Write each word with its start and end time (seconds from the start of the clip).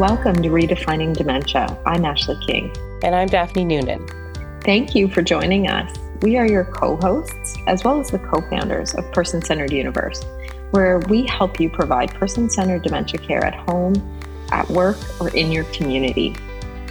Welcome 0.00 0.42
to 0.42 0.48
Redefining 0.48 1.16
Dementia. 1.16 1.78
I'm 1.86 2.04
Ashley 2.04 2.36
King. 2.44 2.74
And 3.04 3.14
I'm 3.14 3.28
Daphne 3.28 3.64
Noonan. 3.64 4.04
Thank 4.64 4.92
you 4.96 5.06
for 5.06 5.22
joining 5.22 5.68
us. 5.68 5.96
We 6.20 6.36
are 6.36 6.48
your 6.48 6.64
co 6.64 6.96
hosts, 6.96 7.56
as 7.68 7.84
well 7.84 8.00
as 8.00 8.10
the 8.10 8.18
co 8.18 8.40
founders 8.50 8.92
of 8.96 9.12
Person 9.12 9.40
Centred 9.40 9.72
Universe, 9.72 10.24
where 10.72 10.98
we 10.98 11.24
help 11.28 11.60
you 11.60 11.70
provide 11.70 12.12
person 12.12 12.50
centered 12.50 12.82
dementia 12.82 13.20
care 13.20 13.44
at 13.44 13.54
home, 13.54 13.94
at 14.50 14.68
work, 14.68 14.96
or 15.20 15.28
in 15.28 15.52
your 15.52 15.62
community. 15.66 16.34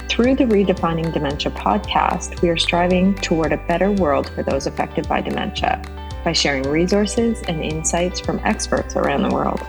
Through 0.08 0.36
the 0.36 0.46
Redefining 0.46 1.12
Dementia 1.14 1.52
podcast, 1.52 2.42
we 2.42 2.48
are 2.48 2.58
striving 2.58 3.16
toward 3.16 3.52
a 3.52 3.58
better 3.68 3.92
world 3.92 4.30
for 4.30 4.44
those 4.44 4.66
affected 4.66 5.10
by 5.10 5.20
dementia 5.20 5.82
by 6.24 6.32
sharing 6.32 6.64
resources 6.64 7.42
and 7.50 7.62
insights 7.62 8.22
from 8.22 8.40
experts 8.46 8.96
around 8.96 9.24
the 9.24 9.36
world. 9.36 9.62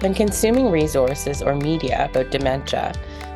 When 0.00 0.14
consuming 0.14 0.70
resources 0.70 1.42
or 1.42 1.54
media 1.54 2.06
about 2.06 2.30
dementia, 2.30 2.94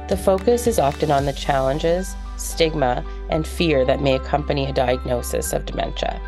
the 0.09 0.17
focus 0.17 0.67
is 0.67 0.79
often 0.79 1.11
on 1.11 1.27
the 1.27 1.33
challenges, 1.35 2.17
stigma, 2.39 3.05
and 3.29 3.47
fear 3.47 3.85
that 3.85 4.01
may 4.01 4.15
accompany 4.15 4.65
a 4.65 4.73
diagnosis 4.73 5.53
of 5.53 5.67
dementia. 5.67 6.19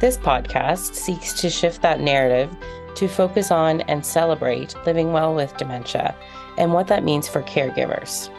This 0.00 0.18
podcast 0.18 0.96
seeks 0.96 1.32
to 1.34 1.50
shift 1.50 1.82
that 1.82 2.00
narrative 2.00 2.50
to 2.96 3.06
focus 3.06 3.52
on 3.52 3.82
and 3.82 4.04
celebrate 4.04 4.74
living 4.86 5.12
well 5.12 5.32
with 5.32 5.56
dementia 5.56 6.16
and 6.58 6.72
what 6.72 6.88
that 6.88 7.04
means 7.04 7.28
for 7.28 7.42
caregivers. 7.42 8.30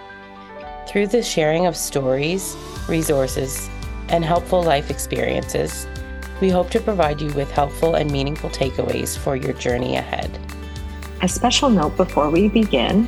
Through 0.85 1.07
the 1.07 1.23
sharing 1.23 1.65
of 1.65 1.77
stories, 1.77 2.57
resources, 2.89 3.69
and 4.09 4.25
helpful 4.25 4.61
life 4.61 4.89
experiences, 4.89 5.87
we 6.41 6.49
hope 6.49 6.69
to 6.71 6.81
provide 6.81 7.21
you 7.21 7.31
with 7.35 7.49
helpful 7.51 7.95
and 7.95 8.11
meaningful 8.11 8.49
takeaways 8.49 9.17
for 9.17 9.37
your 9.37 9.53
journey 9.53 9.95
ahead. 9.95 10.37
A 11.21 11.29
special 11.29 11.69
note 11.69 11.95
before 11.95 12.29
we 12.29 12.49
begin 12.49 13.07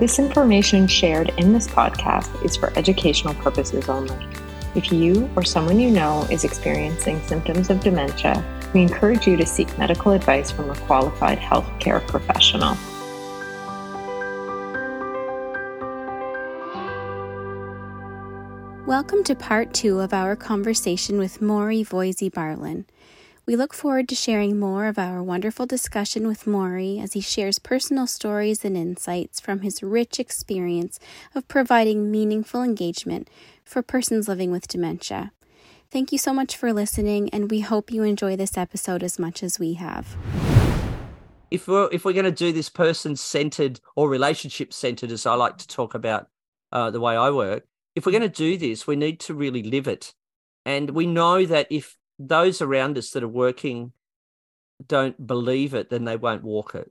this 0.00 0.18
information 0.18 0.88
shared 0.88 1.32
in 1.38 1.52
this 1.52 1.68
podcast 1.68 2.44
is 2.44 2.56
for 2.56 2.76
educational 2.76 3.32
purposes 3.34 3.88
only. 3.88 4.26
If 4.74 4.90
you 4.90 5.30
or 5.36 5.44
someone 5.44 5.78
you 5.78 5.88
know 5.88 6.26
is 6.32 6.42
experiencing 6.42 7.22
symptoms 7.22 7.70
of 7.70 7.78
dementia, 7.78 8.44
we 8.74 8.82
encourage 8.82 9.28
you 9.28 9.36
to 9.36 9.46
seek 9.46 9.78
medical 9.78 10.10
advice 10.10 10.50
from 10.50 10.68
a 10.68 10.74
qualified 10.80 11.38
healthcare 11.38 12.04
professional. 12.08 12.76
Welcome 18.84 19.22
to 19.24 19.36
part 19.36 19.72
two 19.72 20.00
of 20.00 20.12
our 20.12 20.34
conversation 20.34 21.18
with 21.18 21.40
Maurie 21.40 21.84
Voisey-Barlin. 21.84 22.84
We 23.46 23.56
look 23.56 23.74
forward 23.74 24.08
to 24.08 24.14
sharing 24.14 24.58
more 24.58 24.86
of 24.86 24.98
our 24.98 25.22
wonderful 25.22 25.66
discussion 25.66 26.26
with 26.26 26.46
Maurie 26.46 26.98
as 26.98 27.12
he 27.12 27.20
shares 27.20 27.58
personal 27.58 28.06
stories 28.06 28.64
and 28.64 28.74
insights 28.74 29.38
from 29.38 29.60
his 29.60 29.82
rich 29.82 30.18
experience 30.18 30.98
of 31.34 31.46
providing 31.46 32.10
meaningful 32.10 32.62
engagement 32.62 33.28
for 33.62 33.82
persons 33.82 34.28
living 34.28 34.50
with 34.50 34.66
dementia. 34.66 35.30
Thank 35.90 36.10
you 36.10 36.16
so 36.16 36.32
much 36.32 36.56
for 36.56 36.72
listening, 36.72 37.28
and 37.34 37.50
we 37.50 37.60
hope 37.60 37.92
you 37.92 38.02
enjoy 38.02 38.34
this 38.34 38.56
episode 38.56 39.02
as 39.02 39.18
much 39.18 39.42
as 39.42 39.58
we 39.58 39.74
have. 39.74 40.16
If 41.50 41.68
we're 41.68 41.90
if 41.92 42.06
we're 42.06 42.14
going 42.14 42.24
to 42.24 42.32
do 42.32 42.50
this 42.50 42.70
person 42.70 43.14
centered 43.14 43.78
or 43.94 44.08
relationship 44.08 44.72
centered, 44.72 45.12
as 45.12 45.26
I 45.26 45.34
like 45.34 45.58
to 45.58 45.68
talk 45.68 45.92
about 45.92 46.28
uh, 46.72 46.90
the 46.90 46.98
way 46.98 47.14
I 47.14 47.28
work, 47.28 47.66
if 47.94 48.06
we're 48.06 48.12
going 48.12 48.22
to 48.22 48.28
do 48.30 48.56
this, 48.56 48.86
we 48.86 48.96
need 48.96 49.20
to 49.20 49.34
really 49.34 49.62
live 49.62 49.86
it. 49.86 50.14
And 50.64 50.92
we 50.92 51.06
know 51.06 51.44
that 51.44 51.66
if 51.68 51.98
those 52.18 52.62
around 52.62 52.98
us 52.98 53.10
that 53.10 53.22
are 53.22 53.28
working 53.28 53.92
don't 54.86 55.26
believe 55.26 55.74
it, 55.74 55.90
then 55.90 56.04
they 56.04 56.16
won't 56.16 56.42
walk 56.42 56.74
it. 56.74 56.90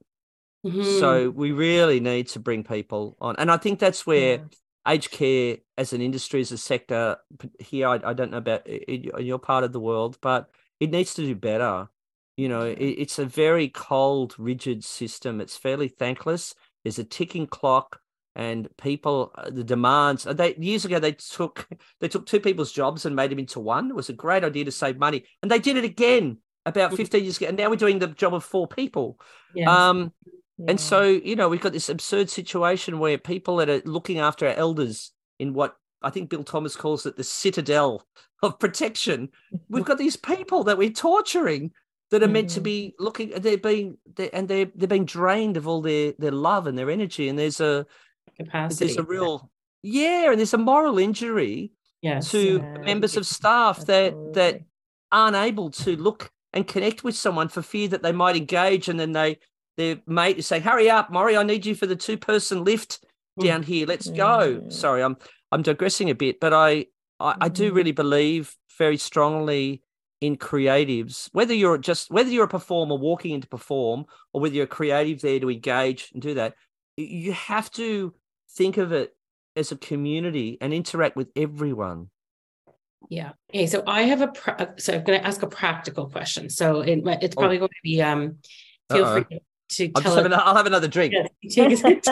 Mm-hmm. 0.66 1.00
So 1.00 1.30
we 1.30 1.52
really 1.52 2.00
need 2.00 2.30
to 2.30 2.40
bring 2.40 2.64
people 2.64 3.18
on. 3.20 3.36
And 3.38 3.52
I 3.52 3.58
think 3.58 3.80
that's 3.80 4.08
where 4.08 4.38
yeah. 4.38 4.44
aged 4.88 5.12
care 5.12 5.58
as 5.78 5.92
an 5.94 6.02
industry, 6.02 6.42
as 6.42 6.52
a 6.52 6.58
sector 6.58 7.18
here, 7.60 7.88
I, 7.88 8.00
I 8.04 8.14
don't 8.14 8.32
know 8.32 8.38
about 8.38 8.66
in 8.68 9.12
your 9.20 9.40
part 9.40 9.64
of 9.64 9.74
the 9.74 9.80
world, 9.80 10.18
but 10.22 10.50
it 10.80 10.92
needs 10.92 11.14
to 11.16 11.22
do 11.22 11.36
better. 11.36 11.90
You 12.38 12.50
know, 12.50 12.62
it, 12.62 12.80
it's 12.80 13.20
a 13.20 13.26
very 13.26 13.68
cold, 13.68 14.36
rigid 14.38 14.84
system. 14.84 15.42
It's 15.42 15.58
fairly 15.58 15.90
thankless. 15.90 16.56
There's 16.84 17.00
a 17.00 17.04
ticking 17.04 17.48
clock 17.48 18.00
and 18.36 18.68
people 18.78 19.32
uh, 19.36 19.50
the 19.50 19.64
demands 19.64 20.26
uh, 20.26 20.34
they 20.34 20.56
years 20.56 20.86
ago 20.86 21.00
they 21.00 21.12
took 21.12 21.68
they 22.00 22.08
took 22.08 22.26
two 22.26 22.40
people's 22.40 22.72
jobs 22.72 23.06
and 23.06 23.16
made 23.16 23.32
them 23.32 23.40
into 23.40 23.60
one 23.60 23.90
it 23.90 23.96
was 23.96 24.10
a 24.10 24.14
great 24.14 24.44
idea 24.44 24.66
to 24.66 24.72
save 24.72 24.98
money 24.98 25.24
and 25.42 25.52
they 25.52 25.60
did 25.60 25.78
it 25.78 25.84
again 25.84 26.38
about 26.66 26.92
mm. 26.92 26.98
15 26.98 27.24
years 27.24 27.38
ago 27.38 27.48
and 27.48 27.58
now 27.58 27.70
we're 27.70 27.76
doing 27.76 28.00
the 28.00 28.08
job 28.08 28.34
of 28.34 28.44
four 28.44 28.68
people 28.68 29.20
yes. 29.54 29.68
um 29.68 30.12
yeah. 30.58 30.66
and 30.70 30.80
so 30.80 31.04
you 31.04 31.36
know 31.36 31.50
we've 31.50 31.62
got 31.62 31.74
this 31.74 31.90
absurd 31.90 32.30
situation 32.30 33.00
where 33.00 33.18
people 33.18 33.58
that 33.58 33.70
are 33.70 33.82
looking 33.86 34.20
after 34.20 34.48
our 34.48 34.56
elders 34.56 35.12
in 35.40 35.54
what 35.54 35.76
i 36.02 36.10
think 36.10 36.30
bill 36.30 36.44
thomas 36.44 36.76
calls 36.76 37.06
it 37.06 37.16
the 37.16 37.24
citadel 37.24 38.06
of 38.42 38.60
protection 38.60 39.30
we've 39.70 39.86
got 39.86 39.98
these 39.98 40.18
people 40.18 40.64
that 40.64 40.78
we're 40.78 40.90
torturing 40.90 41.72
that 42.12 42.22
are 42.22 42.28
meant 42.28 42.50
to 42.52 42.58
mm-hmm. 42.58 42.64
be 42.64 42.96
looking 43.00 43.32
they're 43.38 43.58
being 43.58 43.98
they're, 44.16 44.30
and 44.34 44.48
they're 44.48 44.70
they're 44.76 44.88
being 44.88 45.06
drained 45.06 45.58
of 45.58 45.68
all 45.68 45.82
their 45.82 46.14
their 46.20 46.32
love 46.32 46.68
and 46.68 46.78
their 46.78 46.92
energy 46.92 47.28
and 47.28 47.40
there's 47.40 47.60
a 47.60 47.86
capacity. 48.38 48.86
There's 48.86 48.98
a 48.98 49.04
real 49.04 49.50
yeah, 49.82 50.30
and 50.30 50.40
there's 50.40 50.54
a 50.54 50.58
moral 50.58 50.98
injury 50.98 51.72
yes, 52.02 52.32
to 52.32 52.58
yeah. 52.58 52.78
members 52.80 53.18
of 53.18 53.26
staff 53.26 53.80
Absolutely. 53.80 54.32
that 54.34 54.34
that 54.34 54.62
aren't 55.12 55.36
able 55.36 55.70
to 55.70 55.96
look 55.96 56.32
and 56.54 56.68
connect 56.68 57.04
with 57.04 57.16
someone 57.16 57.50
for 57.50 57.62
fear 57.62 57.88
that 57.90 58.04
they 58.04 58.12
might 58.12 58.36
engage 58.36 58.88
and 58.88 59.00
then 59.00 59.12
they 59.12 59.38
their 59.78 59.98
mate 60.06 60.38
is 60.38 60.48
saying, 60.48 60.64
Hurry 60.64 60.90
up, 60.90 61.12
Maurie, 61.12 61.38
I 61.38 61.44
need 61.44 61.66
you 61.66 61.76
for 61.76 61.88
the 61.88 61.96
two 61.96 62.18
person 62.18 62.64
lift 62.64 63.04
mm. 63.40 63.46
down 63.46 63.64
here. 63.64 63.88
Let's 63.88 64.08
go. 64.10 64.70
Sorry, 64.70 65.02
I'm 65.02 65.18
I'm 65.52 65.62
digressing 65.62 66.10
a 66.10 66.16
bit, 66.16 66.40
but 66.40 66.54
I, 66.54 66.88
I, 67.20 67.36
I 67.42 67.50
do 67.50 67.68
mm-hmm. 67.68 67.76
really 67.76 67.92
believe 67.92 68.56
very 68.78 68.98
strongly 68.98 69.84
in 70.22 70.38
creatives, 70.38 71.30
whether 71.34 71.54
you're 71.54 71.78
just 71.78 72.10
whether 72.10 72.30
you're 72.30 72.46
a 72.46 72.50
performer 72.50 72.96
walking 72.96 73.34
in 73.34 73.42
to 73.42 73.48
perform 73.48 74.06
or 74.32 74.42
whether 74.42 74.56
you're 74.56 74.64
a 74.64 74.68
creative 74.68 75.22
there 75.22 75.40
to 75.40 75.50
engage 75.50 76.10
and 76.14 76.22
do 76.22 76.36
that, 76.36 76.56
you 76.98 77.34
have 77.34 77.72
to 77.72 78.14
think 78.52 78.78
of 78.78 78.92
it 78.92 79.16
as 79.56 79.72
a 79.72 79.78
community 79.78 80.58
and 80.62 80.74
interact 80.74 81.16
with 81.16 81.30
everyone. 81.36 82.10
Yeah. 83.10 83.34
Okay. 83.54 83.68
So 83.68 83.84
I 83.86 84.04
have 84.04 84.22
a 84.22 84.32
uh, 84.62 84.68
so 84.78 84.94
I'm 84.94 85.04
going 85.04 85.20
to 85.20 85.28
ask 85.28 85.42
a 85.44 85.48
practical 85.48 86.10
question. 86.10 86.50
So 86.50 86.82
it, 86.82 87.02
it's 87.22 87.36
oh. 87.36 87.40
probably 87.40 87.58
oh. 87.58 87.62
going 87.62 87.70
to 87.70 87.84
be 87.84 88.02
um. 88.02 88.38
Feel 88.92 89.06
Uh-oh. 89.06 89.24
free 89.24 89.40
to 89.78 89.92
I'll 89.96 90.02
tell. 90.02 90.16
Have 90.16 90.26
an, 90.26 90.34
I'll 90.34 90.56
have 90.56 90.66
another 90.66 90.88
drink. 90.88 91.14
take 91.50 91.74
us, 91.74 92.08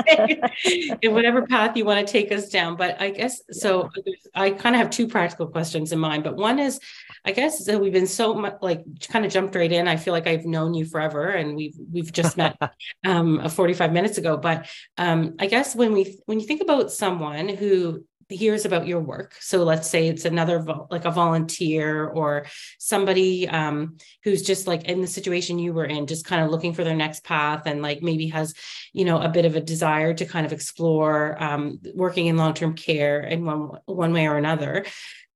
in 1.01 1.13
whatever 1.13 1.45
path 1.45 1.75
you 1.77 1.85
want 1.85 2.05
to 2.05 2.11
take 2.11 2.31
us 2.31 2.49
down. 2.49 2.75
But 2.75 3.01
I 3.01 3.09
guess 3.09 3.41
so. 3.51 3.89
I 4.35 4.51
kind 4.51 4.75
of 4.75 4.79
have 4.81 4.89
two 4.89 5.07
practical 5.07 5.47
questions 5.47 5.91
in 5.91 5.99
mind. 5.99 6.23
But 6.23 6.35
one 6.35 6.59
is, 6.59 6.79
I 7.25 7.31
guess 7.31 7.65
so 7.65 7.77
we've 7.77 7.93
been 7.93 8.07
so 8.07 8.33
much 8.33 8.55
like 8.61 8.83
kind 9.09 9.25
of 9.25 9.31
jumped 9.31 9.55
right 9.55 9.71
in. 9.71 9.87
I 9.87 9.97
feel 9.97 10.13
like 10.13 10.27
I've 10.27 10.45
known 10.45 10.73
you 10.73 10.85
forever, 10.85 11.29
and 11.29 11.55
we've 11.55 11.75
we've 11.91 12.11
just 12.11 12.37
met 12.37 12.57
um 13.05 13.47
45 13.47 13.91
minutes 13.91 14.17
ago. 14.17 14.37
But 14.37 14.67
um, 14.97 15.35
I 15.39 15.47
guess 15.47 15.75
when 15.75 15.93
we 15.93 16.19
when 16.25 16.39
you 16.39 16.45
think 16.45 16.61
about 16.61 16.91
someone 16.91 17.49
who 17.49 18.05
hears 18.31 18.65
about 18.65 18.87
your 18.87 18.99
work. 18.99 19.35
So 19.39 19.63
let's 19.63 19.89
say 19.89 20.07
it's 20.07 20.25
another 20.25 20.59
vo- 20.59 20.87
like 20.89 21.05
a 21.05 21.11
volunteer 21.11 22.07
or 22.07 22.45
somebody 22.79 23.47
um, 23.47 23.97
who's 24.23 24.41
just 24.41 24.67
like 24.67 24.85
in 24.85 25.01
the 25.01 25.07
situation 25.07 25.59
you 25.59 25.73
were 25.73 25.85
in 25.85 26.07
just 26.07 26.25
kind 26.25 26.43
of 26.43 26.49
looking 26.49 26.73
for 26.73 26.83
their 26.83 26.95
next 26.95 27.23
path 27.23 27.63
and 27.65 27.81
like 27.81 28.01
maybe 28.01 28.27
has 28.27 28.53
you 28.93 29.05
know 29.05 29.19
a 29.21 29.29
bit 29.29 29.45
of 29.45 29.55
a 29.55 29.61
desire 29.61 30.13
to 30.13 30.25
kind 30.25 30.45
of 30.45 30.53
explore 30.53 31.41
um, 31.41 31.79
working 31.93 32.27
in 32.27 32.37
long-term 32.37 32.73
care 32.75 33.21
in 33.21 33.45
one 33.45 33.71
one 33.85 34.13
way 34.13 34.27
or 34.27 34.37
another. 34.37 34.85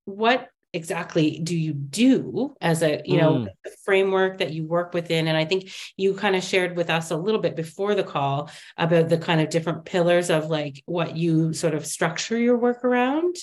What 0.05 0.49
exactly 0.75 1.39
do 1.39 1.57
you 1.57 1.73
do 1.73 2.53
as 2.59 2.83
a 2.83 3.01
you 3.05 3.17
know 3.17 3.33
mm. 3.33 3.47
framework 3.85 4.39
that 4.39 4.51
you 4.51 4.65
work 4.65 4.93
within 4.93 5.27
and 5.27 5.37
i 5.37 5.45
think 5.45 5.71
you 5.95 6.13
kind 6.13 6.35
of 6.35 6.43
shared 6.43 6.75
with 6.75 6.89
us 6.89 7.11
a 7.11 7.15
little 7.17 7.39
bit 7.39 7.55
before 7.55 7.95
the 7.95 8.03
call 8.03 8.49
about 8.75 9.07
the 9.07 9.17
kind 9.17 9.39
of 9.39 9.49
different 9.49 9.85
pillars 9.85 10.29
of 10.29 10.47
like 10.47 10.83
what 10.85 11.15
you 11.15 11.53
sort 11.53 11.73
of 11.73 11.85
structure 11.85 12.37
your 12.37 12.57
work 12.57 12.83
around 12.83 13.37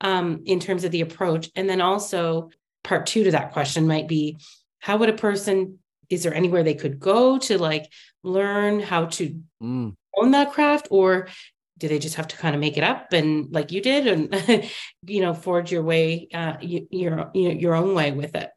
um, 0.00 0.42
in 0.46 0.60
terms 0.60 0.82
of 0.82 0.90
the 0.90 1.02
approach 1.02 1.50
and 1.54 1.68
then 1.68 1.82
also 1.82 2.48
part 2.82 3.04
two 3.04 3.24
to 3.24 3.32
that 3.32 3.52
question 3.52 3.86
might 3.86 4.08
be 4.08 4.38
how 4.78 4.96
would 4.96 5.10
a 5.10 5.12
person 5.12 5.78
is 6.08 6.22
there 6.22 6.32
anywhere 6.32 6.62
they 6.62 6.74
could 6.74 6.98
go 6.98 7.36
to 7.38 7.58
like 7.58 7.92
learn 8.22 8.80
how 8.80 9.04
to 9.04 9.38
mm. 9.62 9.94
own 10.16 10.30
that 10.30 10.52
craft 10.52 10.88
or 10.90 11.28
do 11.78 11.88
they 11.88 11.98
just 11.98 12.16
have 12.16 12.28
to 12.28 12.36
kind 12.36 12.54
of 12.54 12.60
make 12.60 12.76
it 12.76 12.84
up 12.84 13.12
and 13.12 13.50
like 13.52 13.72
you 13.72 13.80
did 13.80 14.06
and 14.06 14.70
you 15.06 15.20
know 15.20 15.32
forge 15.32 15.72
your 15.72 15.82
way 15.82 16.28
uh 16.34 16.54
your 16.60 17.30
your 17.34 17.74
own 17.74 17.94
way 17.94 18.12
with 18.12 18.34
it? 18.34 18.50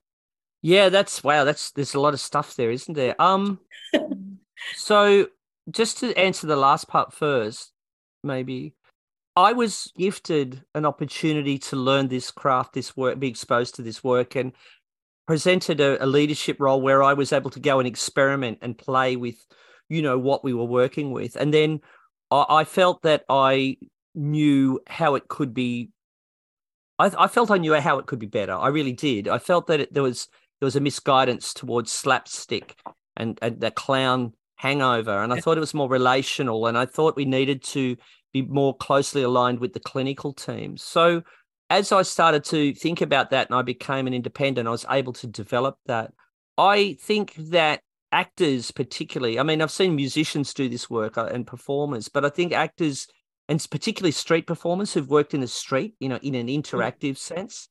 Yeah 0.62 0.90
that's 0.90 1.24
wow 1.24 1.44
that's 1.44 1.72
there's 1.72 1.94
a 1.94 2.00
lot 2.00 2.14
of 2.14 2.20
stuff 2.20 2.56
there 2.56 2.72
isn't 2.72 2.94
there? 2.94 3.20
Um 3.22 3.60
so 4.76 5.28
just 5.70 6.00
to 6.00 6.18
answer 6.18 6.48
the 6.48 6.56
last 6.56 6.88
part 6.88 7.14
first 7.14 7.72
maybe 8.24 8.74
i 9.36 9.54
was 9.54 9.92
gifted 9.98 10.64
an 10.76 10.86
opportunity 10.86 11.58
to 11.58 11.76
learn 11.76 12.08
this 12.08 12.32
craft 12.32 12.74
this 12.74 12.98
work 12.98 13.20
be 13.20 13.28
exposed 13.28 13.76
to 13.76 13.82
this 13.82 14.04
work 14.04 14.36
and 14.36 14.54
presented 15.28 15.80
a, 15.80 16.04
a 16.04 16.06
leadership 16.06 16.58
role 16.60 16.82
where 16.82 17.02
i 17.04 17.14
was 17.14 17.32
able 17.32 17.50
to 17.50 17.60
go 17.60 17.80
and 17.80 17.88
experiment 17.88 18.58
and 18.62 18.78
play 18.78 19.16
with 19.16 19.38
you 19.92 20.02
know 20.02 20.18
what 20.18 20.42
we 20.44 20.54
were 20.54 20.66
working 20.66 21.12
with. 21.12 21.36
And 21.36 21.54
then 21.54 21.82
I, 22.32 22.46
I 22.50 22.64
felt 22.64 23.02
that 23.04 23.24
I 23.30 23.78
knew 24.16 24.80
how 24.88 25.16
it 25.16 25.28
could 25.28 25.54
be. 25.54 25.90
I, 26.98 27.12
I, 27.18 27.28
felt 27.28 27.52
I 27.52 27.58
knew 27.58 27.74
how 27.76 28.00
it 28.00 28.06
could 28.06 28.20
be 28.20 28.28
better. 28.28 28.54
I 28.54 28.70
really 28.70 28.94
did. 28.94 29.28
I 29.28 29.38
felt 29.38 29.68
that 29.68 29.82
it, 29.82 29.94
there 29.94 30.04
was 30.04 30.28
there 30.60 30.68
was 30.68 30.76
a 30.76 30.82
misguidance 30.82 31.54
towards 31.54 31.92
slapstick 31.92 32.76
and, 33.18 33.38
and 33.42 33.60
that 33.62 33.76
clown 33.76 34.34
hangover, 34.56 35.24
and 35.24 35.34
I 35.34 35.40
thought 35.40 35.58
it 35.58 35.62
was 35.62 35.74
more 35.74 35.90
relational, 35.90 36.68
and 36.68 36.78
I 36.78 36.86
thought 36.86 37.16
we 37.16 37.26
needed 37.26 37.64
to 37.64 37.98
be 38.32 38.44
more 38.44 38.76
closely 38.78 39.24
aligned 39.24 39.60
with 39.60 39.74
the 39.74 39.80
clinical 39.80 40.34
teams. 40.34 40.84
So 40.84 41.24
as 41.70 41.92
I 41.92 42.02
started 42.02 42.44
to 42.46 42.74
think 42.74 43.02
about 43.02 43.30
that 43.32 43.50
and 43.50 43.58
I 43.58 43.62
became 43.62 44.06
an 44.06 44.14
independent, 44.14 44.68
I 44.68 44.72
was 44.72 44.86
able 44.90 45.14
to 45.14 45.28
develop 45.28 45.78
that. 45.86 46.14
I 46.58 46.98
think 47.02 47.34
that 47.36 47.82
actors, 48.12 48.72
particularly, 48.72 49.40
I 49.40 49.44
mean, 49.44 49.62
I've 49.62 49.72
seen 49.72 49.96
musicians 49.96 50.54
do 50.54 50.68
this 50.70 50.90
work 50.90 51.18
uh, 51.18 51.26
and 51.26 51.48
performers, 51.48 52.10
but 52.10 52.26
I 52.26 52.30
think 52.30 52.54
actors 52.54 53.08
and 53.48 53.66
particularly 53.70 54.12
street 54.12 54.48
performers 54.48 54.94
who've 54.94 55.10
worked 55.10 55.34
in 55.34 55.42
the 55.42 55.48
street, 55.48 55.96
you 56.00 56.10
know, 56.10 56.20
in 56.22 56.36
an 56.36 56.48
mm. 56.48 56.62
interactive 56.62 57.18
sense, 57.18 57.70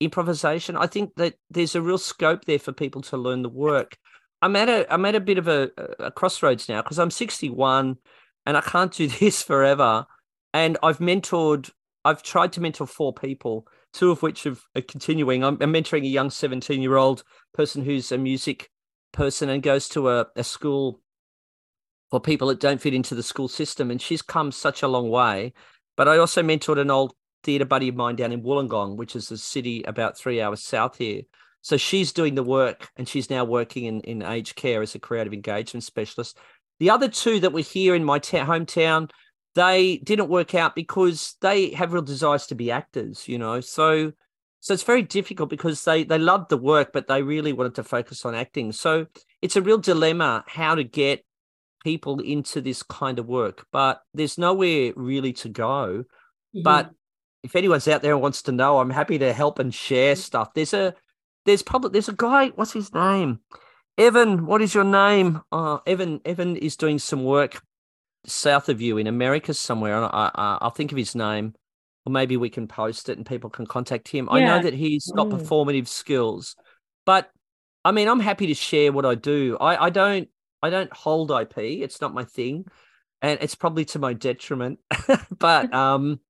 improvisation. 0.00 0.76
I 0.76 0.86
think 0.86 1.14
that 1.16 1.34
there's 1.50 1.74
a 1.74 1.82
real 1.82 1.98
scope 1.98 2.44
there 2.44 2.58
for 2.58 2.72
people 2.72 3.02
to 3.02 3.16
learn 3.16 3.42
the 3.42 3.48
work. 3.48 3.96
I'm 4.42 4.54
at 4.54 4.68
a 4.68 4.92
I'm 4.92 5.04
at 5.04 5.14
a 5.14 5.20
bit 5.20 5.38
of 5.38 5.48
a, 5.48 5.70
a 5.98 6.10
crossroads 6.10 6.68
now 6.68 6.82
because 6.82 6.98
I'm 6.98 7.10
61 7.10 7.96
and 8.44 8.56
I 8.56 8.60
can't 8.60 8.92
do 8.92 9.08
this 9.20 9.42
forever. 9.42 10.06
And 10.54 10.78
I've 10.82 10.98
mentored, 10.98 11.70
I've 12.04 12.22
tried 12.22 12.52
to 12.52 12.60
mentor 12.60 12.86
four 12.86 13.12
people, 13.12 13.66
two 13.92 14.10
of 14.10 14.22
which 14.22 14.46
are 14.46 14.56
continuing. 14.88 15.44
I'm, 15.44 15.58
I'm 15.60 15.72
mentoring 15.72 16.04
a 16.04 16.08
young 16.08 16.30
17 16.30 16.80
year 16.80 16.96
old 16.96 17.24
person 17.52 17.84
who's 17.84 18.12
a 18.12 18.18
music 18.18 18.70
person 19.12 19.48
and 19.48 19.62
goes 19.62 19.88
to 19.90 20.10
a, 20.10 20.26
a 20.36 20.44
school 20.44 21.00
for 22.10 22.20
people 22.20 22.48
that 22.48 22.60
don't 22.60 22.80
fit 22.80 22.94
into 22.94 23.14
the 23.14 23.22
school 23.22 23.48
system. 23.48 23.90
And 23.90 24.00
she's 24.00 24.22
come 24.22 24.52
such 24.52 24.82
a 24.82 24.88
long 24.88 25.10
way. 25.10 25.52
But 25.96 26.08
I 26.08 26.18
also 26.18 26.42
mentored 26.42 26.78
an 26.78 26.90
old 26.90 27.14
theatre 27.42 27.64
buddy 27.64 27.88
of 27.88 27.96
mine 27.96 28.16
down 28.16 28.32
in 28.32 28.42
Wollongong, 28.42 28.96
which 28.96 29.16
is 29.16 29.30
a 29.30 29.38
city 29.38 29.82
about 29.84 30.18
three 30.18 30.40
hours 30.40 30.62
south 30.62 30.98
here. 30.98 31.22
So 31.62 31.76
she's 31.76 32.12
doing 32.12 32.34
the 32.36 32.44
work 32.44 32.90
and 32.96 33.08
she's 33.08 33.30
now 33.30 33.44
working 33.44 33.86
in, 33.86 34.00
in 34.02 34.22
aged 34.22 34.54
care 34.54 34.82
as 34.82 34.94
a 34.94 35.00
creative 35.00 35.32
engagement 35.32 35.82
specialist. 35.82 36.38
The 36.78 36.90
other 36.90 37.08
two 37.08 37.40
that 37.40 37.52
were 37.52 37.60
here 37.60 37.94
in 37.94 38.04
my 38.04 38.20
hometown, 38.20 39.10
they 39.54 39.96
didn't 39.98 40.28
work 40.28 40.54
out 40.54 40.74
because 40.74 41.34
they 41.40 41.70
have 41.70 41.92
real 41.92 42.02
desires 42.02 42.46
to 42.48 42.54
be 42.54 42.70
actors, 42.70 43.26
you 43.26 43.38
know. 43.38 43.60
So 43.60 44.12
so 44.66 44.74
it's 44.74 44.82
very 44.82 45.02
difficult 45.02 45.48
because 45.48 45.84
they 45.84 46.02
they 46.02 46.18
loved 46.18 46.48
the 46.48 46.56
work, 46.56 46.92
but 46.92 47.06
they 47.06 47.22
really 47.22 47.52
wanted 47.52 47.76
to 47.76 47.84
focus 47.84 48.24
on 48.24 48.34
acting. 48.34 48.72
So 48.72 49.06
it's 49.40 49.54
a 49.54 49.62
real 49.62 49.78
dilemma 49.78 50.42
how 50.48 50.74
to 50.74 50.82
get 50.82 51.24
people 51.84 52.18
into 52.18 52.60
this 52.60 52.82
kind 52.82 53.20
of 53.20 53.26
work, 53.28 53.64
but 53.70 54.02
there's 54.12 54.38
nowhere 54.38 54.92
really 54.96 55.32
to 55.34 55.48
go. 55.48 56.02
Mm-hmm. 56.02 56.62
But 56.64 56.90
if 57.44 57.54
anyone's 57.54 57.86
out 57.86 58.02
there 58.02 58.14
and 58.14 58.20
wants 58.20 58.42
to 58.42 58.50
know, 58.50 58.80
I'm 58.80 58.90
happy 58.90 59.18
to 59.18 59.32
help 59.32 59.60
and 59.60 59.72
share 59.72 60.14
mm-hmm. 60.14 60.20
stuff. 60.20 60.52
There's 60.52 60.74
a 60.74 60.96
there's 61.44 61.62
public 61.62 61.92
there's 61.92 62.08
a 62.08 62.12
guy. 62.12 62.48
What's 62.48 62.72
his 62.72 62.92
name? 62.92 63.38
Evan. 63.96 64.46
What 64.46 64.62
is 64.62 64.74
your 64.74 64.82
name? 64.82 65.42
Uh, 65.52 65.78
Evan. 65.86 66.20
Evan 66.24 66.56
is 66.56 66.74
doing 66.74 66.98
some 66.98 67.22
work 67.22 67.62
south 68.26 68.68
of 68.68 68.80
you 68.80 68.98
in 68.98 69.06
America 69.06 69.54
somewhere. 69.54 69.94
And 69.94 70.06
I, 70.06 70.32
I, 70.34 70.58
I'll 70.60 70.70
think 70.70 70.90
of 70.90 70.98
his 70.98 71.14
name, 71.14 71.54
or 72.06 72.12
maybe 72.12 72.36
we 72.36 72.48
can 72.48 72.68
post 72.68 73.08
it 73.08 73.18
and 73.18 73.26
people 73.26 73.50
can 73.50 73.66
contact 73.66 74.08
him. 74.08 74.28
Yeah. 74.30 74.36
I 74.36 74.40
know 74.40 74.62
that 74.62 74.74
he's 74.74 75.10
got 75.10 75.28
mm. 75.28 75.38
performative 75.38 75.88
skills, 75.88 76.54
but 77.04 77.30
I 77.84 77.90
mean, 77.92 78.08
I'm 78.08 78.20
happy 78.20 78.46
to 78.46 78.54
share 78.54 78.92
what 78.92 79.04
I 79.04 79.16
do. 79.16 79.56
I, 79.60 79.86
I 79.86 79.90
don't 79.90 80.28
I 80.62 80.70
don't 80.70 80.92
hold 80.92 81.30
IP. 81.30 81.58
It's 81.58 82.00
not 82.00 82.14
my 82.14 82.24
thing, 82.24 82.64
and 83.20 83.38
it's 83.42 83.54
probably 83.54 83.84
to 83.86 83.98
my 83.98 84.12
detriment. 84.12 84.78
but 85.38 85.72
um, 85.74 86.20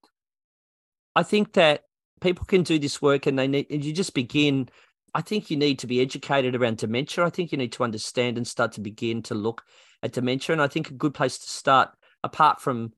I 1.15 1.23
think 1.23 1.53
that 1.55 1.83
people 2.21 2.45
can 2.45 2.63
do 2.63 2.79
this 2.79 3.01
work, 3.01 3.27
and 3.27 3.39
they 3.39 3.49
need. 3.49 3.67
And 3.71 3.85
you 3.85 3.93
just 3.93 4.15
begin. 4.15 4.69
I 5.15 5.23
think 5.23 5.51
you 5.51 5.57
need 5.57 5.79
to 5.79 5.87
be 5.87 6.03
educated 6.03 6.55
around 6.55 6.77
dementia. 6.77 7.25
I 7.25 7.31
think 7.31 7.53
you 7.53 7.59
need 7.59 7.73
to 7.73 7.85
understand 7.85 8.37
and 8.37 8.47
start 8.47 8.73
to 8.73 8.83
begin 8.83 9.23
to 9.23 9.35
look 9.35 9.63
at 10.03 10.13
dementia. 10.13 10.53
And 10.53 10.61
I 10.61 10.69
think 10.69 10.91
a 10.91 10.95
good 10.95 11.15
place 11.15 11.39
to 11.39 11.49
start, 11.49 11.91
apart 12.23 12.61
from 12.61 12.93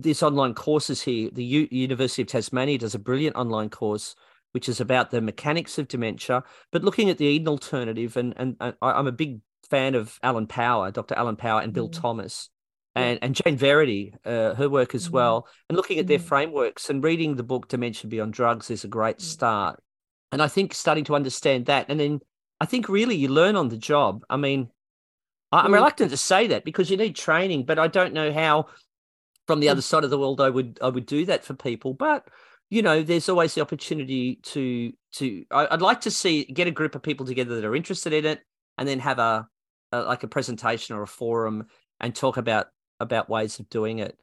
this 0.00 0.22
online 0.22 0.54
courses 0.54 1.02
here, 1.02 1.30
the 1.32 1.44
U- 1.44 1.68
University 1.70 2.22
of 2.22 2.28
Tasmania 2.28 2.78
does 2.78 2.94
a 2.94 2.98
brilliant 2.98 3.36
online 3.36 3.68
course 3.68 4.14
which 4.52 4.68
is 4.68 4.80
about 4.80 5.10
the 5.10 5.20
mechanics 5.20 5.78
of 5.78 5.88
dementia, 5.88 6.44
but 6.70 6.84
looking 6.84 7.10
at 7.10 7.18
the 7.18 7.26
Eden 7.26 7.48
alternative. 7.48 8.16
And, 8.16 8.34
and, 8.36 8.56
and 8.60 8.74
I'm 8.80 9.06
a 9.06 9.12
big 9.12 9.40
fan 9.68 9.94
of 9.94 10.18
Allen 10.22 10.46
Power, 10.46 10.90
Dr. 10.90 11.14
Allen 11.14 11.36
Power, 11.36 11.60
and 11.60 11.72
Bill 11.72 11.88
mm. 11.88 12.00
Thomas, 12.00 12.50
and, 12.94 13.18
and 13.22 13.34
Jane 13.34 13.56
Verity, 13.56 14.14
uh, 14.24 14.54
her 14.54 14.68
work 14.68 14.94
as 14.94 15.08
mm. 15.08 15.12
well, 15.12 15.48
and 15.68 15.76
looking 15.76 15.98
at 15.98 16.06
their 16.06 16.18
mm. 16.18 16.24
frameworks 16.24 16.90
and 16.90 17.02
reading 17.02 17.36
the 17.36 17.42
book 17.42 17.68
Dementia 17.68 18.08
Beyond 18.08 18.34
Drugs 18.34 18.70
is 18.70 18.84
a 18.84 18.88
great 18.88 19.18
mm. 19.18 19.22
start. 19.22 19.82
And 20.30 20.42
I 20.42 20.48
think 20.48 20.74
starting 20.74 21.04
to 21.04 21.14
understand 21.14 21.66
that, 21.66 21.86
and 21.88 21.98
then 21.98 22.20
I 22.60 22.66
think 22.66 22.88
really 22.88 23.16
you 23.16 23.28
learn 23.28 23.56
on 23.56 23.68
the 23.68 23.78
job. 23.78 24.24
I 24.28 24.36
mean, 24.36 24.68
I'm 25.50 25.70
mm. 25.70 25.74
reluctant 25.74 26.10
to 26.10 26.16
say 26.18 26.48
that 26.48 26.64
because 26.64 26.90
you 26.90 26.98
need 26.98 27.16
training, 27.16 27.64
but 27.64 27.78
I 27.78 27.88
don't 27.88 28.12
know 28.12 28.32
how 28.32 28.66
from 29.52 29.60
the 29.60 29.68
other 29.68 29.82
side 29.82 30.02
of 30.02 30.08
the 30.08 30.18
world 30.18 30.40
I 30.40 30.48
would 30.48 30.78
I 30.80 30.88
would 30.88 31.04
do 31.04 31.26
that 31.26 31.44
for 31.44 31.52
people. 31.52 31.92
But 31.92 32.26
you 32.70 32.80
know, 32.80 33.02
there's 33.02 33.28
always 33.28 33.54
the 33.54 33.60
opportunity 33.60 34.36
to 34.44 34.90
to 35.16 35.44
I, 35.50 35.68
would 35.70 35.82
like 35.82 36.00
to 36.02 36.10
see 36.10 36.44
get 36.44 36.66
a 36.66 36.70
group 36.70 36.94
of 36.94 37.02
people 37.02 37.26
together 37.26 37.56
that 37.56 37.66
are 37.66 37.76
interested 37.76 38.14
in 38.14 38.24
it, 38.24 38.40
and 38.78 38.88
then 38.88 38.98
have 39.00 39.18
a 39.18 39.46
uh, 39.92 40.04
like 40.06 40.22
a 40.22 40.28
presentation 40.28 40.96
or 40.96 41.02
a 41.02 41.06
forum 41.06 41.66
and 42.00 42.14
talk 42.14 42.38
about 42.38 42.68
about 42.98 43.28
ways 43.28 43.60
of 43.60 43.68
doing 43.68 43.98
it. 43.98 44.16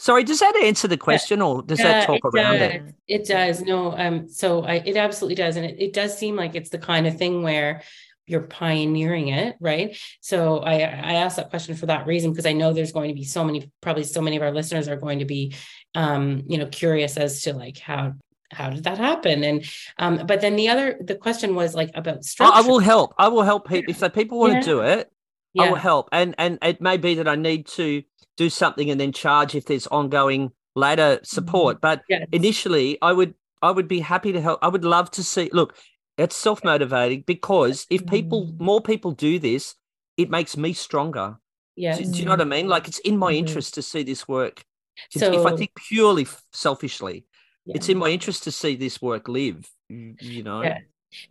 Sorry, 0.00 0.24
does 0.24 0.40
that 0.40 0.56
answer 0.64 0.88
the 0.88 0.96
question, 0.96 1.40
or 1.40 1.62
does 1.62 1.78
that 1.78 2.06
talk 2.06 2.20
it 2.24 2.34
around 2.34 2.58
does. 2.58 2.72
it? 2.72 2.94
It 3.06 3.26
does. 3.26 3.60
No, 3.60 3.96
um, 3.96 4.28
so 4.28 4.64
I, 4.64 4.82
it 4.84 4.96
absolutely 4.96 5.36
does, 5.36 5.54
and 5.54 5.64
it, 5.64 5.76
it 5.78 5.92
does 5.92 6.18
seem 6.18 6.34
like 6.34 6.56
it's 6.56 6.70
the 6.70 6.78
kind 6.78 7.06
of 7.06 7.18
thing 7.18 7.44
where 7.44 7.82
you're 8.30 8.42
pioneering 8.42 9.28
it, 9.28 9.56
right? 9.60 9.96
So 10.20 10.58
I 10.58 10.74
I 10.74 11.12
asked 11.14 11.36
that 11.36 11.50
question 11.50 11.74
for 11.74 11.86
that 11.86 12.06
reason 12.06 12.30
because 12.30 12.46
I 12.46 12.52
know 12.52 12.72
there's 12.72 12.92
going 12.92 13.08
to 13.08 13.14
be 13.14 13.24
so 13.24 13.44
many, 13.44 13.70
probably 13.80 14.04
so 14.04 14.22
many 14.22 14.36
of 14.36 14.42
our 14.42 14.52
listeners 14.52 14.88
are 14.88 14.96
going 14.96 15.18
to 15.18 15.24
be, 15.24 15.54
um, 15.94 16.44
you 16.46 16.58
know, 16.58 16.66
curious 16.66 17.16
as 17.16 17.42
to 17.42 17.52
like 17.52 17.78
how 17.78 18.14
how 18.52 18.68
did 18.68 18.84
that 18.84 18.98
happen 18.98 19.44
and 19.44 19.64
um 19.98 20.26
but 20.26 20.40
then 20.40 20.56
the 20.56 20.68
other 20.68 20.96
the 21.00 21.14
question 21.14 21.54
was 21.54 21.74
like 21.74 21.90
about 21.94 22.24
structure 22.24 22.52
i 22.52 22.60
will 22.60 22.80
help 22.80 23.14
i 23.16 23.28
will 23.28 23.42
help 23.42 23.68
people 23.68 23.94
if 23.96 24.12
people 24.12 24.38
want 24.38 24.54
yeah. 24.54 24.60
to 24.60 24.66
do 24.66 24.80
it 24.80 25.12
yeah. 25.52 25.62
i 25.62 25.68
will 25.68 25.76
help 25.76 26.08
and 26.10 26.34
and 26.36 26.58
it 26.62 26.80
may 26.80 26.96
be 26.96 27.14
that 27.14 27.28
i 27.28 27.36
need 27.36 27.64
to 27.66 28.02
do 28.36 28.50
something 28.50 28.90
and 28.90 29.00
then 29.00 29.12
charge 29.12 29.54
if 29.54 29.66
there's 29.66 29.86
ongoing 29.88 30.50
later 30.74 31.20
support 31.22 31.76
mm-hmm. 31.76 31.82
but 31.82 32.02
yes. 32.08 32.26
initially 32.32 32.98
i 33.02 33.12
would 33.12 33.34
i 33.62 33.70
would 33.70 33.86
be 33.86 34.00
happy 34.00 34.32
to 34.32 34.40
help 34.40 34.58
i 34.62 34.68
would 34.68 34.84
love 34.84 35.08
to 35.10 35.22
see 35.22 35.48
look 35.52 35.76
it's 36.22 36.36
self-motivating 36.36 37.24
because 37.26 37.86
if 37.90 38.06
people 38.06 38.46
mm-hmm. 38.46 38.64
more 38.64 38.80
people 38.80 39.12
do 39.12 39.38
this 39.38 39.74
it 40.16 40.30
makes 40.30 40.56
me 40.56 40.72
stronger 40.72 41.36
yeah 41.76 41.96
do, 41.96 42.04
do, 42.04 42.18
you 42.18 42.24
know 42.24 42.32
what 42.32 42.40
i 42.40 42.44
mean 42.44 42.68
like 42.68 42.88
it's 42.88 42.98
in 43.00 43.16
my 43.16 43.32
mm-hmm. 43.32 43.46
interest 43.46 43.74
to 43.74 43.82
see 43.82 44.02
this 44.02 44.28
work 44.28 44.64
so, 45.10 45.32
if 45.32 45.46
i 45.46 45.56
think 45.56 45.70
purely 45.74 46.26
selfishly 46.52 47.24
yeah. 47.64 47.76
it's 47.76 47.88
in 47.88 47.98
my 47.98 48.08
interest 48.08 48.44
to 48.44 48.52
see 48.52 48.76
this 48.76 49.00
work 49.00 49.28
live 49.28 49.68
you 49.88 50.42
know 50.42 50.62
yeah. 50.62 50.78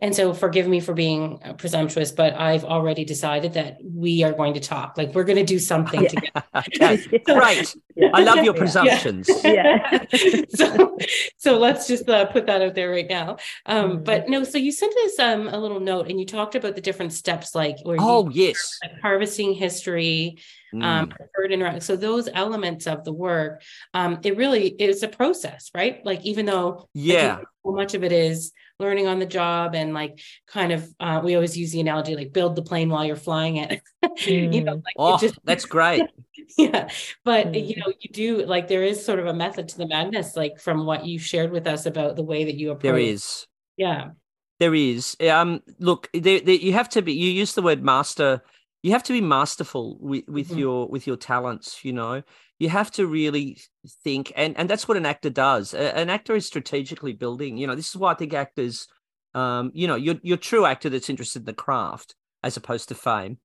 And 0.00 0.14
so 0.14 0.34
forgive 0.34 0.68
me 0.68 0.80
for 0.80 0.94
being 0.94 1.40
uh, 1.44 1.54
presumptuous, 1.54 2.12
but 2.12 2.34
I've 2.34 2.64
already 2.64 3.04
decided 3.04 3.54
that 3.54 3.78
we 3.82 4.22
are 4.22 4.32
going 4.32 4.54
to 4.54 4.60
talk. 4.60 4.96
Like 4.96 5.14
we're 5.14 5.24
going 5.24 5.38
to 5.38 5.44
do 5.44 5.58
something 5.58 6.06
together. 6.06 6.44
right. 7.28 7.74
Yeah. 7.96 8.10
I 8.14 8.22
love 8.22 8.44
your 8.44 8.54
presumptions. 8.54 9.28
Yeah. 9.50 9.98
yeah. 10.12 10.42
so, 10.54 10.98
so 11.38 11.58
let's 11.58 11.88
just 11.88 12.08
uh, 12.08 12.26
put 12.26 12.46
that 12.46 12.62
out 12.62 12.74
there 12.74 12.90
right 12.90 13.08
now. 13.08 13.38
Um, 13.66 13.92
mm-hmm. 13.92 14.04
But 14.04 14.28
no, 14.28 14.44
so 14.44 14.58
you 14.58 14.70
sent 14.70 14.94
us 15.06 15.18
um, 15.18 15.48
a 15.48 15.58
little 15.58 15.80
note 15.80 16.08
and 16.08 16.20
you 16.20 16.26
talked 16.26 16.54
about 16.54 16.74
the 16.74 16.80
different 16.80 17.12
steps, 17.12 17.54
like 17.54 17.76
where 17.82 17.96
oh 17.98 18.28
yes, 18.28 18.78
like 18.82 19.00
harvesting 19.00 19.54
history, 19.54 20.38
um, 20.74 20.80
mm. 20.80 20.84
um, 20.84 21.08
preferred 21.08 21.52
interact. 21.52 21.82
So 21.82 21.96
those 21.96 22.28
elements 22.32 22.86
of 22.86 23.04
the 23.04 23.12
work, 23.12 23.62
um, 23.94 24.18
it 24.22 24.36
really 24.36 24.68
is 24.68 25.02
a 25.02 25.08
process, 25.08 25.70
right? 25.74 26.04
Like 26.04 26.24
even 26.24 26.46
though 26.46 26.88
yeah, 26.92 27.40
so 27.64 27.72
much 27.72 27.94
of 27.94 28.04
it 28.04 28.12
is 28.12 28.52
learning 28.80 29.06
on 29.06 29.18
the 29.18 29.26
job 29.26 29.74
and 29.74 29.94
like 29.94 30.20
kind 30.46 30.72
of 30.72 30.88
uh, 30.98 31.20
we 31.22 31.34
always 31.34 31.56
use 31.56 31.70
the 31.70 31.80
analogy 31.80 32.16
like 32.16 32.32
build 32.32 32.56
the 32.56 32.62
plane 32.62 32.88
while 32.88 33.04
you're 33.04 33.14
flying 33.14 33.56
it 33.56 33.80
mm. 34.04 34.52
you 34.54 34.64
know 34.64 34.74
like 34.74 34.94
oh, 34.98 35.18
just, 35.18 35.38
that's 35.44 35.66
great 35.66 36.02
yeah 36.58 36.88
but 37.24 37.48
mm. 37.48 37.68
you 37.68 37.76
know 37.76 37.92
you 38.00 38.10
do 38.12 38.44
like 38.46 38.66
there 38.66 38.82
is 38.82 39.04
sort 39.04 39.18
of 39.18 39.26
a 39.26 39.34
method 39.34 39.68
to 39.68 39.78
the 39.78 39.86
madness 39.86 40.34
like 40.34 40.58
from 40.58 40.86
what 40.86 41.06
you 41.06 41.18
shared 41.18 41.52
with 41.52 41.66
us 41.66 41.86
about 41.86 42.16
the 42.16 42.22
way 42.22 42.44
that 42.44 42.56
you 42.56 42.70
approach 42.70 42.82
there 42.82 42.98
is 42.98 43.46
yeah 43.76 44.08
there 44.58 44.74
is 44.74 45.16
um 45.30 45.60
look 45.78 46.08
there, 46.12 46.40
there, 46.40 46.54
you 46.54 46.72
have 46.72 46.88
to 46.88 47.02
be 47.02 47.12
you 47.12 47.30
use 47.30 47.54
the 47.54 47.62
word 47.62 47.84
master 47.84 48.42
you 48.82 48.92
have 48.92 49.02
to 49.02 49.12
be 49.12 49.20
masterful 49.20 49.98
with, 50.00 50.26
with 50.26 50.48
mm-hmm. 50.48 50.58
your 50.58 50.88
with 50.88 51.06
your 51.06 51.16
talents 51.16 51.84
you 51.84 51.92
know 51.92 52.22
you 52.60 52.68
have 52.68 52.92
to 52.92 53.06
really 53.08 53.58
think 54.04 54.32
and 54.36 54.56
and 54.56 54.70
that's 54.70 54.86
what 54.86 54.96
an 54.96 55.06
actor 55.06 55.30
does 55.30 55.74
an 55.74 56.10
actor 56.10 56.36
is 56.36 56.46
strategically 56.46 57.12
building 57.12 57.56
you 57.56 57.66
know 57.66 57.74
this 57.74 57.88
is 57.88 57.96
why 57.96 58.12
i 58.12 58.14
think 58.14 58.32
actors 58.34 58.86
um 59.34 59.72
you 59.74 59.88
know 59.88 59.96
your 59.96 60.16
your 60.22 60.36
true 60.36 60.66
actor 60.66 60.88
that's 60.88 61.10
interested 61.10 61.40
in 61.40 61.46
the 61.46 61.54
craft 61.54 62.14
as 62.44 62.56
opposed 62.56 62.88
to 62.88 62.94
fame 62.94 63.38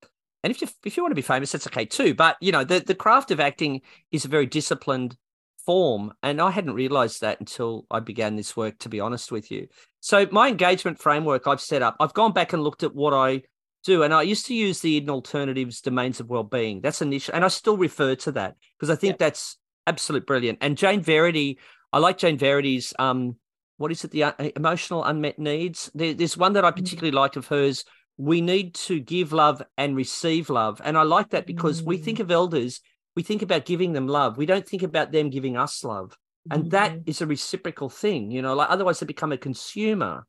And 0.43 0.51
if 0.51 0.61
you 0.61 0.67
if 0.85 0.95
you 0.95 1.03
want 1.03 1.11
to 1.11 1.15
be 1.15 1.23
famous, 1.23 1.51
that's 1.51 1.67
okay 1.67 1.85
too. 1.85 2.13
But 2.13 2.37
you 2.39 2.51
know, 2.51 2.63
the 2.63 2.79
the 2.79 2.93
craft 2.93 3.31
of 3.31 3.39
acting 3.39 3.81
is 4.11 4.25
a 4.25 4.27
very 4.29 4.45
disciplined 4.45 5.17
form, 5.65 6.13
and 6.21 6.39
I 6.39 6.51
hadn't 6.51 6.75
realised 6.75 7.21
that 7.21 7.39
until 7.39 7.87
I 7.89 7.99
began 7.99 8.35
this 8.35 8.55
work. 8.55 8.77
To 8.79 8.89
be 8.89 8.99
honest 8.99 9.31
with 9.31 9.49
you, 9.49 9.67
so 10.01 10.27
my 10.31 10.49
engagement 10.49 10.99
framework 10.99 11.47
I've 11.47 11.61
set 11.61 11.81
up. 11.81 11.95
I've 11.99 12.13
gone 12.13 12.31
back 12.31 12.53
and 12.53 12.61
looked 12.63 12.83
at 12.83 12.93
what 12.93 13.13
I 13.13 13.41
do, 13.85 14.03
and 14.03 14.13
I 14.13 14.23
used 14.23 14.45
to 14.47 14.55
use 14.55 14.81
the 14.81 14.91
Eden 14.91 15.09
Alternatives 15.09 15.81
domains 15.81 16.19
of 16.19 16.29
well-being. 16.29 16.81
That's 16.81 17.01
initial, 17.01 17.35
and 17.35 17.45
I 17.45 17.49
still 17.49 17.77
refer 17.77 18.15
to 18.15 18.31
that 18.33 18.55
because 18.77 18.89
I 18.89 18.95
think 18.95 19.13
yep. 19.13 19.19
that's 19.19 19.57
absolute 19.87 20.25
brilliant. 20.25 20.59
And 20.61 20.77
Jane 20.77 21.01
Verity, 21.01 21.59
I 21.93 21.99
like 21.99 22.17
Jane 22.17 22.37
Verity's 22.37 22.93
um, 22.99 23.35
what 23.77 23.91
is 23.91 24.03
it? 24.03 24.11
The 24.11 24.23
uh, 24.23 24.33
emotional 24.55 25.03
unmet 25.03 25.37
needs. 25.37 25.91
There, 25.93 26.13
there's 26.13 26.37
one 26.37 26.53
that 26.53 26.65
I 26.65 26.71
mm. 26.71 26.75
particularly 26.75 27.11
like 27.11 27.35
of 27.35 27.47
hers 27.47 27.85
we 28.17 28.41
need 28.41 28.73
to 28.75 28.99
give 28.99 29.33
love 29.33 29.61
and 29.77 29.95
receive 29.95 30.49
love. 30.49 30.81
And 30.83 30.97
I 30.97 31.03
like 31.03 31.31
that 31.31 31.45
because 31.45 31.81
mm. 31.81 31.85
we 31.85 31.97
think 31.97 32.19
mm. 32.19 32.21
of 32.21 32.31
elders, 32.31 32.81
we 33.15 33.23
think 33.23 33.41
about 33.41 33.65
giving 33.65 33.93
them 33.93 34.07
love. 34.07 34.37
We 34.37 34.45
don't 34.45 34.67
think 34.67 34.83
about 34.83 35.11
them 35.11 35.29
giving 35.29 35.57
us 35.57 35.83
love. 35.83 36.17
And 36.49 36.63
mm-hmm. 36.63 36.69
that 36.69 36.99
is 37.07 37.21
a 37.21 37.25
reciprocal 37.25 37.89
thing, 37.89 38.29
you 38.29 38.41
know, 38.41 38.53
like 38.53 38.69
otherwise 38.69 38.99
they 38.99 39.05
become 39.05 39.31
a 39.31 39.37
consumer. 39.37 40.27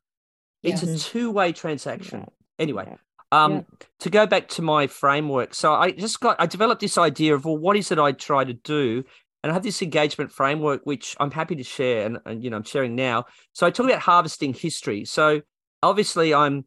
It's 0.62 0.82
a 0.82 0.98
two-way 0.98 1.52
transaction. 1.52 2.20
Yeah. 2.20 2.26
Anyway, 2.58 2.84
yeah. 2.88 2.96
Um, 3.32 3.52
yeah. 3.52 3.62
to 4.00 4.10
go 4.10 4.26
back 4.26 4.48
to 4.48 4.62
my 4.62 4.86
framework. 4.86 5.54
So 5.54 5.72
I 5.72 5.90
just 5.90 6.20
got 6.20 6.36
I 6.38 6.46
developed 6.46 6.80
this 6.80 6.98
idea 6.98 7.34
of 7.34 7.44
well, 7.44 7.58
what 7.58 7.76
is 7.76 7.90
it 7.90 7.98
I 7.98 8.12
try 8.12 8.44
to 8.44 8.52
do? 8.52 9.04
And 9.42 9.52
I 9.52 9.54
have 9.54 9.62
this 9.62 9.82
engagement 9.82 10.32
framework, 10.32 10.80
which 10.84 11.14
I'm 11.20 11.30
happy 11.30 11.54
to 11.56 11.62
share, 11.62 12.06
and, 12.06 12.18
and 12.26 12.42
you 12.42 12.50
know, 12.50 12.56
I'm 12.56 12.64
sharing 12.64 12.96
now. 12.96 13.26
So 13.52 13.66
I 13.66 13.70
talk 13.70 13.86
about 13.86 14.00
harvesting 14.00 14.54
history. 14.54 15.04
So 15.04 15.42
obviously 15.82 16.34
I'm 16.34 16.64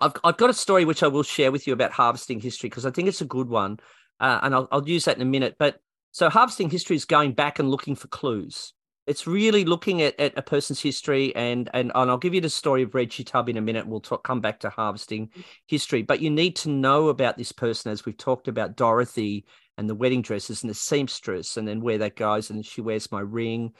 I've, 0.00 0.12
I've 0.24 0.36
got 0.36 0.50
a 0.50 0.54
story 0.54 0.84
which 0.84 1.02
I 1.02 1.08
will 1.08 1.22
share 1.22 1.52
with 1.52 1.66
you 1.66 1.72
about 1.72 1.92
harvesting 1.92 2.40
history 2.40 2.68
because 2.68 2.86
I 2.86 2.90
think 2.90 3.08
it's 3.08 3.20
a 3.20 3.26
good 3.26 3.48
one. 3.48 3.78
Uh, 4.18 4.40
and 4.42 4.54
I'll, 4.54 4.68
I'll 4.70 4.88
use 4.88 5.06
that 5.06 5.16
in 5.16 5.22
a 5.22 5.26
minute. 5.26 5.56
But 5.58 5.80
so 6.12 6.28
harvesting 6.28 6.70
history 6.70 6.96
is 6.96 7.04
going 7.04 7.32
back 7.32 7.58
and 7.58 7.70
looking 7.70 7.94
for 7.94 8.08
clues. 8.08 8.72
It's 9.10 9.26
really 9.26 9.64
looking 9.64 10.02
at, 10.02 10.18
at 10.20 10.38
a 10.38 10.42
person's 10.42 10.80
history, 10.80 11.34
and, 11.34 11.68
and 11.74 11.90
and 11.96 12.08
I'll 12.08 12.16
give 12.16 12.32
you 12.32 12.40
the 12.40 12.48
story 12.48 12.84
of 12.84 12.94
Reggie 12.94 13.24
Tubb 13.24 13.48
in 13.48 13.56
a 13.56 13.60
minute. 13.60 13.88
We'll 13.88 13.98
talk, 13.98 14.22
come 14.22 14.40
back 14.40 14.60
to 14.60 14.70
harvesting 14.70 15.30
history, 15.66 16.02
but 16.02 16.20
you 16.20 16.30
need 16.30 16.54
to 16.56 16.68
know 16.68 17.08
about 17.08 17.36
this 17.36 17.50
person, 17.50 17.90
as 17.90 18.06
we've 18.06 18.16
talked 18.16 18.46
about 18.46 18.76
Dorothy 18.76 19.46
and 19.76 19.90
the 19.90 19.96
wedding 19.96 20.22
dresses 20.22 20.62
and 20.62 20.70
the 20.70 20.74
seamstress, 20.74 21.56
and 21.56 21.66
then 21.66 21.80
where 21.80 21.98
that 21.98 22.14
goes, 22.14 22.50
and 22.50 22.64
she 22.64 22.82
wears 22.82 23.10
my 23.10 23.18
ring. 23.18 23.72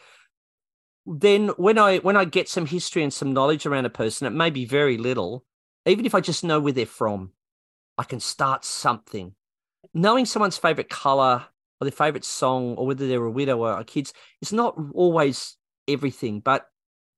Then 1.07 1.51
when 1.51 1.79
I 1.79 1.99
when 1.99 2.17
I 2.17 2.25
get 2.25 2.49
some 2.49 2.67
history 2.67 3.05
and 3.05 3.13
some 3.13 3.33
knowledge 3.33 3.67
around 3.67 3.87
a 3.87 3.91
person, 3.91 4.27
it 4.27 4.31
may 4.31 4.51
be 4.51 4.65
very 4.65 4.99
little, 4.99 5.45
even 5.87 6.07
if 6.07 6.15
I 6.17 6.21
just 6.21 6.43
know 6.43 6.59
where 6.59 6.73
they're 6.73 6.87
from, 6.87 7.31
I 7.97 8.03
can 8.03 8.19
start 8.19 8.65
something. 8.65 9.37
Knowing 9.95 10.27
someone's 10.27 10.59
favorite 10.59 10.91
color 10.91 11.47
or 11.81 11.85
their 11.85 11.93
favorite 11.93 12.25
song 12.25 12.75
or 12.77 12.87
whether 12.87 13.07
they're 13.07 13.25
a 13.25 13.31
widow 13.31 13.65
or 13.65 13.83
kids 13.85 14.13
It's 14.41 14.53
not 14.53 14.77
always 14.95 15.57
everything, 15.89 16.41
but 16.41 16.67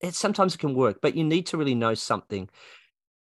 it 0.00 0.14
sometimes 0.14 0.54
it 0.54 0.58
can 0.58 0.74
work. 0.74 1.00
But 1.00 1.16
you 1.16 1.24
need 1.24 1.46
to 1.46 1.56
really 1.56 1.74
know 1.74 1.94
something, 1.94 2.48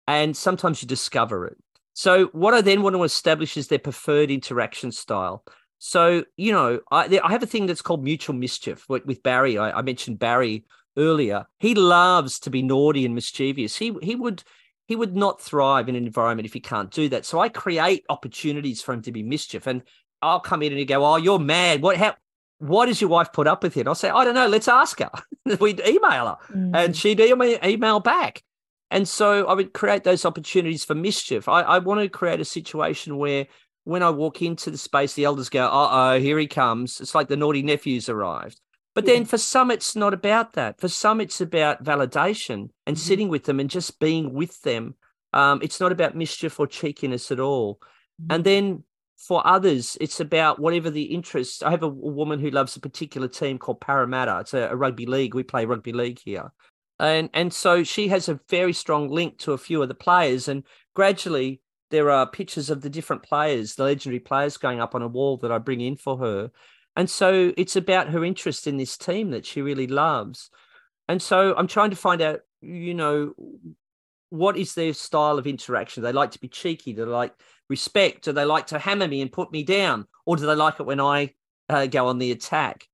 and 0.07 0.35
sometimes 0.35 0.81
you 0.81 0.87
discover 0.87 1.45
it. 1.47 1.57
So 1.93 2.27
what 2.27 2.53
I 2.53 2.61
then 2.61 2.81
want 2.81 2.95
to 2.95 3.03
establish 3.03 3.57
is 3.57 3.67
their 3.67 3.79
preferred 3.79 4.31
interaction 4.31 4.91
style. 4.91 5.43
So 5.79 6.23
you 6.37 6.51
know, 6.51 6.79
I, 6.91 7.19
I 7.23 7.31
have 7.31 7.43
a 7.43 7.47
thing 7.47 7.65
that's 7.65 7.81
called 7.81 8.03
mutual 8.03 8.35
mischief 8.35 8.87
with, 8.89 9.05
with 9.05 9.23
Barry. 9.23 9.57
I, 9.57 9.71
I 9.71 9.81
mentioned 9.81 10.19
Barry 10.19 10.65
earlier. 10.97 11.45
He 11.59 11.75
loves 11.75 12.39
to 12.41 12.49
be 12.49 12.61
naughty 12.61 13.05
and 13.05 13.15
mischievous. 13.15 13.77
He 13.77 13.93
he 14.01 14.15
would 14.15 14.43
he 14.87 14.95
would 14.95 15.15
not 15.15 15.39
thrive 15.39 15.87
in 15.87 15.95
an 15.95 16.05
environment 16.05 16.47
if 16.47 16.53
he 16.53 16.59
can't 16.59 16.89
do 16.89 17.09
that. 17.09 17.25
So 17.25 17.39
I 17.39 17.49
create 17.49 18.05
opportunities 18.09 18.81
for 18.81 18.93
him 18.93 19.03
to 19.03 19.11
be 19.11 19.21
mischief. 19.21 19.67
And 19.67 19.83
I'll 20.21 20.39
come 20.39 20.61
in 20.61 20.71
and 20.71 20.79
you 20.79 20.85
go, 20.85 21.05
Oh, 21.05 21.15
you're 21.17 21.39
mad. 21.39 21.81
What 21.81 21.97
how 21.97 22.15
what 22.59 22.87
does 22.87 22.99
your 22.99 23.09
wife 23.09 23.31
put 23.31 23.47
up 23.47 23.63
with 23.63 23.77
it? 23.77 23.87
I'll 23.87 23.95
say, 23.95 24.09
I 24.09 24.25
don't 24.25 24.35
know, 24.35 24.47
let's 24.47 24.67
ask 24.67 24.99
her. 24.99 25.11
We'd 25.59 25.79
email 25.79 26.27
her 26.27 26.37
mm. 26.53 26.75
and 26.75 26.95
she'd 26.95 27.19
email, 27.19 27.57
email 27.63 27.99
back. 28.01 28.43
And 28.91 29.07
so 29.07 29.47
I 29.47 29.53
would 29.53 29.73
create 29.73 30.03
those 30.03 30.25
opportunities 30.25 30.83
for 30.83 30.93
mischief. 30.93 31.47
I, 31.47 31.61
I 31.61 31.79
want 31.79 32.01
to 32.01 32.09
create 32.09 32.41
a 32.41 32.45
situation 32.45 33.17
where 33.17 33.47
when 33.85 34.03
I 34.03 34.09
walk 34.09 34.41
into 34.41 34.71
the 34.71 34.77
space, 34.77 35.13
the 35.13 35.23
elders 35.23 35.49
go, 35.49 35.65
uh 35.65 35.89
oh, 35.91 36.19
here 36.19 36.37
he 36.37 36.47
comes. 36.47 36.99
It's 36.99 37.15
like 37.15 37.27
the 37.27 37.37
naughty 37.37 37.61
nephew's 37.61 38.09
arrived. 38.09 38.59
But 38.95 39.05
then 39.05 39.23
for 39.23 39.37
some, 39.37 39.71
it's 39.71 39.95
not 39.95 40.13
about 40.13 40.53
that. 40.53 40.81
For 40.81 40.89
some, 40.89 41.21
it's 41.21 41.39
about 41.39 41.83
validation 41.83 42.69
and 42.85 42.95
mm-hmm. 42.97 43.07
sitting 43.07 43.29
with 43.29 43.45
them 43.45 43.61
and 43.61 43.69
just 43.69 43.99
being 43.99 44.33
with 44.33 44.61
them. 44.63 44.95
Um, 45.31 45.61
it's 45.61 45.79
not 45.79 45.93
about 45.93 46.15
mischief 46.15 46.59
or 46.59 46.67
cheekiness 46.67 47.31
at 47.31 47.39
all. 47.39 47.79
Mm-hmm. 48.21 48.33
And 48.33 48.43
then 48.43 48.83
for 49.19 49.45
others, 49.45 49.97
it's 49.99 50.21
about 50.21 50.59
whatever 50.59 50.89
the 50.89 51.03
interest. 51.03 51.63
I 51.63 51.71
have 51.71 51.83
a, 51.83 51.89
woman 51.89 52.39
who 52.39 52.49
loves 52.49 52.75
a 52.75 52.79
particular 52.79 53.27
team 53.27 53.57
called 53.57 53.81
Parramatta. 53.81 54.39
It's 54.39 54.53
a, 54.53 54.69
a 54.69 54.75
rugby 54.75 55.05
league. 55.05 55.35
We 55.35 55.43
play 55.43 55.65
rugby 55.65 55.91
league 55.91 56.19
here. 56.23 56.53
And, 56.99 57.29
and 57.33 57.53
so 57.53 57.83
she 57.83 58.07
has 58.07 58.29
a 58.29 58.39
very 58.49 58.73
strong 58.73 59.09
link 59.09 59.37
to 59.39 59.53
a 59.53 59.57
few 59.57 59.81
of 59.81 59.89
the 59.89 59.95
players. 59.95 60.47
And 60.47 60.63
gradually, 60.95 61.61
there 61.91 62.09
are 62.09 62.29
pictures 62.29 62.69
of 62.69 62.81
the 62.81 62.89
different 62.89 63.23
players, 63.23 63.75
the 63.75 63.83
legendary 63.83 64.19
players 64.19 64.57
going 64.57 64.79
up 64.79 64.95
on 64.95 65.01
a 65.01 65.07
wall 65.07 65.37
that 65.37 65.51
I 65.51 65.57
bring 65.57 65.81
in 65.81 65.97
for 65.97 66.17
her. 66.17 66.51
And 66.95 67.09
so 67.09 67.53
it's 67.57 67.75
about 67.75 68.09
her 68.09 68.23
interest 68.23 68.67
in 68.67 68.77
this 68.77 68.97
team 68.97 69.31
that 69.31 69.45
she 69.45 69.61
really 69.61 69.87
loves. 69.87 70.49
And 71.09 71.21
so 71.21 71.53
I'm 71.57 71.67
trying 71.67 71.89
to 71.89 71.95
find 71.95 72.21
out, 72.21 72.39
you 72.61 72.93
know, 72.93 73.33
what 74.29 74.57
is 74.57 74.75
their 74.75 74.93
style 74.93 75.37
of 75.37 75.47
interaction? 75.47 76.03
They 76.03 76.13
like 76.13 76.31
to 76.31 76.39
be 76.39 76.47
cheeky? 76.47 76.93
They 76.93 77.03
like 77.03 77.33
respect? 77.69 78.25
Do 78.25 78.31
they 78.31 78.45
like 78.45 78.67
to 78.67 78.79
hammer 78.79 79.07
me 79.07 79.21
and 79.21 79.31
put 79.31 79.51
me 79.51 79.63
down? 79.63 80.05
Or 80.25 80.35
do 80.35 80.45
they 80.45 80.55
like 80.55 80.79
it 80.79 80.85
when 80.85 80.99
I 80.99 81.33
uh, 81.69 81.85
go 81.85 82.07
on 82.07 82.17
the 82.17 82.31
attack? 82.31 82.87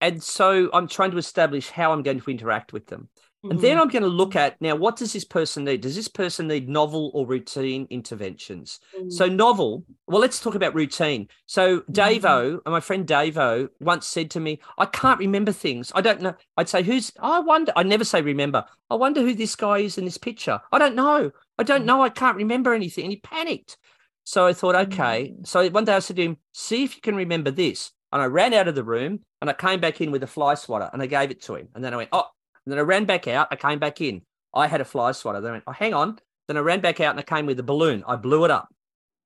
And 0.00 0.22
so 0.22 0.70
I'm 0.72 0.88
trying 0.88 1.12
to 1.12 1.18
establish 1.18 1.70
how 1.70 1.92
I'm 1.92 2.02
going 2.02 2.20
to 2.20 2.30
interact 2.30 2.72
with 2.72 2.86
them. 2.86 3.08
Mm-hmm. 3.44 3.50
And 3.50 3.60
then 3.60 3.72
mm-hmm. 3.72 3.80
I'm 3.82 3.88
going 3.88 4.02
to 4.02 4.08
look 4.08 4.36
at 4.36 4.60
now 4.60 4.74
what 4.74 4.96
does 4.96 5.12
this 5.12 5.24
person 5.24 5.64
need? 5.64 5.82
Does 5.82 5.94
this 5.94 6.08
person 6.08 6.48
need 6.48 6.68
novel 6.68 7.10
or 7.12 7.26
routine 7.26 7.86
interventions? 7.90 8.80
Mm-hmm. 8.96 9.10
So, 9.10 9.26
novel, 9.26 9.84
well, 10.06 10.20
let's 10.20 10.40
talk 10.40 10.54
about 10.54 10.74
routine. 10.74 11.28
So, 11.44 11.80
Davo, 11.90 12.22
mm-hmm. 12.22 12.70
my 12.70 12.80
friend 12.80 13.06
Davo, 13.06 13.68
once 13.80 14.06
said 14.06 14.30
to 14.32 14.40
me, 14.40 14.60
I 14.78 14.86
can't 14.86 15.18
remember 15.18 15.52
things. 15.52 15.92
I 15.94 16.00
don't 16.00 16.22
know. 16.22 16.34
I'd 16.56 16.70
say, 16.70 16.82
Who's, 16.82 17.12
I 17.20 17.40
wonder, 17.40 17.72
I 17.76 17.82
never 17.82 18.04
say 18.04 18.22
remember. 18.22 18.64
I 18.88 18.94
wonder 18.94 19.20
who 19.20 19.34
this 19.34 19.56
guy 19.56 19.78
is 19.78 19.98
in 19.98 20.06
this 20.06 20.18
picture. 20.18 20.60
I 20.72 20.78
don't 20.78 20.94
know. 20.94 21.30
I 21.58 21.62
don't 21.62 21.82
mm. 21.82 21.86
know. 21.86 22.02
I 22.02 22.08
can't 22.08 22.36
remember 22.36 22.72
anything. 22.72 23.04
And 23.04 23.12
he 23.12 23.20
panicked. 23.20 23.76
So 24.24 24.46
I 24.46 24.52
thought, 24.52 24.74
okay. 24.74 25.28
Mm-hmm. 25.28 25.44
So 25.44 25.68
one 25.70 25.84
day 25.84 25.94
I 25.94 25.98
said 26.00 26.16
to 26.16 26.22
him, 26.22 26.38
see 26.52 26.84
if 26.84 26.96
you 26.96 27.02
can 27.02 27.14
remember 27.14 27.50
this. 27.50 27.92
And 28.12 28.22
I 28.22 28.26
ran 28.26 28.54
out 28.54 28.68
of 28.68 28.74
the 28.74 28.84
room 28.84 29.20
and 29.40 29.50
I 29.50 29.52
came 29.52 29.80
back 29.80 30.00
in 30.00 30.10
with 30.10 30.22
a 30.22 30.26
fly 30.26 30.54
swatter 30.54 30.88
and 30.92 31.02
I 31.02 31.06
gave 31.06 31.30
it 31.30 31.42
to 31.42 31.56
him. 31.56 31.68
And 31.74 31.84
then 31.84 31.92
I 31.92 31.96
went, 31.96 32.10
oh, 32.12 32.26
and 32.64 32.72
then 32.72 32.78
I 32.78 32.82
ran 32.82 33.04
back 33.04 33.28
out. 33.28 33.48
I 33.50 33.56
came 33.56 33.78
back 33.78 34.00
in. 34.00 34.22
I 34.54 34.66
had 34.66 34.80
a 34.80 34.84
fly 34.84 35.12
swatter. 35.12 35.40
Then 35.40 35.50
I 35.50 35.54
went, 35.54 35.64
oh, 35.66 35.72
hang 35.72 35.94
on. 35.94 36.18
Then 36.46 36.56
I 36.56 36.60
ran 36.60 36.80
back 36.80 37.00
out 37.00 37.10
and 37.10 37.18
I 37.18 37.22
came 37.22 37.46
with 37.46 37.58
a 37.58 37.64
balloon. 37.64 38.04
I 38.06 38.16
blew 38.16 38.44
it 38.44 38.50
up. 38.50 38.68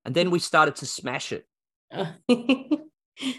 And 0.04 0.14
then 0.14 0.30
we 0.30 0.38
started 0.38 0.76
to 0.76 0.86
smash 0.86 1.32
it. 1.32 1.46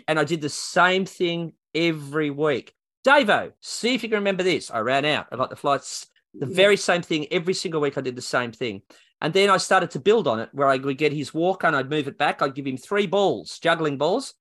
and 0.08 0.20
I 0.20 0.24
did 0.24 0.42
the 0.42 0.50
same 0.50 1.06
thing 1.06 1.54
every 1.74 2.30
week. 2.30 2.74
Davo, 3.06 3.54
see 3.62 3.96
if 3.96 4.04
you 4.04 4.10
can 4.10 4.20
remember 4.20 4.44
this. 4.44 4.70
I 4.70 4.80
ran 4.80 5.06
out. 5.06 5.28
I 5.32 5.36
got 5.36 5.50
the 5.50 5.56
flights, 5.56 6.08
the 6.34 6.46
very 6.46 6.78
same 6.78 7.02
thing 7.02 7.28
every 7.32 7.54
single 7.54 7.82
week. 7.82 7.98
I 7.98 8.02
did 8.02 8.16
the 8.16 8.22
same 8.22 8.52
thing. 8.52 8.82
And 9.22 9.34
then 9.34 9.50
I 9.50 9.58
started 9.58 9.92
to 9.92 10.00
build 10.00 10.28
on 10.28 10.40
it 10.40 10.50
where 10.54 10.68
I 10.68 10.78
would 10.78 10.98
get 10.98 11.12
his 11.12 11.34
walker 11.34 11.68
and 11.68 11.76
I'd 11.76 11.90
move 11.90 12.08
it 12.08 12.18
back. 12.18 12.42
I'd 12.42 12.56
give 12.56 12.68
him 12.68 12.78
three 12.78 13.06
balls, 13.06 13.60
juggling 13.60 13.98
balls 13.98 14.34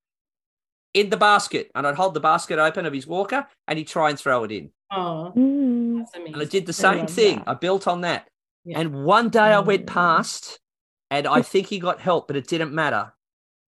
in 0.93 1.09
the 1.09 1.17
basket. 1.17 1.69
And 1.75 1.85
I'd 1.85 1.95
hold 1.95 2.13
the 2.13 2.21
basket 2.21 2.59
open 2.59 2.85
of 2.85 2.93
his 2.93 3.05
walker 3.05 3.45
and 3.67 3.77
he'd 3.77 3.87
try 3.87 4.09
and 4.09 4.17
throw 4.17 4.43
it 4.45 4.51
in. 4.51 4.71
Oh, 4.91 5.33
mm. 5.35 6.05
And 6.15 6.35
I 6.35 6.45
did 6.45 6.65
the 6.65 6.73
same 6.73 7.07
thing. 7.07 7.39
That. 7.39 7.49
I 7.49 7.53
built 7.55 7.87
on 7.87 8.01
that. 8.01 8.27
Yeah. 8.63 8.79
And 8.79 9.03
one 9.03 9.29
day 9.29 9.39
I 9.39 9.59
went 9.59 9.83
mm. 9.83 9.87
past 9.87 10.59
and 11.11 11.27
I 11.27 11.41
think 11.41 11.67
he 11.67 11.79
got 11.79 11.99
help, 11.99 12.27
but 12.27 12.37
it 12.37 12.47
didn't 12.47 12.73
matter. 12.73 13.13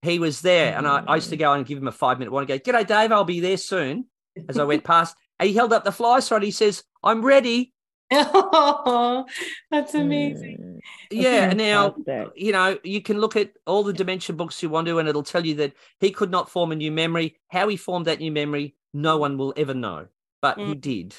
He 0.00 0.18
was 0.18 0.40
there. 0.40 0.76
And 0.76 0.86
I, 0.86 1.04
I 1.06 1.16
used 1.16 1.30
to 1.30 1.36
go 1.36 1.52
and 1.52 1.66
give 1.66 1.78
him 1.78 1.88
a 1.88 1.92
five 1.92 2.18
minute 2.18 2.32
one 2.32 2.42
and 2.42 2.48
go, 2.48 2.58
G'day, 2.58 2.86
Dave, 2.86 3.12
I'll 3.12 3.24
be 3.24 3.40
there 3.40 3.56
soon. 3.56 4.06
As 4.48 4.58
I 4.58 4.64
went 4.64 4.82
past, 4.82 5.14
and 5.38 5.48
he 5.48 5.54
held 5.54 5.74
up 5.74 5.84
the 5.84 5.92
fly 5.92 6.20
rod. 6.30 6.42
He 6.42 6.50
says, 6.50 6.82
I'm 7.02 7.22
ready. 7.22 7.74
Oh, 8.12 9.26
that's 9.70 9.94
amazing. 9.94 10.80
Yeah. 11.10 11.50
and 11.50 11.58
now, 11.58 11.96
you 12.34 12.52
know, 12.52 12.78
you 12.82 13.02
can 13.02 13.18
look 13.18 13.36
at 13.36 13.52
all 13.66 13.82
the 13.82 13.92
dementia 13.92 14.34
books 14.34 14.62
you 14.62 14.68
want 14.68 14.86
to, 14.86 14.98
and 14.98 15.08
it'll 15.08 15.22
tell 15.22 15.44
you 15.44 15.54
that 15.56 15.72
he 16.00 16.10
could 16.10 16.30
not 16.30 16.50
form 16.50 16.72
a 16.72 16.76
new 16.76 16.92
memory. 16.92 17.36
How 17.48 17.68
he 17.68 17.76
formed 17.76 18.06
that 18.06 18.20
new 18.20 18.32
memory, 18.32 18.74
no 18.92 19.18
one 19.18 19.38
will 19.38 19.54
ever 19.56 19.74
know 19.74 20.06
but 20.42 20.58
mm. 20.58 20.68
he 20.68 20.74
did. 20.74 21.14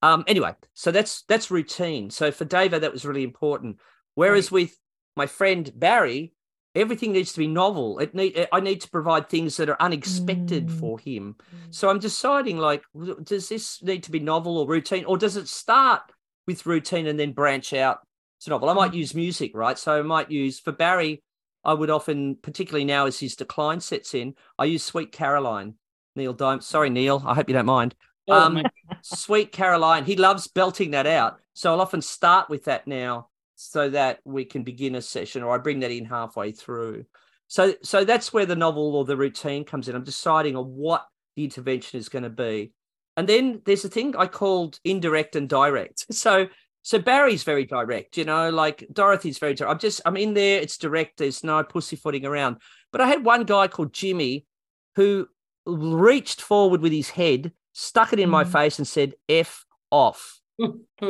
Um, 0.00 0.24
anyway, 0.26 0.54
so 0.72 0.90
that's 0.90 1.22
that's 1.22 1.50
routine. 1.50 2.08
So 2.08 2.30
for 2.30 2.46
David, 2.46 2.82
that 2.82 2.92
was 2.92 3.04
really 3.04 3.24
important. 3.24 3.78
Whereas 4.14 4.46
right. 4.46 4.62
with 4.62 4.78
my 5.16 5.26
friend 5.26 5.70
Barry, 5.74 6.32
everything 6.74 7.12
needs 7.12 7.32
to 7.32 7.40
be 7.40 7.48
novel. 7.48 7.98
It 7.98 8.14
need 8.14 8.48
I 8.50 8.60
need 8.60 8.80
to 8.82 8.90
provide 8.90 9.28
things 9.28 9.56
that 9.58 9.68
are 9.68 9.76
unexpected 9.80 10.68
mm. 10.68 10.80
for 10.80 10.98
him. 10.98 11.36
Mm. 11.38 11.74
So 11.74 11.90
I'm 11.90 11.98
deciding 11.98 12.56
like, 12.56 12.84
does 13.24 13.48
this 13.50 13.82
need 13.82 14.04
to 14.04 14.12
be 14.12 14.20
novel 14.20 14.56
or 14.56 14.68
routine, 14.68 15.04
or 15.04 15.18
does 15.18 15.36
it 15.36 15.48
start 15.48 16.02
with 16.48 16.66
routine 16.66 17.06
and 17.06 17.20
then 17.20 17.30
branch 17.30 17.72
out 17.72 18.00
to 18.40 18.50
novel? 18.50 18.68
I 18.68 18.72
might 18.72 18.90
mm. 18.90 18.96
use 18.96 19.14
music, 19.14 19.52
right? 19.54 19.78
So 19.78 20.00
I 20.00 20.02
might 20.02 20.32
use 20.32 20.58
for 20.58 20.72
Barry. 20.72 21.22
I 21.64 21.74
would 21.74 21.90
often, 21.90 22.36
particularly 22.42 22.84
now 22.84 23.06
as 23.06 23.20
his 23.20 23.36
decline 23.36 23.80
sets 23.80 24.14
in, 24.14 24.34
I 24.58 24.64
use 24.64 24.82
Sweet 24.82 25.12
Caroline. 25.12 25.74
Neil 26.16 26.32
Diamond. 26.32 26.64
Sorry, 26.64 26.90
Neil. 26.90 27.22
I 27.24 27.34
hope 27.34 27.48
you 27.48 27.54
don't 27.54 27.66
mind. 27.66 27.94
Oh, 28.26 28.32
Um, 28.32 28.62
Sweet 29.02 29.52
Caroline. 29.52 30.04
He 30.04 30.16
loves 30.16 30.48
belting 30.48 30.90
that 30.92 31.06
out. 31.06 31.38
So 31.54 31.70
I'll 31.70 31.80
often 31.80 32.02
start 32.02 32.48
with 32.48 32.64
that 32.64 32.86
now 32.86 33.28
so 33.54 33.90
that 33.90 34.20
we 34.24 34.44
can 34.44 34.62
begin 34.62 34.94
a 34.94 35.02
session 35.02 35.42
or 35.42 35.54
I 35.54 35.58
bring 35.58 35.80
that 35.80 35.90
in 35.90 36.04
halfway 36.04 36.52
through. 36.52 37.04
So 37.48 37.74
so 37.82 38.04
that's 38.04 38.32
where 38.32 38.46
the 38.46 38.56
novel 38.56 38.94
or 38.94 39.04
the 39.04 39.16
routine 39.16 39.64
comes 39.64 39.88
in. 39.88 39.96
I'm 39.96 40.04
deciding 40.04 40.54
on 40.54 40.66
what 40.66 41.06
the 41.34 41.44
intervention 41.44 41.98
is 41.98 42.08
going 42.08 42.24
to 42.24 42.30
be. 42.30 42.72
And 43.18 43.28
then 43.28 43.60
there's 43.66 43.84
a 43.84 43.88
thing 43.88 44.14
I 44.16 44.26
called 44.28 44.78
indirect 44.84 45.34
and 45.36 45.48
direct. 45.48 46.06
So 46.12 46.46
so 46.82 46.98
Barry's 46.98 47.42
very 47.42 47.66
direct, 47.66 48.16
you 48.16 48.24
know, 48.24 48.48
like 48.48 48.86
Dorothy's 48.90 49.38
very 49.38 49.52
direct. 49.52 49.70
I'm 49.72 49.78
just 49.80 50.00
I'm 50.06 50.16
in 50.16 50.32
there, 50.32 50.60
it's 50.60 50.78
direct, 50.78 51.18
there's 51.18 51.42
no 51.44 51.62
pussyfooting 51.64 52.24
around. 52.24 52.56
But 52.92 53.00
I 53.02 53.08
had 53.08 53.24
one 53.24 53.44
guy 53.44 53.68
called 53.68 53.92
Jimmy 53.92 54.46
who 54.94 55.28
reached 55.66 56.40
forward 56.40 56.80
with 56.80 56.92
his 56.92 57.10
head, 57.10 57.52
stuck 57.72 58.12
it 58.14 58.20
in 58.20 58.30
my 58.30 58.44
Mm. 58.44 58.52
face, 58.52 58.78
and 58.78 58.88
said, 58.88 59.14
F 59.28 59.66
off. 59.90 60.40